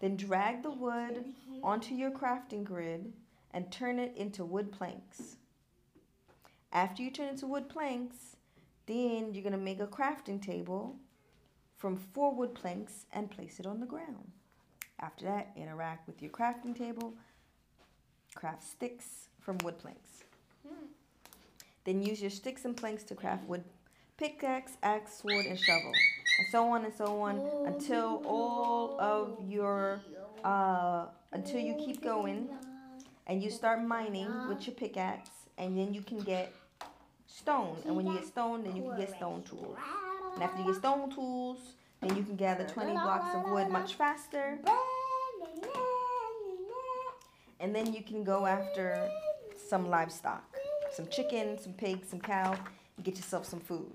Then 0.02 0.16
drag 0.16 0.64
the 0.64 0.70
wood 0.72 1.24
onto 1.62 1.94
your 1.94 2.10
crafting 2.10 2.64
grid 2.64 3.12
and 3.52 3.70
turn 3.70 4.00
it 4.00 4.12
into 4.16 4.44
wood 4.44 4.72
planks. 4.72 5.36
After 6.72 7.04
you 7.04 7.10
turn 7.12 7.28
it 7.28 7.32
into 7.32 7.46
wood 7.46 7.68
planks, 7.68 8.36
then 8.86 9.32
you're 9.32 9.44
going 9.44 9.52
to 9.52 9.58
make 9.58 9.78
a 9.78 9.86
crafting 9.86 10.42
table 10.44 10.96
from 11.76 11.96
four 11.96 12.34
wood 12.34 12.52
planks 12.52 13.06
and 13.12 13.30
place 13.30 13.60
it 13.60 13.66
on 13.66 13.78
the 13.78 13.86
ground. 13.86 14.32
After 14.98 15.24
that, 15.26 15.52
interact 15.56 16.08
with 16.08 16.20
your 16.20 16.32
crafting 16.32 16.76
table, 16.76 17.14
craft 18.34 18.64
sticks 18.64 19.28
from 19.40 19.58
wood 19.58 19.78
planks. 19.78 20.24
Hmm. 20.66 20.86
Then 21.84 22.02
use 22.02 22.20
your 22.20 22.30
sticks 22.30 22.64
and 22.64 22.76
planks 22.76 23.04
to 23.04 23.14
craft 23.14 23.44
wood 23.48 23.62
pickaxe, 24.16 24.72
axe, 24.82 25.22
sword, 25.22 25.46
and 25.46 25.58
shovel, 25.58 25.92
and 26.42 26.50
so 26.50 26.68
on 26.68 26.84
and 26.84 26.94
so 26.94 27.20
on 27.22 27.40
until 27.66 28.22
all 28.26 29.00
of 29.00 29.38
your 29.48 30.00
uh, 30.44 31.06
until 31.32 31.60
you 31.60 31.74
keep 31.74 32.02
going 32.02 32.48
and 33.26 33.42
you 33.42 33.50
start 33.50 33.82
mining 33.82 34.48
with 34.48 34.66
your 34.66 34.74
pickaxe, 34.74 35.30
and 35.56 35.78
then 35.78 35.94
you 35.94 36.02
can 36.02 36.18
get 36.18 36.52
stone. 37.28 37.76
And 37.86 37.94
when 37.96 38.06
you 38.06 38.14
get 38.14 38.26
stone, 38.26 38.64
then 38.64 38.74
you 38.74 38.82
can 38.82 38.96
get 38.96 39.14
stone 39.16 39.42
tools. 39.44 39.78
And 40.34 40.42
after 40.42 40.60
you 40.60 40.66
get 40.66 40.76
stone 40.76 41.10
tools, 41.14 41.58
then 42.00 42.16
you 42.16 42.24
can 42.24 42.34
gather 42.34 42.64
20 42.64 42.92
blocks 42.92 43.34
of 43.36 43.50
wood 43.52 43.68
much 43.68 43.94
faster. 43.94 44.58
And 47.60 47.72
then 47.72 47.92
you 47.92 48.02
can 48.02 48.24
go 48.24 48.44
after 48.44 49.08
some 49.68 49.88
livestock, 49.88 50.42
some 50.92 51.06
chicken, 51.06 51.58
some 51.58 51.74
pig, 51.74 52.04
some 52.04 52.20
cow, 52.20 52.56
and 52.96 53.04
get 53.04 53.14
yourself 53.14 53.46
some 53.46 53.60
food. 53.60 53.92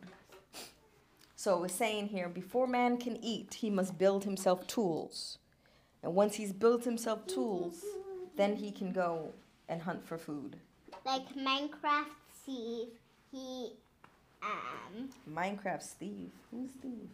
So 1.39 1.63
it's 1.63 1.75
saying 1.75 2.07
here, 2.07 2.29
before 2.29 2.65
man 2.65 2.97
can 2.97 3.23
eat, 3.23 3.53
he 3.53 3.69
must 3.69 3.99
build 3.99 4.23
himself 4.23 4.65
tools. 4.65 5.37
And 6.01 6.15
once 6.15 6.35
he's 6.35 6.51
built 6.51 6.83
himself 6.83 7.27
tools, 7.27 7.85
then 8.35 8.55
he 8.55 8.71
can 8.71 8.91
go 8.91 9.33
and 9.69 9.83
hunt 9.83 10.03
for 10.03 10.17
food. 10.17 10.57
Like 11.05 11.35
Minecraft 11.35 12.05
Steve, 12.41 12.87
he 13.31 13.73
um 14.41 15.09
Minecraft 15.31 15.83
Steve. 15.83 16.31
Who's 16.49 16.71
Steve? 16.71 17.09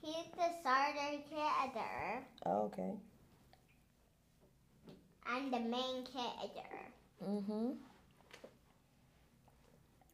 he's 0.00 0.26
the 0.36 0.48
starter 0.60 1.18
character 1.28 2.24
Oh, 2.46 2.62
okay. 2.66 2.92
I'm 5.26 5.50
the 5.50 5.58
main 5.58 6.04
character. 6.04 6.76
Mm-hmm. 7.28 7.70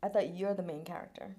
I 0.02 0.08
thought 0.08 0.34
you're 0.34 0.54
the 0.54 0.62
main 0.62 0.84
character. 0.84 1.36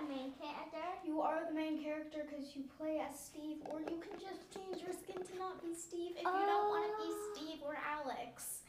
I'm 0.00 0.08
not 0.08 0.08
the 0.08 0.14
main 0.14 0.32
character. 0.40 0.86
You 1.04 1.20
are 1.20 1.40
the 1.48 1.54
main 1.54 1.82
character 1.82 2.26
because 2.28 2.54
you 2.54 2.62
play 2.78 3.00
as 3.00 3.18
Steve, 3.18 3.58
or 3.70 3.80
you 3.80 4.00
can 4.00 4.18
just 4.20 4.52
change 4.54 4.82
your 4.82 4.92
skin 4.92 5.16
to 5.24 5.38
not 5.38 5.62
be 5.62 5.74
Steve 5.74 6.12
if 6.16 6.22
you 6.22 6.46
don't 6.46 6.68
want 6.68 6.84
to 6.90 7.06
be 7.06 7.12
Steve 7.34 7.58
or 7.64 7.76
Alex. 7.76 8.60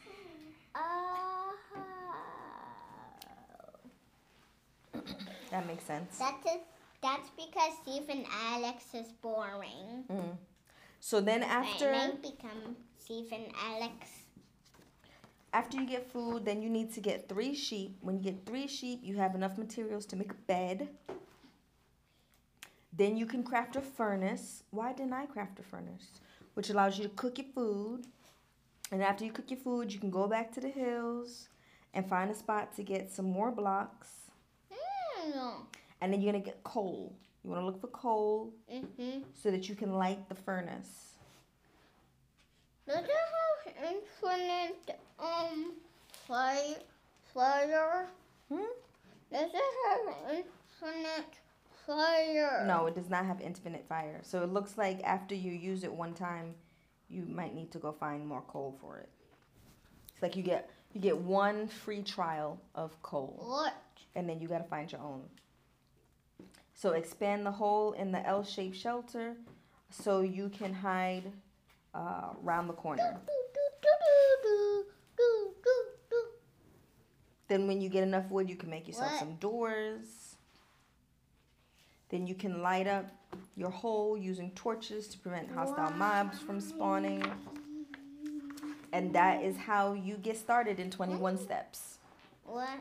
Oh, 0.76 1.54
That 5.52 5.68
makes 5.68 5.84
sense. 5.84 6.18
that's 6.18 6.46
a, 6.46 6.60
that's 7.02 7.30
because 7.36 7.74
Steve 7.84 8.04
and 8.10 8.26
Alex 8.54 8.86
is 8.94 9.12
boring. 9.22 10.06
Mm. 10.10 10.38
So 11.02 11.20
then 11.20 11.44
after 11.44 11.90
I 11.90 12.08
might 12.08 12.22
become 12.22 12.78
Steve 13.00 13.34
and 13.34 13.48
Alex. 13.68 14.21
After 15.54 15.78
you 15.78 15.86
get 15.86 16.12
food, 16.12 16.46
then 16.46 16.62
you 16.62 16.70
need 16.70 16.94
to 16.94 17.02
get 17.02 17.28
three 17.28 17.54
sheep. 17.54 17.98
When 18.02 18.18
you 18.18 18.24
get 18.24 18.46
three 18.46 18.68
sheep, 18.68 19.00
you 19.04 19.18
have 19.18 19.36
enough 19.36 19.58
materials 19.58 20.06
to 20.08 20.16
make 20.16 20.32
a 20.32 20.36
bed. 20.48 20.88
Then 22.94 23.18
you 23.18 23.26
can 23.26 23.44
craft 23.44 23.76
a 23.76 23.82
furnace. 23.82 24.64
Why 24.72 24.94
didn't 24.94 25.14
I 25.14 25.26
craft 25.26 25.60
a 25.60 25.64
furnace? 25.64 26.08
Which 26.54 26.70
allows 26.70 26.98
you 26.98 27.04
to 27.04 27.10
cook 27.10 27.38
your 27.38 27.48
food. 27.54 28.06
And 28.92 29.02
after 29.02 29.24
you 29.26 29.32
cook 29.32 29.50
your 29.50 29.60
food, 29.60 29.94
you 29.94 30.00
can 30.00 30.10
go 30.10 30.28
back 30.28 30.52
to 30.54 30.62
the 30.62 30.70
hills 30.70 31.48
and 31.94 32.08
find 32.08 32.30
a 32.30 32.36
spot 32.36 32.76
to 32.76 32.84
get 32.84 33.10
some 33.12 33.26
more 33.26 33.52
blocks. 33.52 34.10
Mm. 34.72 35.66
And 36.02 36.14
then 36.14 36.22
you're 36.22 36.32
gonna 36.34 36.44
get 36.44 36.64
coal. 36.64 37.14
You 37.44 37.50
wanna 37.50 37.66
look 37.66 37.80
for 37.80 37.88
coal 37.88 38.54
Mm-hmm. 38.72 39.20
so 39.34 39.52
that 39.52 39.68
you 39.70 39.76
can 39.76 39.94
light 39.94 40.28
the 40.30 40.36
furnace. 40.36 41.16
Does 42.88 42.98
it 42.98 43.02
have 43.02 43.10
infinite 43.84 45.00
um 45.20 45.74
fire? 46.28 46.76
Fire? 47.34 48.08
Hmm? 48.52 48.60
Does 49.32 49.50
it 49.54 49.62
have 49.88 50.16
infinite 50.30 51.34
fire? 51.86 52.66
No, 52.68 52.86
it 52.88 52.96
does 52.96 53.10
not 53.10 53.26
have 53.26 53.40
infinite 53.42 53.86
fire. 53.88 54.20
So 54.24 54.44
it 54.44 54.52
looks 54.52 54.78
like 54.78 55.02
after 55.04 55.36
you 55.36 55.52
use 55.52 55.84
it 55.84 55.92
one 55.92 56.14
time, 56.14 56.54
you 57.10 57.26
might 57.26 57.56
need 57.56 57.72
to 57.72 57.78
go 57.78 57.92
find 57.92 58.28
more 58.28 58.44
coal 58.48 58.78
for 58.82 58.98
it. 59.00 59.10
It's 60.14 60.22
like 60.22 60.36
you 60.36 60.44
get 60.44 60.70
you 60.94 61.00
get 61.02 61.18
one 61.18 61.68
free 61.68 62.04
trial 62.04 62.60
of 62.76 63.02
coal, 63.02 63.36
What? 63.48 63.74
and 64.16 64.28
then 64.28 64.42
you 64.42 64.48
gotta 64.50 64.66
find 64.66 64.92
your 64.92 65.02
own. 65.02 65.24
So 66.74 66.92
expand 66.92 67.46
the 67.46 67.52
hole 67.52 67.94
in 67.94 68.12
the 68.12 68.26
L-shaped 68.28 68.76
shelter, 68.76 69.36
so 69.90 70.22
you 70.22 70.50
can 70.50 70.74
hide 70.74 71.32
uh, 71.94 72.34
around 72.44 72.68
the 72.68 72.74
corner. 72.74 73.18
Then 77.52 77.68
when 77.68 77.82
you 77.82 77.90
get 77.90 78.04
enough 78.04 78.30
wood, 78.30 78.50
you 78.50 78.56
can 78.56 78.70
make 78.70 78.88
yourself 78.88 79.12
What? 79.12 79.20
some 79.20 79.36
doors. 79.36 80.38
Then 82.08 82.26
you 82.26 82.34
can 82.34 82.62
light 82.62 82.88
up 82.88 83.08
your 83.58 83.70
hole 83.70 84.18
using 84.18 84.52
torches 84.52 85.10
to 85.10 85.18
prevent 85.18 85.52
hostile 85.52 85.92
mobs 85.92 86.40
from 86.40 86.62
spawning. 86.62 87.22
And 88.94 89.14
that 89.14 89.44
is 89.44 89.58
how 89.58 89.92
you 89.92 90.16
get 90.16 90.38
started 90.38 90.80
in 90.80 90.90
21 90.92 91.38
steps. 91.38 91.98
What? 92.46 92.80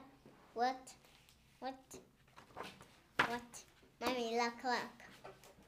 What? 0.54 0.94
What? 1.58 1.74
What? 3.26 3.50
Mommy, 4.00 4.36
look, 4.36 4.54
look. 4.62 4.96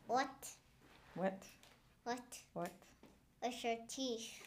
What? 0.07 0.49
What? 1.17 1.43
What? 2.05 2.39
What? 2.53 2.71
What's 3.41 3.65
your 3.65 3.79
teeth? 3.89 4.45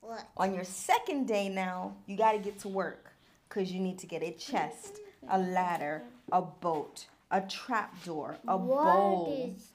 What? 0.00 0.26
On 0.36 0.52
your 0.56 0.64
second 0.64 1.28
day 1.28 1.48
now, 1.48 1.94
you 2.06 2.16
got 2.16 2.32
to 2.32 2.38
get 2.38 2.58
to 2.60 2.68
work 2.68 3.11
because 3.52 3.70
you 3.70 3.80
need 3.80 3.98
to 3.98 4.06
get 4.06 4.22
a 4.22 4.30
chest, 4.32 5.00
a 5.28 5.38
ladder, 5.38 6.02
a 6.30 6.40
boat, 6.40 7.06
a 7.30 7.40
trapdoor, 7.42 8.38
a 8.48 8.58
bowl. 8.58 9.26
What 9.26 9.48
is 9.56 9.68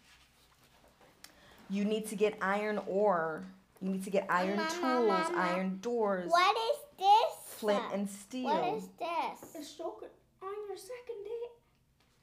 You 1.70 1.86
need 1.86 2.08
to 2.08 2.16
get 2.16 2.38
iron 2.42 2.80
ore. 2.88 3.44
You 3.82 3.90
need 3.92 4.04
to 4.06 4.10
get 4.10 4.26
iron 4.30 4.58
Mama, 4.58 4.70
tools, 4.72 5.32
Mama. 5.32 5.38
iron 5.38 5.78
doors, 5.82 6.32
What 6.32 6.58
is 6.58 6.78
this? 6.98 7.54
flint 7.58 7.84
and 7.94 8.10
steel. 8.10 8.46
What 8.46 8.74
is 8.78 8.88
this? 8.98 9.56
A 9.56 9.60
shulker 9.60 10.10
on 10.42 10.56
your 10.68 10.78
second 10.78 11.24
day. 11.24 11.46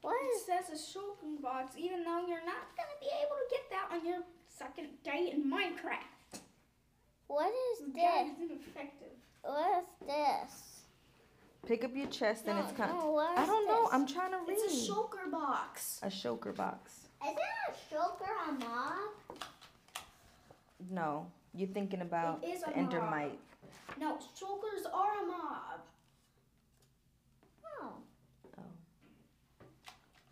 What 0.01 0.17
It 0.23 0.41
says 0.45 0.71
a 0.71 0.99
shulker 0.99 1.41
box, 1.41 1.77
even 1.79 2.03
though 2.05 2.27
you're 2.27 2.45
not 2.45 2.67
gonna 2.77 2.99
be 3.01 3.07
able 3.23 3.37
to 3.37 3.49
get 3.51 3.71
that 3.71 3.89
on 3.93 4.05
your 4.05 4.23
second 4.49 4.89
day 5.05 5.31
in 5.33 5.45
Minecraft. 5.51 6.41
what 7.29 7.53
is 7.73 7.93
this? 7.95 8.33
is 8.33 8.51
ineffective. 8.51 9.17
What 9.43 9.85
is 10.03 10.07
this? 10.09 10.74
Pick 11.67 11.83
up 11.85 11.95
your 11.95 12.07
chest 12.09 12.45
and 12.47 12.59
it's 12.59 12.73
kind 12.73 12.93
no, 12.93 13.11
what 13.13 13.39
I 13.39 13.47
don't 13.47 13.67
know. 13.67 13.85
this? 13.85 13.95
I'm 13.95 14.07
trying 14.07 14.33
to 14.33 14.39
read. 14.47 14.59
It's 14.59 14.89
a 14.89 14.93
shulker 14.93 15.31
box. 15.31 16.01
a 16.03 16.09
shulker 16.09 16.55
box. 16.55 16.93
Is 17.27 17.31
it 17.33 17.39
a 17.69 17.95
shulker 17.95 18.29
a 18.49 18.53
mob? 18.53 19.39
No, 20.91 21.27
you're 21.55 21.69
thinking 21.69 22.03
about 22.03 22.41
It 22.45 22.49
is 22.49 22.61
the 22.63 22.73
a 22.73 22.77
mob. 22.83 22.91
endermite. 22.93 23.39
No, 23.99 24.19
shulkers 24.39 24.85
are 24.93 25.23
a 25.23 25.27
mob. 25.27 25.81
No. 27.81 27.93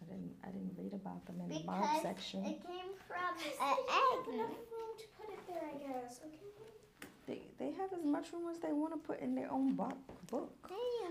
I 0.03 0.05
didn't. 0.05 0.35
I 0.45 0.49
didn't 0.49 0.75
read 0.77 0.93
about 0.93 1.25
them 1.27 1.41
in 1.41 1.49
the 1.49 1.65
mob 1.65 1.81
Because 1.81 2.03
section. 2.03 2.45
it 2.45 2.61
came 2.67 2.93
from 3.09 3.17
Because 3.39 3.59
an 3.59 3.77
they 3.87 3.93
have 3.93 4.29
egg. 4.29 4.35
enough 4.35 4.49
room 4.71 4.93
to 4.99 5.05
put 5.17 5.33
it 5.33 5.41
there, 5.49 5.63
I 5.65 5.79
guess. 6.03 6.21
Okay. 6.27 6.37
They 7.63 7.71
have 7.81 7.93
as 7.93 8.05
much 8.05 8.33
room 8.33 8.51
as 8.51 8.59
they 8.59 8.73
want 8.73 8.93
to 8.93 8.99
put 8.99 9.21
in 9.21 9.37
their 9.37 9.51
own 9.53 9.75
bo- 9.75 9.97
book. 10.29 10.53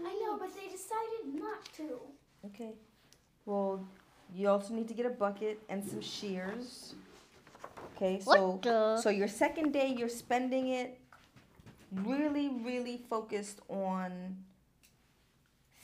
I 0.05 0.13
know, 0.21 0.37
but 0.37 0.49
they 0.53 0.67
decided 0.69 1.41
not 1.41 1.63
to. 1.77 1.99
Okay. 2.47 2.73
Well, 3.45 3.87
you 4.35 4.49
also 4.49 4.73
need 4.73 4.89
to 4.89 4.93
get 4.93 5.05
a 5.05 5.11
bucket 5.11 5.61
and 5.69 5.81
some 5.85 6.01
shears. 6.01 6.95
Okay, 7.95 8.19
so 8.19 8.59
so 9.01 9.09
your 9.09 9.27
second 9.27 9.71
day 9.71 9.95
you're 9.97 10.09
spending 10.09 10.69
it 10.69 10.99
really 11.93 12.49
really 12.63 12.97
focused 13.09 13.59
on 13.69 14.35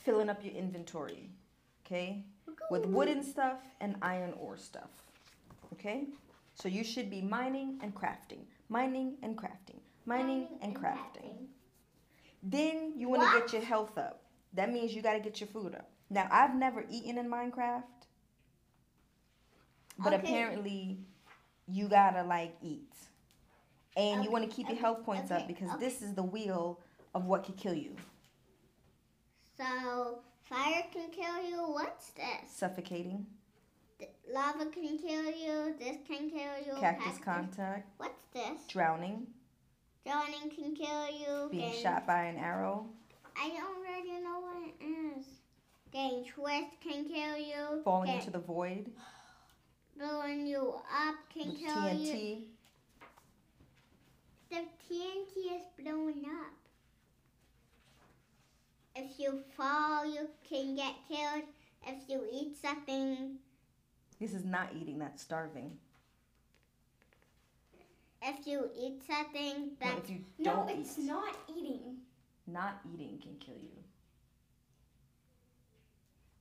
filling 0.04 0.28
up 0.28 0.44
your 0.44 0.54
inventory. 0.54 1.30
Okay? 1.86 2.24
With 2.70 2.84
wooden 2.86 3.22
stuff 3.22 3.58
and 3.80 3.96
iron 4.02 4.34
ore 4.38 4.58
stuff. 4.58 4.90
Okay? 5.72 6.08
So 6.54 6.68
you 6.68 6.84
should 6.84 7.08
be 7.08 7.22
mining 7.22 7.78
and 7.82 7.94
crafting. 7.94 8.42
Mining 8.68 9.14
and 9.22 9.34
crafting. 9.34 9.80
Mining 10.08 10.46
and 10.62 10.74
crafting. 10.74 11.48
Then 12.42 12.94
you 12.96 13.08
want 13.10 13.22
to 13.22 13.38
get 13.38 13.52
your 13.52 13.62
health 13.62 13.98
up. 13.98 14.22
That 14.54 14.72
means 14.72 14.94
you 14.94 15.02
got 15.02 15.12
to 15.12 15.20
get 15.20 15.38
your 15.40 15.48
food 15.48 15.74
up. 15.74 15.90
Now, 16.08 16.26
I've 16.30 16.54
never 16.54 16.84
eaten 16.88 17.18
in 17.18 17.28
Minecraft, 17.28 17.82
but 19.98 20.14
Okay. 20.14 20.16
apparently 20.26 21.00
you 21.66 21.88
got 21.88 22.12
to 22.12 22.22
like 22.22 22.54
eat. 22.62 22.90
And 23.96 24.24
you 24.24 24.30
want 24.30 24.48
to 24.48 24.56
keep 24.56 24.68
your 24.68 24.78
health 24.78 25.04
points 25.04 25.30
up 25.30 25.46
because 25.46 25.70
okay. 25.72 25.80
this 25.84 26.00
is 26.00 26.14
the 26.14 26.22
wheel 26.22 26.80
of 27.14 27.26
what 27.26 27.44
could 27.44 27.56
kill 27.58 27.74
you. 27.74 27.94
So 29.58 30.20
fire 30.44 30.84
can 30.92 31.10
kill 31.10 31.42
you. 31.50 31.56
What's 31.72 32.10
this? 32.12 32.50
Suffocating, 32.54 33.26
Lava 34.32 34.66
can 34.66 34.96
kill 34.98 35.24
you. 35.26 35.74
This 35.78 35.96
can 36.06 36.30
kill 36.30 36.56
you. 36.64 36.80
cactus 36.80 37.18
contact, 37.22 37.88
What's 37.98 38.22
this? 38.32 38.66
drowning, 38.68 39.26
Drowning 40.08 40.48
can 40.48 40.74
kill 40.74 41.06
you. 41.10 41.48
being 41.50 41.66
Getting- 41.68 41.82
shot 41.82 42.06
by 42.06 42.22
an 42.24 42.36
arrow, 42.38 42.88
I 43.36 43.50
already 43.62 44.18
know 44.24 44.40
what 44.40 44.56
it 44.56 44.82
is. 44.82 45.26
Getting 45.92 46.24
twist 46.24 46.80
can 46.80 47.04
kill 47.06 47.36
you. 47.36 47.82
falling 47.84 48.06
Get- 48.06 48.20
into 48.20 48.30
the 48.30 48.38
void 48.38 48.90
blowing 49.98 50.46
you 50.46 50.80
up 50.90 51.16
can 51.28 51.48
with 51.48 51.58
kill 51.58 51.92
you. 51.92 52.12
TNT. 52.14 52.48
The 54.48 54.66
TNT 54.88 55.40
is 55.56 55.66
blowing 55.78 56.24
up. 56.24 56.54
If 58.96 59.20
you 59.20 59.42
fall, 59.56 60.06
you 60.06 60.30
can 60.42 60.74
get 60.74 60.94
killed. 61.06 61.44
If 61.86 62.08
you 62.08 62.26
eat 62.32 62.56
something, 62.56 63.40
This 64.18 64.32
is 64.34 64.44
not 64.44 64.74
eating, 64.74 64.98
that's 64.98 65.22
starving. 65.22 65.78
If 68.22 68.46
you 68.46 68.70
eat 68.78 69.02
something, 69.06 69.70
No, 69.80 69.86
that 69.86 70.10
if 70.10 70.18
No, 70.38 70.66
it's 70.68 70.98
eat, 70.98 71.04
not 71.04 71.36
eating. 71.48 71.96
not 72.46 72.80
eating 72.92 73.18
can 73.22 73.36
kill 73.38 73.56
you. 73.60 73.70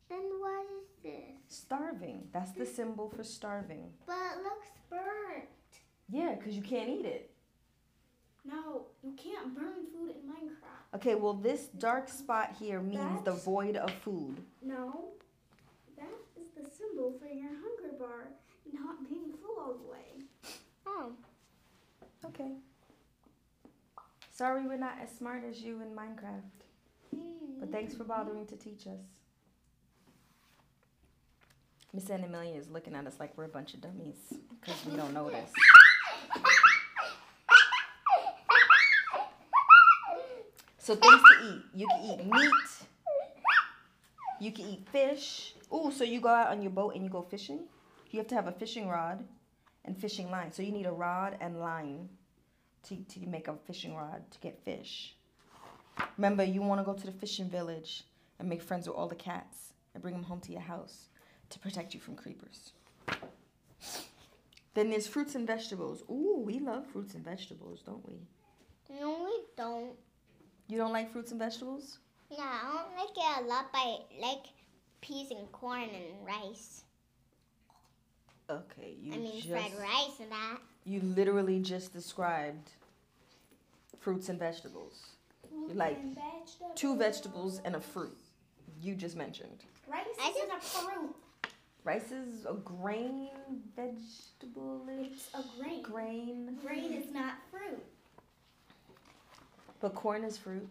then 0.10 0.24
what 0.40 0.66
is 0.82 0.88
this? 1.04 1.36
Starving, 1.50 2.30
that's 2.32 2.52
the 2.52 2.66
symbol 2.66 3.10
for 3.10 3.24
starving. 3.24 3.92
But 4.06 4.16
it 4.38 4.44
looks 4.44 4.68
burnt. 4.90 5.50
Yeah, 6.10 6.36
because 6.36 6.56
you 6.56 6.62
can't 6.62 6.90
eat 6.90 7.06
it. 7.06 7.32
No, 8.46 8.86
you 9.04 9.12
can't 9.18 9.54
burn 9.54 9.86
food 9.94 10.12
in 10.12 10.30
Minecraft. 10.30 10.96
Okay, 10.96 11.16
well, 11.16 11.34
this 11.34 11.66
dark 11.78 12.08
spot 12.08 12.56
here 12.58 12.80
means 12.80 13.22
the 13.26 13.34
void 13.34 13.76
of 13.76 13.92
food. 13.92 14.38
No, 14.62 15.10
that 15.98 16.08
is 16.40 16.48
the 16.56 16.70
symbol 16.70 17.14
for 17.20 17.28
your 17.28 17.50
hunger 17.50 17.98
bar 18.00 18.30
not 18.72 19.08
being 19.10 19.34
full 19.42 19.60
all 19.62 19.74
the 19.74 19.92
way. 19.92 20.07
Okay. 22.30 22.52
Sorry 24.34 24.68
we're 24.68 24.78
not 24.78 24.96
as 25.02 25.10
smart 25.18 25.44
as 25.50 25.62
you 25.62 25.82
in 25.82 25.96
Minecraft, 25.96 26.42
but 27.60 27.72
thanks 27.72 27.96
for 27.96 28.04
bothering 28.04 28.46
to 28.48 28.56
teach 28.56 28.86
us. 28.86 29.00
Miss 31.94 32.10
Anna 32.10 32.28
is 32.42 32.70
looking 32.70 32.94
at 32.94 33.08
us 33.08 33.16
like 33.20 33.36
we're 33.38 33.46
a 33.46 33.50
bunch 33.50 33.74
of 33.74 33.82
dummies 33.82 34.18
because 34.62 34.86
we 34.86 34.96
don't 34.96 35.14
know 35.14 35.30
this. 35.30 35.50
So 40.78 40.96
things 40.96 41.22
to 41.22 41.48
eat. 41.48 41.62
You 41.74 41.88
can 41.88 42.04
eat 42.04 42.26
meat. 42.26 42.52
You 44.40 44.52
can 44.52 44.66
eat 44.68 44.88
fish. 44.92 45.56
Ooh, 45.74 45.92
so 45.92 46.04
you 46.04 46.22
go 46.22 46.30
out 46.30 46.50
on 46.50 46.62
your 46.62 46.72
boat 46.72 46.94
and 46.94 47.04
you 47.04 47.10
go 47.10 47.24
fishing? 47.24 47.62
You 48.12 48.20
have 48.20 48.28
to 48.28 48.36
have 48.36 48.48
a 48.48 48.52
fishing 48.52 48.88
rod 48.88 49.26
and 49.88 49.98
fishing 49.98 50.30
line. 50.30 50.52
So 50.52 50.62
you 50.62 50.72
need 50.72 50.86
a 50.86 50.92
rod 50.92 51.38
and 51.40 51.60
line 51.60 52.10
to, 52.84 52.96
to 52.96 53.26
make 53.26 53.48
a 53.48 53.56
fishing 53.66 53.96
rod 53.96 54.30
to 54.30 54.40
get 54.40 54.64
fish. 54.64 55.16
Remember, 56.18 56.44
you 56.44 56.62
want 56.62 56.80
to 56.80 56.86
go 56.86 56.94
to 56.94 57.06
the 57.06 57.12
fishing 57.12 57.50
village 57.50 58.04
and 58.38 58.48
make 58.48 58.62
friends 58.62 58.88
with 58.88 58.96
all 58.96 59.08
the 59.08 59.16
cats 59.16 59.74
and 59.94 60.04
bring 60.04 60.14
them 60.14 60.24
home 60.24 60.42
to 60.42 60.52
your 60.52 60.62
house 60.62 61.08
to 61.50 61.58
protect 61.60 61.94
you 61.94 62.00
from 62.00 62.16
creepers. 62.16 62.74
Then 64.76 64.92
there's 64.92 65.08
fruits 65.08 65.34
and 65.34 65.48
vegetables. 65.48 66.04
Ooh, 66.12 66.44
we 66.46 66.60
love 66.60 66.86
fruits 66.86 67.16
and 67.16 67.26
vegetables, 67.26 67.82
don't 67.84 68.08
we? 68.08 68.20
No, 69.00 69.24
we 69.26 69.40
don't. 69.56 69.94
You 70.68 70.78
don't 70.78 70.94
like 70.94 71.12
fruits 71.12 71.32
and 71.32 71.40
vegetables? 71.40 71.98
Yeah, 72.30 72.44
I 72.44 72.74
don't 72.74 72.96
like 72.96 73.18
it 73.18 73.44
a 73.44 73.48
lot, 73.48 73.72
but 73.72 73.80
I 73.80 73.98
like 74.22 74.46
peas 75.02 75.32
and 75.32 75.52
corn 75.52 75.90
and 75.90 76.26
rice. 76.28 76.84
Okay, 78.50 78.96
you 79.02 79.14
I 79.14 79.18
mean, 79.18 79.36
just 79.36 79.50
fried 79.50 79.72
rice 79.80 80.20
and 80.22 80.32
that. 80.32 80.58
you 80.86 81.02
literally 81.02 81.60
just 81.60 81.92
described 81.94 82.70
fruits 84.00 84.30
and 84.30 84.40
vegetables. 84.40 85.08
Like 85.74 85.98
two 86.76 86.96
vegetables 86.96 87.60
and 87.66 87.76
a 87.76 87.82
fruit. 87.82 88.16
You 88.82 88.96
just 88.96 89.18
mentioned. 89.18 89.64
Rice 89.92 90.06
I 90.22 90.30
isn't 90.30 90.52
a 90.58 90.62
fruit. 90.62 91.16
Rice 91.84 92.12
is 92.12 92.46
a 92.46 92.54
grain 92.54 93.30
vegetable 93.76 94.86
It's 94.90 95.30
a 95.34 95.44
grain. 95.62 95.82
grain, 95.82 96.58
Grain 96.62 96.94
is 96.94 97.14
not 97.14 97.36
fruit. 97.52 97.84
but 99.82 99.94
corn 99.96 100.24
is 100.24 100.38
fruit. 100.38 100.68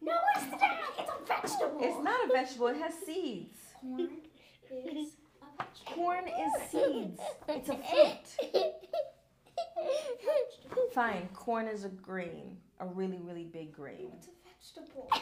No, 0.00 0.12
it's 0.36 0.50
not. 0.50 0.60
It's 0.98 1.10
a 1.10 1.26
vegetable. 1.26 1.78
It's 1.82 2.04
not 2.04 2.28
a 2.28 2.32
vegetable. 2.32 2.66
It 2.68 2.76
has 2.76 2.94
seeds. 3.04 3.58
Corn 3.80 4.00
is 4.70 4.70
a 4.70 4.74
vegetable. 4.84 5.17
Corn 5.86 6.24
is 6.28 6.70
seeds. 6.70 7.20
It's 7.48 7.68
a 7.68 7.76
fruit. 7.76 8.52
Fine, 10.94 11.28
corn 11.34 11.66
is 11.68 11.84
a 11.84 11.88
grain, 11.88 12.56
a 12.80 12.86
really 12.86 13.18
really 13.22 13.44
big 13.44 13.72
grain. 13.72 14.10
It's 14.16 14.28
a 14.28 14.30
vegetable. 14.80 15.08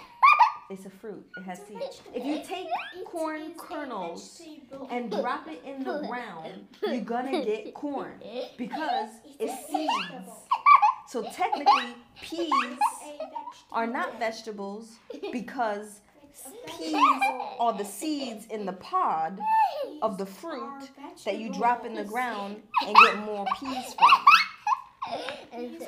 It's 0.69 0.85
a 0.85 0.91
fruit. 0.91 1.25
It 1.37 1.45
has 1.45 1.61
seeds. 1.61 2.03
If 2.13 2.25
you 2.27 2.43
take 2.45 2.67
It 2.67 3.05
corn 3.05 3.55
kernels 3.57 4.43
and 4.91 5.09
drop 5.13 5.47
it 5.47 5.63
in 5.65 5.85
the 5.85 5.99
ground, 6.09 6.67
you're 6.83 7.03
gonna 7.03 7.45
get 7.45 7.73
corn 7.73 8.21
because 8.59 9.11
it's 9.39 9.55
seeds. 9.69 10.29
So 11.07 11.23
technically, 11.33 11.95
peas 12.21 12.51
are 13.71 13.87
not 13.87 14.19
vegetables 14.19 14.97
because 15.31 15.87
It's 15.87 16.01
peas 16.67 17.21
are 17.59 17.73
the 17.77 17.85
seeds 17.85 18.47
in 18.47 18.67
the 18.67 18.73
pod 18.73 19.39
of 20.03 20.19
the 20.19 20.27
fruit 20.27 20.91
that 21.25 21.39
you 21.39 21.53
drop 21.53 21.85
in 21.87 21.95
the 21.95 22.05
ground 22.05 22.63
and 22.87 22.97
get 22.97 23.19
more 23.19 23.47
peas 23.59 23.95
from. 23.95 24.09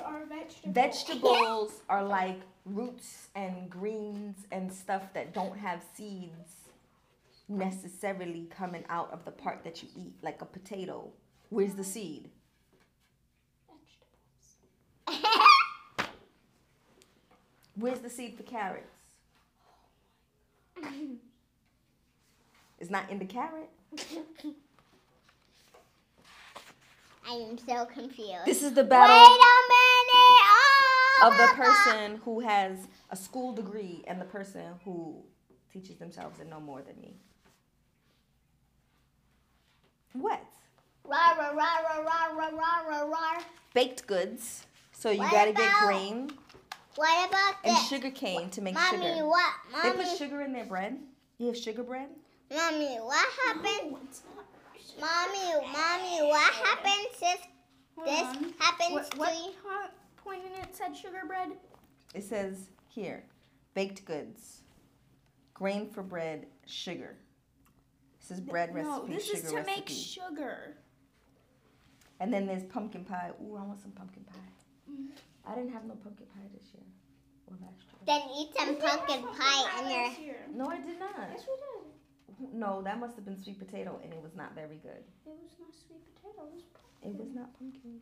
Are 0.05 0.25
vegetables. 0.27 0.75
Vegetables 0.75 1.83
are 1.89 2.05
like 2.05 2.41
roots 2.65 3.29
and 3.35 3.69
greens 3.69 4.47
and 4.53 4.73
stuff 4.73 5.13
that 5.15 5.35
don't 5.35 5.59
have 5.59 5.83
seeds 5.95 6.59
necessarily 7.49 8.47
coming 8.51 8.85
out 8.89 9.11
of 9.13 9.25
the 9.25 9.31
part 9.31 9.65
that 9.65 9.83
you 9.83 9.89
eat, 9.97 10.15
like 10.23 10.41
a 10.43 10.45
potato. 10.45 11.11
Where's 11.49 11.75
the 11.75 11.85
seed? 11.85 12.31
Where's 17.75 18.01
the 18.01 18.11
seed 18.11 18.37
for 18.37 18.43
carrots? 18.43 18.98
it's 22.79 22.91
not 22.91 23.11
in 23.11 23.19
the 23.19 23.25
carrot. 23.25 23.71
I 27.29 27.33
am 27.33 27.59
so 27.59 27.85
confused. 27.85 28.47
This 28.47 28.63
is 28.63 28.73
the 28.73 28.85
battle 28.85 29.15
oh, 29.15 29.39
of 31.25 31.37
the 31.37 31.63
person 31.63 32.21
who 32.25 32.41
has 32.41 32.87
a 33.11 33.17
school 33.17 33.53
degree 33.53 34.03
and 34.07 34.19
the 34.21 34.25
person 34.25 34.63
who 34.85 35.17
teaches 35.73 35.97
themselves 35.97 36.41
and 36.41 36.49
know 36.49 36.61
more 36.61 36.81
than 36.81 36.99
me. 37.01 37.17
What? 40.15 40.43
Baked 43.75 44.07
goods. 44.07 44.67
So 44.93 45.11
you 45.11 45.19
what 45.19 45.31
gotta 45.31 45.51
about? 45.51 45.63
get 45.63 45.87
grain. 45.87 46.31
What 46.99 47.29
about 47.29 47.55
and 47.65 47.77
this? 47.77 47.89
sugar 47.89 48.11
cane 48.11 48.51
to 48.51 48.61
make 48.61 48.75
Mommy, 48.75 49.07
sugar. 49.07 49.27
what? 49.29 49.53
They 49.85 49.93
put 49.93 50.19
sugar 50.19 50.41
in 50.43 50.53
their 50.53 50.65
bread. 50.65 50.99
You 51.39 51.47
have 51.47 51.57
sugar 51.57 51.85
bread? 51.85 52.09
mommy, 52.51 52.97
what 52.97 53.29
happened? 53.47 53.93
No. 53.93 55.07
Mommy, 55.07 55.67
mommy, 55.73 56.29
what 56.29 56.53
happens 56.55 57.15
if 57.23 57.41
this 58.05 58.21
on. 58.21 58.55
happens 58.59 59.09
What, 59.17 59.33
to 59.33 59.39
you? 59.39 59.51
po- 59.63 59.91
point 60.25 60.43
in 60.45 60.61
it 60.61 60.75
said 60.75 60.97
sugar 60.97 61.23
bread? 61.27 61.51
It 62.15 62.25
says 62.25 62.71
here, 62.89 63.23
baked 63.75 64.05
goods, 64.05 64.63
grain 65.55 65.89
for 65.91 66.03
bread, 66.03 66.47
sugar. 66.67 67.15
This 68.21 68.39
is 68.39 68.41
bread 68.41 68.71
no, 68.75 68.75
recipe, 68.75 69.09
No, 69.09 69.15
this 69.15 69.29
is 69.31 69.51
to 69.51 69.57
recipe. 69.57 69.73
make 69.77 69.89
sugar. 69.89 70.75
and 72.19 72.33
then 72.35 72.47
there's 72.47 72.65
pumpkin 72.65 73.05
pie. 73.05 73.31
Ooh, 73.41 73.57
I 73.57 73.63
want 73.63 73.81
some 73.81 73.93
pumpkin 73.93 74.25
pie. 74.25 74.91
Mm. 74.91 75.07
I 75.49 75.55
didn't 75.55 75.73
have 75.73 75.85
no 75.85 75.95
pumpkin 75.95 76.27
pie 76.35 76.47
this 76.53 76.69
year. 76.75 76.85
Or 77.49 77.57
last 77.65 77.81
year. 77.89 78.05
Then 78.05 78.23
eat 78.37 78.51
some 78.57 78.77
pumpkin 78.77 79.23
pie 79.33 79.81
in 79.81 79.91
your. 79.91 80.11
Here. 80.11 80.45
No, 80.55 80.67
I 80.69 80.77
did 80.81 80.99
not. 81.01 81.17
Yes, 81.33 81.45
we 81.49 81.55
did. 81.57 82.55
No, 82.55 82.83
that 82.83 83.01
must 83.01 83.17
have 83.17 83.25
been 83.25 83.43
sweet 83.43 83.59
potato, 83.59 83.99
and 84.05 84.13
it 84.13 84.23
was 84.23 84.37
not 84.37 84.55
very 84.55 84.77
good. 84.83 85.03
It 85.27 85.35
was 85.43 85.51
not 85.59 85.73
sweet 85.75 86.03
potato. 86.15 86.47
It 87.03 87.15
was 87.19 87.35
not 87.35 87.59
pumpkin. 87.59 87.99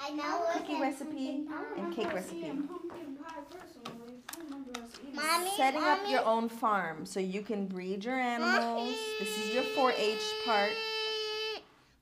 I 0.00 0.10
know 0.10 0.44
Cookie 0.52 0.74
what 0.74 0.82
recipe 0.82 1.28
I 1.28 1.30
and 1.30 1.48
remember 1.76 1.94
cake 1.96 2.06
us 2.08 2.14
recipe. 2.14 2.36
eating 2.38 2.62
pumpkin 2.68 3.16
pie 3.16 3.42
personally. 3.50 4.14
I 4.28 4.42
remember 4.44 4.70
us. 4.80 4.90
Mommy, 5.14 5.50
Setting 5.56 5.82
up 5.82 6.00
your 6.08 6.24
own 6.24 6.48
farm 6.48 7.06
so 7.06 7.20
you 7.20 7.42
can 7.42 7.66
breed 7.66 8.04
your 8.04 8.18
animals. 8.18 8.94
This 9.20 9.38
is 9.38 9.54
your 9.54 9.62
4-H 9.62 10.18
part. 10.44 10.70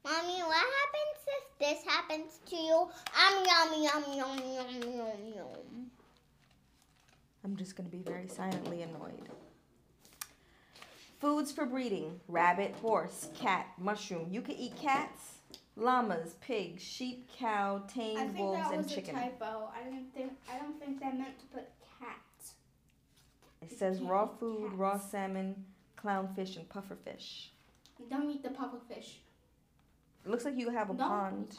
Mommy, 0.04 0.40
what 0.42 0.56
happens 0.56 0.70
if 0.74 0.79
this 1.60 1.84
happens 1.86 2.40
to 2.46 2.56
you? 2.56 2.74
Um, 2.74 3.44
yum, 3.46 3.82
yum, 3.82 4.04
yum, 4.16 4.38
yum, 4.38 4.82
yum, 4.82 5.34
yum. 5.36 5.90
I'm 7.44 7.56
just 7.56 7.76
going 7.76 7.88
to 7.88 7.96
be 7.96 8.02
very 8.02 8.26
silently 8.26 8.82
annoyed. 8.82 9.28
Foods 11.20 11.52
for 11.52 11.66
breeding 11.66 12.18
rabbit, 12.28 12.74
horse, 12.80 13.28
cat, 13.38 13.66
mushroom. 13.78 14.28
You 14.30 14.40
can 14.40 14.56
eat 14.56 14.74
cats, 14.76 15.34
llamas, 15.76 16.34
pigs, 16.40 16.82
sheep, 16.82 17.28
cow, 17.38 17.82
tame 17.92 18.36
wolves, 18.36 18.58
and 18.58 18.66
chicken. 18.66 18.66
I 18.66 18.68
think 18.68 18.68
that 18.68 18.72
and 18.72 18.84
was 18.84 18.92
chicken. 18.92 19.16
a 19.16 19.20
typo. 19.20 19.70
I 19.78 19.84
didn't 19.84 20.14
think. 20.14 20.32
I 20.52 20.58
don't 20.58 20.80
think 20.80 21.00
that 21.00 21.16
meant 21.16 21.38
to 21.40 21.46
put 21.46 21.68
cat. 21.98 22.16
It 23.60 23.78
says 23.78 24.00
raw 24.00 24.26
food, 24.26 24.72
raw 24.72 24.98
salmon, 24.98 25.64
clownfish, 26.02 26.56
and 26.56 26.66
pufferfish. 26.68 27.48
Don't 28.10 28.30
eat 28.30 28.42
the 28.42 28.48
pufferfish. 28.48 29.16
It 30.30 30.34
looks 30.34 30.44
like 30.44 30.56
you 30.56 30.70
have 30.70 30.90
a 30.90 30.94
Don't 30.94 31.08
pond. 31.08 31.58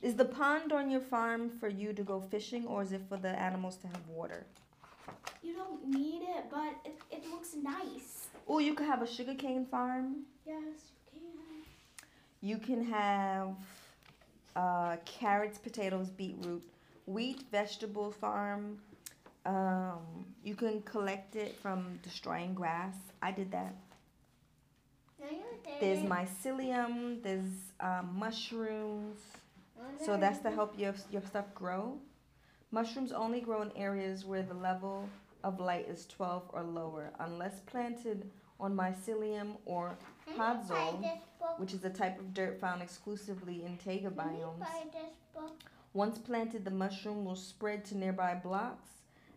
Is 0.00 0.14
the 0.14 0.26
pond 0.26 0.72
on 0.72 0.92
your 0.92 1.00
farm 1.00 1.50
for 1.50 1.68
you 1.68 1.92
to 1.92 2.04
go 2.04 2.20
fishing, 2.20 2.68
or 2.68 2.82
is 2.82 2.92
it 2.92 3.02
for 3.08 3.16
the 3.16 3.30
animals 3.30 3.76
to 3.78 3.88
have 3.88 4.06
water? 4.08 4.46
You 5.42 5.54
don't 5.54 5.84
need 5.88 6.22
it, 6.22 6.44
but 6.52 6.76
it, 6.84 6.96
it 7.10 7.28
looks 7.28 7.56
nice. 7.60 8.28
Oh, 8.46 8.60
you 8.60 8.74
could 8.74 8.86
have 8.86 9.02
a 9.02 9.08
sugarcane 9.08 9.66
farm. 9.66 10.22
Yes, 10.46 10.92
you 11.12 11.20
can. 11.22 11.64
You 12.42 12.58
can 12.58 12.84
have 12.84 13.56
uh, 14.54 14.98
carrots, 15.04 15.58
potatoes, 15.58 16.10
beetroot, 16.10 16.62
wheat, 17.06 17.42
vegetable 17.50 18.12
farm. 18.12 18.78
Um, 19.46 20.26
you 20.44 20.54
can 20.54 20.80
collect 20.82 21.34
it 21.34 21.56
from 21.60 21.98
destroying 22.04 22.54
grass. 22.54 22.94
I 23.20 23.32
did 23.32 23.50
that. 23.50 23.74
There's 25.80 26.00
mycelium. 26.00 27.22
There's 27.22 27.72
um, 27.80 28.10
mushrooms. 28.16 29.18
So 30.04 30.16
that's 30.16 30.38
to 30.40 30.50
help 30.50 30.78
your 30.78 30.94
your 31.10 31.22
stuff 31.22 31.54
grow. 31.54 31.98
Mushrooms 32.70 33.12
only 33.12 33.40
grow 33.40 33.62
in 33.62 33.70
areas 33.76 34.24
where 34.24 34.42
the 34.42 34.54
level 34.54 35.08
of 35.44 35.60
light 35.60 35.86
is 35.88 36.06
12 36.06 36.50
or 36.52 36.62
lower, 36.62 37.10
unless 37.20 37.60
planted 37.60 38.30
on 38.58 38.74
mycelium 38.74 39.56
or 39.64 39.96
podzol, 40.36 41.04
which 41.58 41.74
is 41.74 41.84
a 41.84 41.90
type 41.90 42.18
of 42.18 42.32
dirt 42.34 42.60
found 42.60 42.82
exclusively 42.82 43.64
in 43.64 43.76
taiga 43.76 44.10
biomes. 44.10 44.58
buy 44.58 44.84
this 44.92 45.14
book? 45.34 45.62
Once 45.92 46.18
planted, 46.18 46.64
the 46.64 46.70
mushroom 46.70 47.24
will 47.24 47.36
spread 47.36 47.84
to 47.84 47.96
nearby 47.96 48.34
blocks 48.34 48.93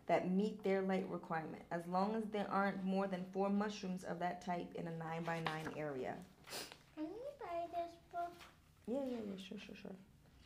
that 0.08 0.32
meet 0.32 0.64
their 0.64 0.82
light 0.82 1.05
requirement, 1.10 1.62
as 1.72 1.86
long 1.88 2.16
as 2.16 2.24
there 2.32 2.47
aren't 2.49 2.84
more 2.84 3.08
than 3.08 3.24
four 3.34 3.49
mushrooms 3.49 4.03
of 4.03 4.20
that 4.20 4.43
type 4.43 4.74
in 4.76 4.88
a 4.88 4.91
9 4.91 5.24
by 5.24 5.39
9 5.41 5.68
area. 5.78 6.16
Can 6.95 7.05
you 7.05 7.30
buy 7.39 7.66
this 7.76 7.95
book? 8.12 8.32
Yeah, 8.88 8.99
yeah, 9.05 9.18
yeah, 9.30 9.43
sure, 9.47 9.58
sure, 9.60 9.76
sure. 9.82 9.91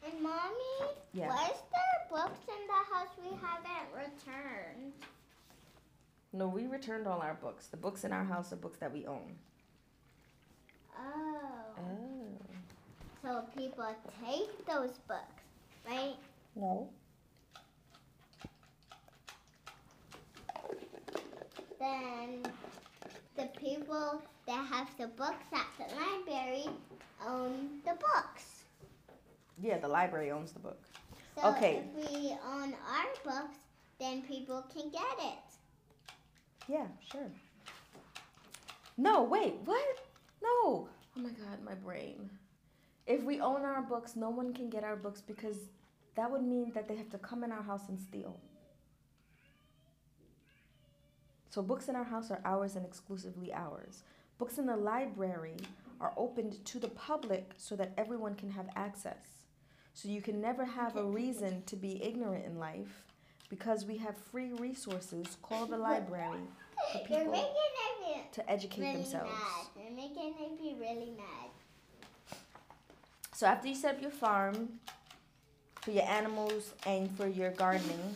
And 0.03 0.22
mommy, 0.22 0.91
Yeah. 1.14 1.28
why 1.28 1.45
is 1.45 1.62
there 1.72 2.07
books 2.09 2.39
in 2.47 2.68
the 2.68 2.74
house 2.93 3.09
we 3.22 3.38
haven't 3.38 3.93
returned? 3.93 4.93
No, 6.34 6.47
we 6.47 6.66
returned 6.66 7.07
all 7.07 7.20
our 7.22 7.36
books. 7.36 7.68
The 7.68 7.78
books 7.78 8.03
in 8.03 8.12
our 8.12 8.24
house 8.26 8.51
are 8.51 8.55
books 8.55 8.80
that 8.80 8.91
we 8.91 9.05
own. 9.05 9.38
Oh. 10.97 11.41
Oh. 11.78 12.28
So 13.22 13.43
people 13.55 13.86
take 14.26 14.66
those 14.66 14.97
books, 15.07 15.43
right? 15.88 16.16
No. 16.55 16.89
Then 21.82 22.44
the 23.36 23.50
people 23.60 24.22
that 24.46 24.66
have 24.68 24.96
the 25.00 25.08
books 25.08 25.48
at 25.52 25.66
the 25.80 25.96
library 25.96 26.66
own 27.28 27.80
the 27.84 27.94
books. 27.96 28.66
Yeah, 29.60 29.80
the 29.80 29.88
library 29.88 30.30
owns 30.30 30.52
the 30.52 30.60
book. 30.60 30.80
So 31.36 31.48
Okay. 31.50 31.84
if 31.96 32.12
we 32.12 32.38
own 32.46 32.76
our 32.76 33.10
books, 33.24 33.58
then 34.00 34.22
people 34.22 34.64
can 34.72 34.92
get 34.92 35.18
it. 35.20 36.14
Yeah, 36.68 36.86
sure. 37.12 37.32
No, 38.98 39.24
wait, 39.24 39.56
what? 39.66 39.84
No. 40.44 40.88
Oh 41.18 41.20
my 41.20 41.30
god, 41.30 41.64
my 41.66 41.74
brain. 41.74 42.30
If 43.08 43.24
we 43.24 43.42
own 43.42 43.64
our 43.64 43.82
books, 43.82 44.16
no 44.16 44.30
one 44.30 44.54
can 44.54 44.70
get 44.70 44.84
our 44.84 44.96
books 44.96 45.22
because 45.22 45.58
that 46.14 46.30
would 46.30 46.44
mean 46.44 46.72
that 46.76 46.88
they 46.88 46.96
have 46.96 47.10
to 47.10 47.18
come 47.18 47.44
in 47.44 47.52
our 47.52 47.64
house 47.64 47.90
and 47.90 48.00
steal. 48.00 48.40
So 51.52 51.62
books 51.62 51.89
in 51.89 51.97
our 51.97 52.06
house 52.06 52.32
are 52.32 52.39
ours 52.45 52.78
and 52.78 52.86
exclusively 52.86 53.54
ours. 53.54 54.04
Books 54.38 54.58
in 54.58 54.66
the 54.66 54.78
library 54.78 55.58
are 55.99 56.14
opened 56.16 56.64
to 56.64 56.80
the 56.80 56.88
public 56.88 57.52
so 57.58 57.76
that 57.76 57.91
everyone 57.97 58.36
can 58.36 58.49
have 58.52 58.70
access. 58.78 59.43
So 59.93 60.08
you 60.08 60.22
can 60.22 60.39
never 60.39 60.64
have 60.64 60.95
a 60.95 61.04
reason 61.04 61.64
to 61.66 61.76
be 61.76 62.02
ignorant 62.02 62.45
in 62.45 62.58
life 62.58 63.04
because 63.49 63.84
we 63.84 63.97
have 63.97 64.16
free 64.16 64.54
resources 64.54 65.38
called 65.41 65.72
the 65.72 65.78
library 65.78 66.39
for 66.93 66.99
people 66.99 67.54
to 68.32 68.49
educate 68.49 68.82
really 68.84 68.93
themselves. 68.93 69.30
mad. 69.30 69.84
You're 69.84 69.93
making 69.93 70.34
me 70.58 70.78
really 70.80 71.12
mad. 71.18 71.52
So 73.34 73.45
after 73.45 73.68
you 73.68 73.76
set 73.76 73.95
up 73.95 74.02
your 74.02 74.12
farm 74.12 74.80
for 75.82 75.91
your 75.91 76.04
animals 76.04 76.72
and 76.86 77.12
for 77.18 77.28
your 77.28 77.52
gardening, 77.52 78.16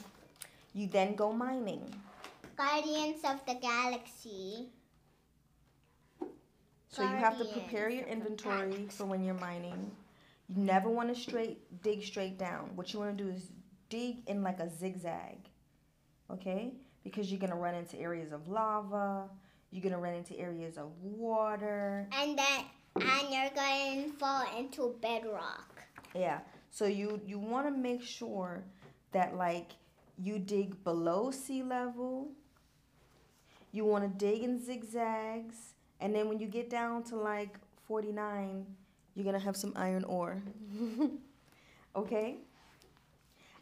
you 0.74 0.88
then 0.88 1.16
go 1.16 1.34
mining. 1.34 1.94
Guardians 2.58 3.22
of 3.24 3.46
the 3.46 3.56
Galaxy. 3.56 4.70
So 6.90 7.02
you 7.02 7.10
have 7.10 7.38
to 7.40 7.46
prepare 7.46 7.90
your 7.90 8.08
inventory 8.08 8.88
for 8.90 9.06
when 9.06 9.24
you're 9.24 9.34
mining. 9.36 9.92
You 10.48 10.64
never 10.64 10.90
want 10.90 11.14
to 11.14 11.20
straight 11.20 11.60
dig 11.84 12.04
straight 12.04 12.38
down. 12.38 12.70
What 12.76 12.94
you 12.94 13.00
want 13.00 13.18
to 13.18 13.24
do 13.24 13.30
is 13.30 13.50
dig 13.90 14.18
in 14.28 14.44
like 14.44 14.60
a 14.60 14.70
zigzag. 14.70 15.38
Okay? 16.32 16.74
Because 17.04 17.30
you're 17.30 17.40
going 17.40 17.52
to 17.52 17.58
run 17.58 17.76
into 17.76 18.00
areas 18.00 18.32
of 18.32 18.48
lava, 18.48 19.30
you're 19.72 19.84
going 19.84 19.94
to 19.94 20.00
run 20.00 20.14
into 20.14 20.38
areas 20.40 20.78
of 20.78 20.90
water. 21.02 22.08
And 22.14 22.38
then 22.38 22.66
and 22.96 23.30
you're 23.30 23.52
going 23.54 24.12
to 24.12 24.18
fall 24.18 24.46
into 24.58 24.96
bedrock. 25.02 25.84
Yeah. 26.14 26.40
So 26.72 26.86
you 26.86 27.22
you 27.26 27.40
want 27.40 27.68
to 27.68 27.72
make 27.72 28.02
sure 28.02 28.64
that 29.12 29.36
like 29.36 29.72
you 30.18 30.40
dig 30.40 30.84
below 30.84 31.32
sea 31.32 31.64
level. 31.64 32.30
You 33.76 33.84
want 33.84 34.06
to 34.06 34.26
dig 34.26 34.42
in 34.42 34.64
zigzags, 34.64 35.74
and 36.00 36.16
then 36.16 36.30
when 36.30 36.40
you 36.40 36.48
get 36.48 36.70
down 36.70 37.04
to 37.06 37.18
like 37.18 37.60
49, 37.88 38.66
you're 39.14 39.24
going 39.26 39.38
to 39.38 39.44
have 39.44 39.58
some 39.58 39.74
iron 39.76 40.06
ore. 40.06 40.42
okay? 41.96 42.38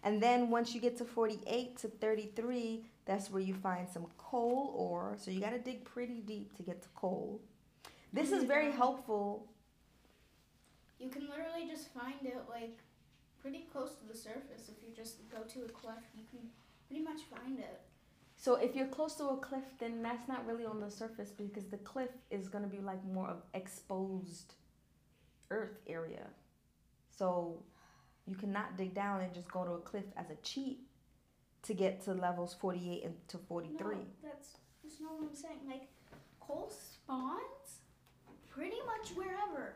And 0.03 0.21
then 0.21 0.51
once 0.51 0.75
you 0.75 0.81
get 0.81 0.97
to 0.97 1.05
48 1.05 1.77
to 1.79 1.87
33, 1.87 2.85
that's 3.05 3.31
where 3.31 3.41
you 3.41 3.55
find 3.55 3.89
some 3.89 4.05
coal 4.19 4.75
ore. 4.77 5.15
So 5.17 5.31
you 5.31 5.39
got 5.39 5.53
to 5.53 5.59
dig 5.59 5.83
pretty 5.83 6.19
deep 6.19 6.55
to 6.57 6.63
get 6.63 6.83
to 6.83 6.89
coal. 6.93 7.41
This 8.11 8.31
is 8.31 8.43
very 8.43 8.71
helpful 8.71 9.47
You 10.99 11.09
can 11.09 11.27
literally 11.27 11.67
just 11.67 11.91
find 11.91 12.21
it 12.23 12.43
like 12.47 12.77
pretty 13.41 13.65
close 13.73 13.95
to 13.95 14.07
the 14.07 14.15
surface. 14.15 14.69
If 14.69 14.75
you 14.87 14.95
just 14.95 15.27
go 15.31 15.39
to 15.39 15.65
a 15.65 15.69
cleft. 15.69 16.05
you 16.15 16.23
can 16.29 16.49
pretty 16.87 17.03
much 17.03 17.21
find 17.35 17.57
it. 17.57 17.81
So 18.43 18.55
if 18.55 18.75
you're 18.75 18.87
close 18.87 19.15
to 19.15 19.29
a 19.29 19.37
cliff, 19.37 19.63
then 19.79 20.03
that's 20.03 20.27
not 20.27 20.45
really 20.45 20.65
on 20.65 20.81
the 20.81 20.91
surface 20.91 21.29
because 21.29 21.63
the 21.67 21.77
cliff 21.77 22.09
is 22.29 22.49
gonna 22.49 22.67
be 22.67 22.79
like 22.79 23.01
more 23.05 23.29
of 23.29 23.37
exposed 23.53 24.55
earth 25.49 25.79
area. 25.87 26.27
So 27.09 27.63
you 28.27 28.35
cannot 28.35 28.75
dig 28.75 28.93
down 28.93 29.21
and 29.21 29.33
just 29.33 29.49
go 29.49 29.63
to 29.63 29.71
a 29.71 29.79
cliff 29.79 30.03
as 30.17 30.29
a 30.29 30.35
cheat 30.43 30.79
to 31.61 31.73
get 31.73 32.01
to 32.03 32.13
levels 32.13 32.53
48 32.59 33.05
and 33.05 33.15
to 33.29 33.37
43. 33.37 33.95
No, 33.95 34.01
that's 34.21 34.57
that's 34.83 34.99
not 34.99 35.13
what 35.17 35.29
I'm 35.29 35.35
saying. 35.35 35.59
Like 35.65 35.87
coal 36.41 36.69
spawns 36.69 37.79
pretty 38.49 38.81
much 38.85 39.11
wherever. 39.15 39.75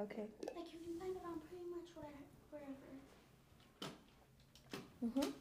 Okay. 0.00 0.24
Like 0.56 0.72
you 0.72 0.80
can 0.86 0.98
find 0.98 1.14
it 1.14 1.22
on 1.26 1.38
pretty 1.50 1.66
much 1.70 1.90
where, 1.94 2.14
wherever. 2.50 2.96
Mhm. 5.04 5.32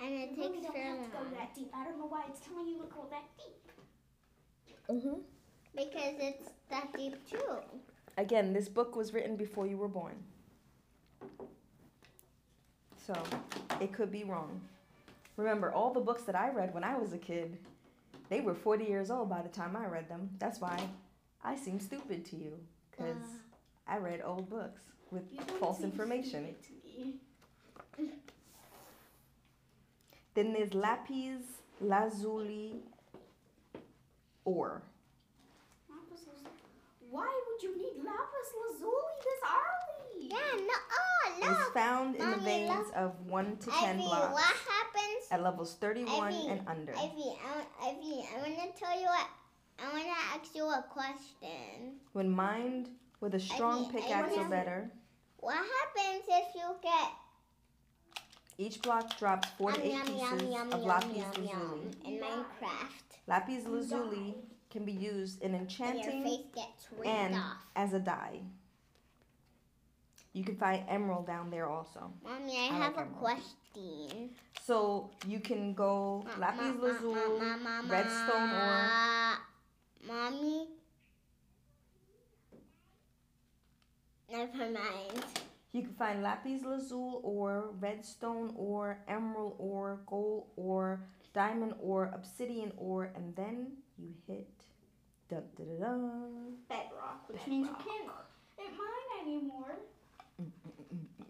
And 0.00 0.14
it 0.14 0.30
you 0.32 0.42
really 0.42 0.54
takes 0.54 0.66
don't 0.66 0.74
very 0.74 0.88
have 0.98 1.04
to 1.04 1.10
go 1.10 1.24
that 1.36 1.54
deep. 1.54 1.70
I 1.74 1.84
don't 1.84 1.98
know 1.98 2.06
why 2.06 2.24
it's 2.28 2.40
telling 2.40 2.68
you 2.68 2.78
to 2.78 2.84
go 2.94 3.06
that 3.10 3.24
deep. 3.36 3.72
Mhm. 4.88 5.22
Because 5.74 6.14
it's 6.18 6.50
that 6.70 6.92
deep 6.96 7.24
too. 7.28 7.60
Again, 8.16 8.52
this 8.52 8.68
book 8.68 8.96
was 8.96 9.12
written 9.12 9.36
before 9.36 9.66
you 9.66 9.76
were 9.76 9.88
born. 9.88 10.24
So, 13.06 13.14
it 13.80 13.92
could 13.92 14.10
be 14.10 14.24
wrong. 14.24 14.60
Remember, 15.36 15.72
all 15.72 15.92
the 15.92 16.00
books 16.00 16.22
that 16.24 16.34
I 16.34 16.50
read 16.50 16.74
when 16.74 16.84
I 16.84 16.96
was 16.96 17.12
a 17.12 17.18
kid, 17.18 17.58
they 18.28 18.40
were 18.40 18.54
40 18.54 18.84
years 18.84 19.10
old 19.10 19.30
by 19.30 19.40
the 19.40 19.48
time 19.48 19.76
I 19.76 19.86
read 19.86 20.08
them. 20.08 20.30
That's 20.38 20.60
why 20.60 20.88
I 21.42 21.56
seem 21.56 21.80
stupid 21.80 22.24
to 22.26 22.36
you, 22.36 22.58
because 22.90 23.16
I 23.86 23.98
read 23.98 24.20
old 24.22 24.50
books 24.50 24.82
with 25.10 25.32
You 25.32 25.38
don't 25.38 25.58
false 25.60 25.80
information. 25.82 26.54
stupid 30.38 30.52
to 30.52 30.52
me. 30.52 30.52
Then 30.52 30.52
there's 30.52 30.74
lapis 30.74 31.42
lazuli 31.80 32.76
ore. 34.44 34.82
Lapis 35.90 36.26
lazuli. 36.26 36.50
Why 37.10 37.28
would 37.48 37.62
you 37.62 37.76
need 37.76 38.04
lapis 38.04 38.50
lazuli 38.60 39.12
this 39.24 39.42
early? 39.44 40.28
Yeah, 40.30 40.66
no. 40.66 40.74
Oh, 40.92 41.60
It's 41.62 41.70
found 41.74 42.16
in 42.16 42.30
the 42.30 42.36
veins 42.38 42.70
look. 42.70 42.92
of 42.96 43.12
1 43.26 43.56
to 43.58 43.70
10 43.70 43.74
Ivy, 43.96 44.02
blocks 44.02 44.32
what 44.32 44.44
happens? 44.44 45.26
at 45.30 45.42
levels 45.42 45.74
31 45.80 46.32
Ivy, 46.32 46.48
and 46.48 46.60
under. 46.68 46.92
Ivy, 46.92 47.36
I, 47.38 47.88
Ivy, 47.90 48.26
I 48.34 48.38
want 48.42 48.74
to 48.76 48.80
tell 48.80 48.98
you 48.98 49.06
what. 49.06 49.28
I 49.80 49.92
want 49.92 50.04
to 50.04 50.10
ask 50.34 50.54
you 50.56 50.64
a 50.64 50.84
question. 50.90 52.00
When 52.12 52.28
mined 52.28 52.88
with 53.20 53.34
a 53.34 53.40
strong 53.40 53.84
Ivy, 53.86 53.92
pickaxe 54.00 54.32
Ivy. 54.32 54.40
or 54.40 54.48
better, 54.48 54.90
What 55.38 55.54
happens 55.54 56.24
if 56.28 56.54
you 56.56 56.74
get 56.82 57.10
each 58.58 58.82
block 58.82 59.16
drops 59.18 59.48
4 59.56 59.72
to 59.72 59.86
8 59.86 59.92
yum, 59.92 59.94
yum, 59.94 60.06
pieces 60.06 60.52
yum, 60.52 60.72
of 60.72 60.80
yum, 60.80 60.88
lapis 60.88 61.16
yum, 61.16 61.46
lazuli. 61.46 61.96
in 62.04 62.20
Minecraft? 62.20 63.08
Lapis 63.28 63.64
lazuli 63.66 64.34
can 64.70 64.84
be 64.84 64.92
used 64.92 65.40
in 65.42 65.54
enchanting 65.54 66.42
and 67.04 67.34
off. 67.36 67.56
as 67.76 67.94
a 67.94 68.00
dye. 68.00 68.40
You 70.32 70.44
can 70.44 70.56
find 70.56 70.84
emerald 70.88 71.26
down 71.26 71.50
there 71.50 71.66
also. 71.68 72.12
Mommy, 72.22 72.52
I, 72.56 72.60
I 72.60 72.66
have 72.66 72.80
like 72.80 72.96
a 72.96 73.00
emerald. 73.00 73.18
question. 73.18 74.30
So 74.62 75.10
you 75.26 75.40
can 75.40 75.72
go 75.72 76.24
lapis 76.38 76.74
Ma- 76.80 76.86
lazuli, 76.86 77.38
ma- 77.38 77.56
ma- 77.56 77.82
ma- 77.82 77.92
redstone 77.92 78.50
ore. 78.50 79.38
Mommy? 80.06 80.66
Never 84.30 84.70
mind. 84.70 85.24
You 85.72 85.82
can 85.82 85.94
find 85.94 86.22
lapis 86.22 86.62
lazuli 86.64 87.20
or 87.22 87.70
redstone 87.78 88.52
or 88.56 88.98
emerald 89.06 89.54
or 89.58 90.00
gold 90.06 90.46
or 90.56 91.00
diamond 91.34 91.74
or 91.80 92.10
obsidian 92.14 92.72
ore, 92.76 93.12
and 93.14 93.36
then 93.36 93.72
you 93.98 94.14
hit 94.26 94.48
dun, 95.28 95.42
dun, 95.56 95.66
dun, 95.66 95.80
dun. 95.80 96.56
Bedrock, 96.68 97.28
which 97.28 97.46
means 97.46 97.68
you 97.68 97.74
can't 97.74 98.10
hit 98.56 98.72
mine 98.72 99.26
anymore 99.26 99.76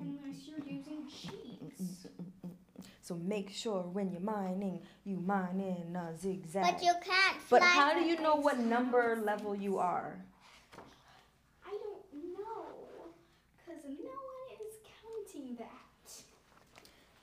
unless 0.00 0.46
you're 0.46 0.64
using 0.66 1.06
cheats. 1.08 2.06
So 3.02 3.16
make 3.16 3.50
sure 3.50 3.82
when 3.82 4.12
you're 4.12 4.20
mining, 4.20 4.82
you 5.04 5.16
mine 5.16 5.60
in 5.60 5.96
a 5.96 6.14
zigzag. 6.16 6.62
But 6.62 6.82
you 6.82 6.92
can't 7.02 7.40
fly. 7.40 7.58
But 7.58 7.62
how 7.62 7.94
do 7.94 8.00
you 8.00 8.20
know 8.20 8.36
what 8.36 8.58
number 8.58 9.16
level 9.24 9.54
you 9.56 9.78
are? 9.78 10.22
I 11.66 11.70
don't 11.70 12.04
know, 12.12 12.66
cause 13.64 13.82
no 13.86 14.10
one 14.10 14.50
is 14.60 14.76
counting 15.00 15.47
that. 15.58 16.12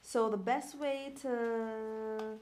So 0.02 0.30
the 0.30 0.38
best 0.38 0.78
way 0.78 1.14
to 1.22 2.38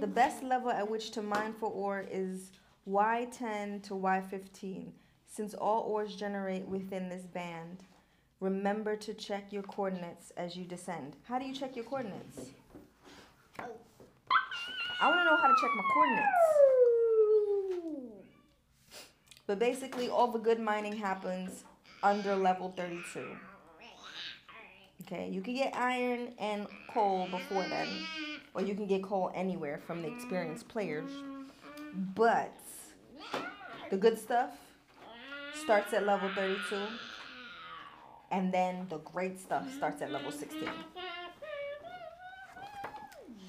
the 0.00 0.06
best 0.06 0.42
level 0.42 0.70
at 0.70 0.88
which 0.88 1.10
to 1.12 1.22
mine 1.22 1.54
for 1.58 1.70
ore 1.70 2.04
is 2.10 2.52
Y10 2.88 3.82
to 3.84 3.94
Y15. 3.94 4.92
Since 5.26 5.54
all 5.54 5.82
ores 5.82 6.14
generate 6.14 6.66
within 6.68 7.08
this 7.08 7.22
band, 7.22 7.84
remember 8.40 8.94
to 8.96 9.12
check 9.14 9.52
your 9.52 9.62
coordinates 9.64 10.30
as 10.36 10.56
you 10.56 10.64
descend. 10.64 11.16
How 11.24 11.38
do 11.38 11.46
you 11.46 11.54
check 11.54 11.74
your 11.74 11.84
coordinates? 11.84 12.50
I 13.58 15.08
want 15.08 15.20
to 15.20 15.24
know 15.24 15.36
how 15.36 15.48
to 15.48 15.54
check 15.60 15.70
my 15.74 15.82
coordinates. 15.92 16.28
But 19.46 19.58
basically, 19.58 20.08
all 20.08 20.28
the 20.28 20.38
good 20.38 20.60
mining 20.60 20.96
happens 20.96 21.64
under 22.02 22.36
level 22.36 22.72
32. 22.76 23.36
Okay, 25.06 25.28
you 25.28 25.42
can 25.42 25.54
get 25.54 25.74
iron 25.76 26.32
and 26.38 26.66
coal 26.88 27.28
before 27.30 27.62
then, 27.68 27.88
or 28.54 28.62
you 28.62 28.74
can 28.74 28.86
get 28.86 29.02
coal 29.02 29.30
anywhere 29.34 29.78
from 29.86 30.00
the 30.00 30.08
experienced 30.08 30.66
players. 30.68 31.10
But 32.14 32.56
the 33.90 33.98
good 33.98 34.18
stuff 34.18 34.50
starts 35.62 35.92
at 35.92 36.06
level 36.06 36.30
32, 36.34 36.76
and 38.30 38.52
then 38.52 38.86
the 38.88 38.96
great 38.98 39.38
stuff 39.38 39.70
starts 39.74 40.00
at 40.00 40.10
level 40.10 40.32
16. 40.32 40.70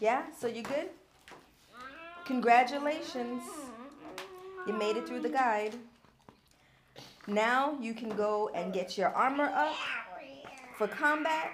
Yeah, 0.02 0.24
so 0.38 0.48
you 0.48 0.62
good? 0.62 0.90
Congratulations. 2.26 3.44
You 4.68 4.74
made 4.74 4.98
it 4.98 5.08
through 5.08 5.22
the 5.22 5.30
guide. 5.30 5.76
Now 7.28 7.78
you 7.80 7.94
can 7.94 8.10
go 8.10 8.50
and 8.54 8.74
get 8.74 8.98
your 8.98 9.10
armor 9.10 9.52
up 9.56 9.74
for 10.78 10.88
combat, 10.88 11.52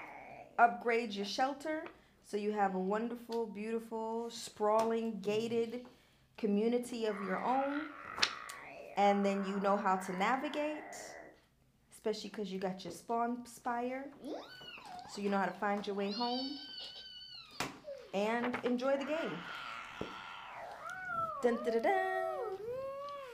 upgrade 0.58 1.14
your 1.14 1.26
shelter 1.26 1.84
so 2.26 2.38
you 2.38 2.52
have 2.52 2.76
a 2.76 2.80
wonderful, 2.80 3.46
beautiful, 3.46 4.30
sprawling, 4.30 5.20
gated 5.22 5.86
community 6.38 7.06
of 7.06 7.16
your 7.28 7.44
own. 7.44 7.82
And 8.98 9.26
then 9.26 9.46
you 9.48 9.60
know 9.60 9.78
how 9.78 9.96
to 9.96 10.18
navigate, 10.18 10.96
especially 11.92 12.30
because 12.30 12.52
you 12.52 12.60
got 12.60 12.84
your 12.84 12.94
spawn 12.94 13.46
spire. 13.46 14.06
So 15.10 15.22
you 15.22 15.30
know 15.30 15.38
how 15.38 15.46
to 15.46 15.60
find 15.60 15.86
your 15.86 15.96
way 15.96 16.12
home 16.12 16.58
and 18.14 18.58
enjoy 18.64 18.98
the 18.98 19.06
game. 19.06 19.38
Dun, 21.42 21.58
da, 21.66 21.72
da, 21.72 21.80
da. 21.80 21.90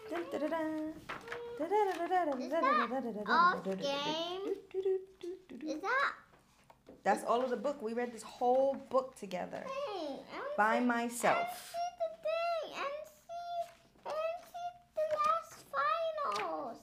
Dun, 0.10 0.24
da, 0.32 0.38
da, 0.38 0.48
da. 0.48 1.47
Is 1.60 2.50
that 2.52 2.62
da, 2.62 3.56
game? 3.76 4.42
Is 5.68 5.82
that? 5.82 6.14
That's 7.04 7.24
all 7.24 7.42
of 7.44 7.50
the 7.50 7.58
book. 7.58 7.82
We 7.82 7.94
read 7.94 8.14
this 8.14 8.22
whole 8.24 8.76
book 8.90 9.16
together 9.16 9.64
Hey, 9.66 10.20
by 10.56 10.80
myself. 10.80 11.48
see 11.72 11.88
the 12.04 12.10
thing 12.28 12.84
and 12.84 12.96
see 13.26 13.58
and 14.06 14.38
see 14.52 14.70
the 14.98 15.06
last 15.18 15.66
finals. 15.74 16.78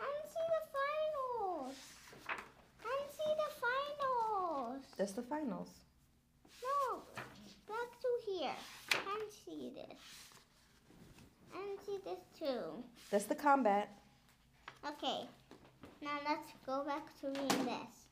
And 0.00 0.16
see 0.32 0.46
the 0.56 0.62
finals. 0.76 1.74
And 2.84 3.10
see 3.10 3.32
the 3.42 3.50
finals. 3.60 4.82
That's 4.96 5.12
the 5.12 5.22
finals. 5.22 5.68
No, 6.62 7.02
back 7.68 7.90
to 8.00 8.08
here. 8.32 8.56
And 8.92 9.32
see 9.44 9.72
this. 9.74 10.00
And 11.54 11.78
see 11.84 11.98
this 12.04 12.20
too. 12.38 12.84
That's 13.10 13.24
the 13.24 13.34
combat. 13.34 13.90
Okay. 14.84 15.28
Now 16.02 16.18
let's 16.28 16.50
go 16.64 16.84
back 16.84 17.08
to 17.20 17.28
reading 17.28 17.64
this. 17.66 18.06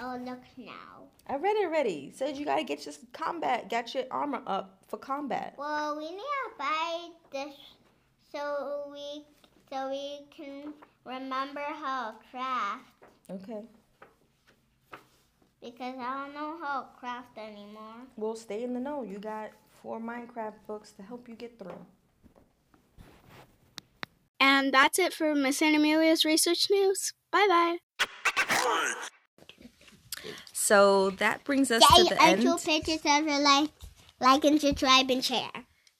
Oh, 0.00 0.18
look 0.22 0.40
now. 0.58 1.04
I 1.26 1.36
read 1.36 1.56
it 1.56 1.66
already. 1.66 2.12
Said 2.14 2.36
you 2.36 2.44
gotta 2.44 2.64
get 2.64 2.84
your 2.84 2.94
combat, 3.12 3.70
got 3.70 3.94
your 3.94 4.04
armor 4.10 4.42
up 4.46 4.78
for 4.86 4.98
combat. 4.98 5.54
Well, 5.58 5.96
we 5.96 6.10
need 6.10 6.18
to 6.18 6.58
buy 6.58 7.08
this 7.32 7.54
so 8.30 8.90
we 8.92 9.24
so 9.70 9.88
we 9.90 10.26
can 10.30 10.74
remember 11.04 11.60
how 11.60 12.10
to 12.10 12.16
craft 12.30 12.84
Okay. 13.30 13.62
because 15.60 15.96
I 15.98 16.24
don't 16.24 16.34
know 16.34 16.56
how 16.62 16.82
to 16.82 16.86
craft 17.00 17.38
anymore. 17.38 18.04
Well, 18.16 18.36
stay 18.36 18.62
in 18.62 18.74
the 18.74 18.80
know. 18.80 19.02
You 19.02 19.18
got 19.18 19.50
four 19.82 19.98
Minecraft 19.98 20.54
books 20.66 20.92
to 20.92 21.02
help 21.02 21.28
you 21.28 21.34
get 21.34 21.58
through. 21.58 21.84
And 24.46 24.72
that's 24.72 24.96
it 25.00 25.12
for 25.12 25.34
Miss 25.34 25.60
Anna 25.60 25.78
Amelia's 25.78 26.24
research 26.24 26.68
news. 26.70 27.12
Bye 27.32 27.46
bye. 27.48 27.76
So 30.52 31.10
that 31.10 31.42
brings 31.42 31.72
us 31.72 31.82
Get 31.96 32.08
to 32.08 32.14
the 32.14 32.22
end. 32.22 32.42
two 32.42 32.56
pictures 32.56 33.00
of 33.04 33.26
your 33.26 33.40
like, 33.40 33.70
like 34.20 34.44
and 34.44 34.60
subscribe 34.60 35.10
and 35.10 35.24
share 35.24 35.50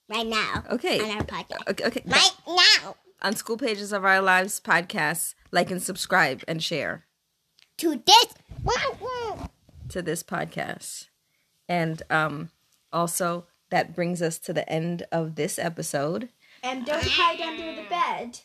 right 0.08 0.26
now 0.26 0.62
Okay. 0.70 1.00
on 1.00 1.10
our 1.18 1.24
podcast. 1.24 1.68
Okay. 1.70 1.84
okay. 1.86 2.02
Right 2.06 2.30
now 2.46 2.94
Unschool 3.22 3.58
Pages 3.60 3.92
of 3.92 4.04
Our 4.04 4.20
Lives 4.20 4.60
podcast, 4.60 5.34
like 5.50 5.70
and 5.72 5.82
subscribe 5.82 6.44
and 6.46 6.62
share 6.62 7.04
to 7.78 8.00
this. 8.06 8.26
Wow, 8.62 8.96
wow. 9.00 9.50
to 9.88 10.02
this 10.02 10.22
podcast. 10.22 11.08
And 11.68 12.02
um, 12.10 12.50
also, 12.92 13.46
that 13.70 13.94
brings 13.94 14.22
us 14.22 14.38
to 14.40 14.52
the 14.52 14.68
end 14.70 15.04
of 15.10 15.34
this 15.34 15.58
episode. 15.58 16.28
And 16.68 16.84
don't 16.84 17.02
hide 17.06 17.40
under 17.40 17.80
the 17.80 17.88
bed. 17.88 18.40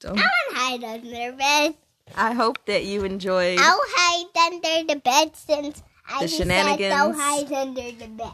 Don't, 0.00 0.18
I 0.18 0.22
won't 0.22 0.56
hide 0.58 0.84
under 0.84 1.00
the 1.30 1.36
bed. 1.36 1.74
I 2.14 2.32
hope 2.34 2.66
that 2.66 2.84
you 2.84 3.04
enjoyed 3.04 3.58
I'll 3.58 3.80
hide 3.82 4.36
under 4.52 4.92
the 4.92 5.00
bed 5.00 5.34
since 5.34 5.82
I 6.06 6.20
The 6.20 6.26
just 6.26 6.36
said 6.36 6.48
don't 6.48 6.76
shenanigans. 6.76 7.16
hide 7.18 7.52
under 7.52 7.90
the 7.92 8.06
bed. 8.08 8.32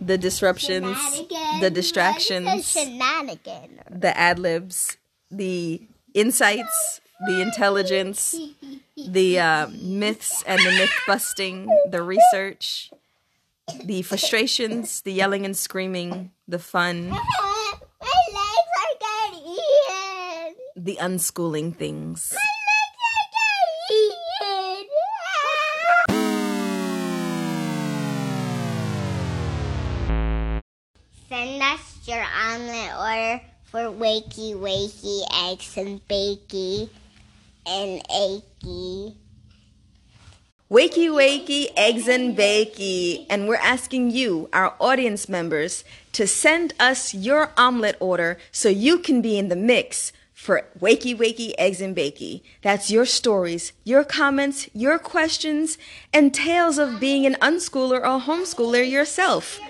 the 0.00 0.18
disruptions, 0.18 0.96
Shenanigans. 0.98 1.60
the 1.60 1.70
distractions, 1.70 2.48
is 2.48 2.76
a 2.76 2.80
shenanigan? 2.80 3.78
the 3.88 4.18
ad 4.18 4.40
libs, 4.40 4.96
the 5.30 5.82
insights, 6.14 7.00
the 7.28 7.40
intelligence, 7.40 8.34
the 8.96 9.38
uh, 9.38 9.68
myths 9.80 10.42
and 10.44 10.58
the 10.60 10.72
myth 10.72 10.90
busting, 11.06 11.68
the 11.88 12.02
research, 12.02 12.90
the 13.84 14.02
frustrations, 14.02 15.02
the 15.02 15.12
yelling 15.12 15.44
and 15.44 15.56
screaming, 15.56 16.32
the 16.48 16.58
fun, 16.58 17.10
My 17.10 17.20
legs 18.34 18.72
are 18.82 18.94
getting 18.98 19.46
eaten. 19.46 20.56
The 20.82 20.98
unschooling 21.00 21.76
things. 21.76 22.34
My 22.34 22.42
legs 22.42 22.98
are 23.06 23.26
getting 23.38 23.70
eaten. 24.02 24.90
Send 31.28 31.62
us 31.62 32.02
your 32.04 32.24
omelet 32.26 32.90
order 32.98 33.38
for 33.70 33.94
wakey 33.94 34.58
wakey 34.58 35.22
eggs 35.30 35.76
and 35.76 36.02
bakey 36.08 36.90
and 37.64 38.02
achy. 38.10 39.14
Wakey, 40.68 41.08
wakey, 41.12 41.68
eggs 41.76 42.08
and 42.08 42.36
bakey. 42.36 43.26
And 43.28 43.46
we're 43.46 43.56
asking 43.56 44.10
you, 44.10 44.48
our 44.54 44.74
audience 44.80 45.28
members, 45.28 45.84
to 46.12 46.26
send 46.26 46.72
us 46.80 47.12
your 47.14 47.52
omelet 47.58 47.98
order 48.00 48.38
so 48.50 48.70
you 48.70 48.98
can 48.98 49.20
be 49.20 49.36
in 49.36 49.48
the 49.48 49.56
mix 49.56 50.12
for 50.42 50.66
Wakey, 50.80 51.16
wakey, 51.16 51.52
eggs 51.56 51.80
and 51.80 51.94
bakey. 51.94 52.42
That's 52.62 52.90
your 52.90 53.06
stories, 53.06 53.72
your 53.84 54.02
comments, 54.02 54.68
your 54.74 54.98
questions, 54.98 55.78
and 56.12 56.34
tales 56.34 56.78
of 56.78 56.98
being 56.98 57.24
an 57.24 57.36
unschooler 57.36 58.00
or 58.00 58.20
homeschooler 58.20 58.82
yourself. 58.90 59.60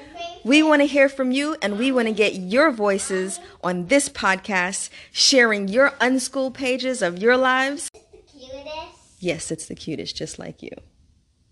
We 0.44 0.62
want 0.62 0.80
to 0.80 0.86
hear 0.86 1.10
from 1.10 1.30
you 1.30 1.56
and 1.60 1.78
we 1.78 1.92
want 1.92 2.08
to 2.08 2.14
get 2.14 2.36
your 2.36 2.70
voices 2.70 3.38
on 3.62 3.88
this 3.88 4.08
podcast, 4.08 4.88
sharing 5.12 5.68
your 5.68 5.90
unschool 6.00 6.54
pages 6.54 7.02
of 7.02 7.18
your 7.18 7.36
lives. 7.36 7.90
Cutest. 7.92 9.20
Yes, 9.20 9.50
it's 9.50 9.66
the 9.66 9.74
cutest, 9.74 10.16
just 10.16 10.38
like 10.38 10.62
you. 10.62 10.70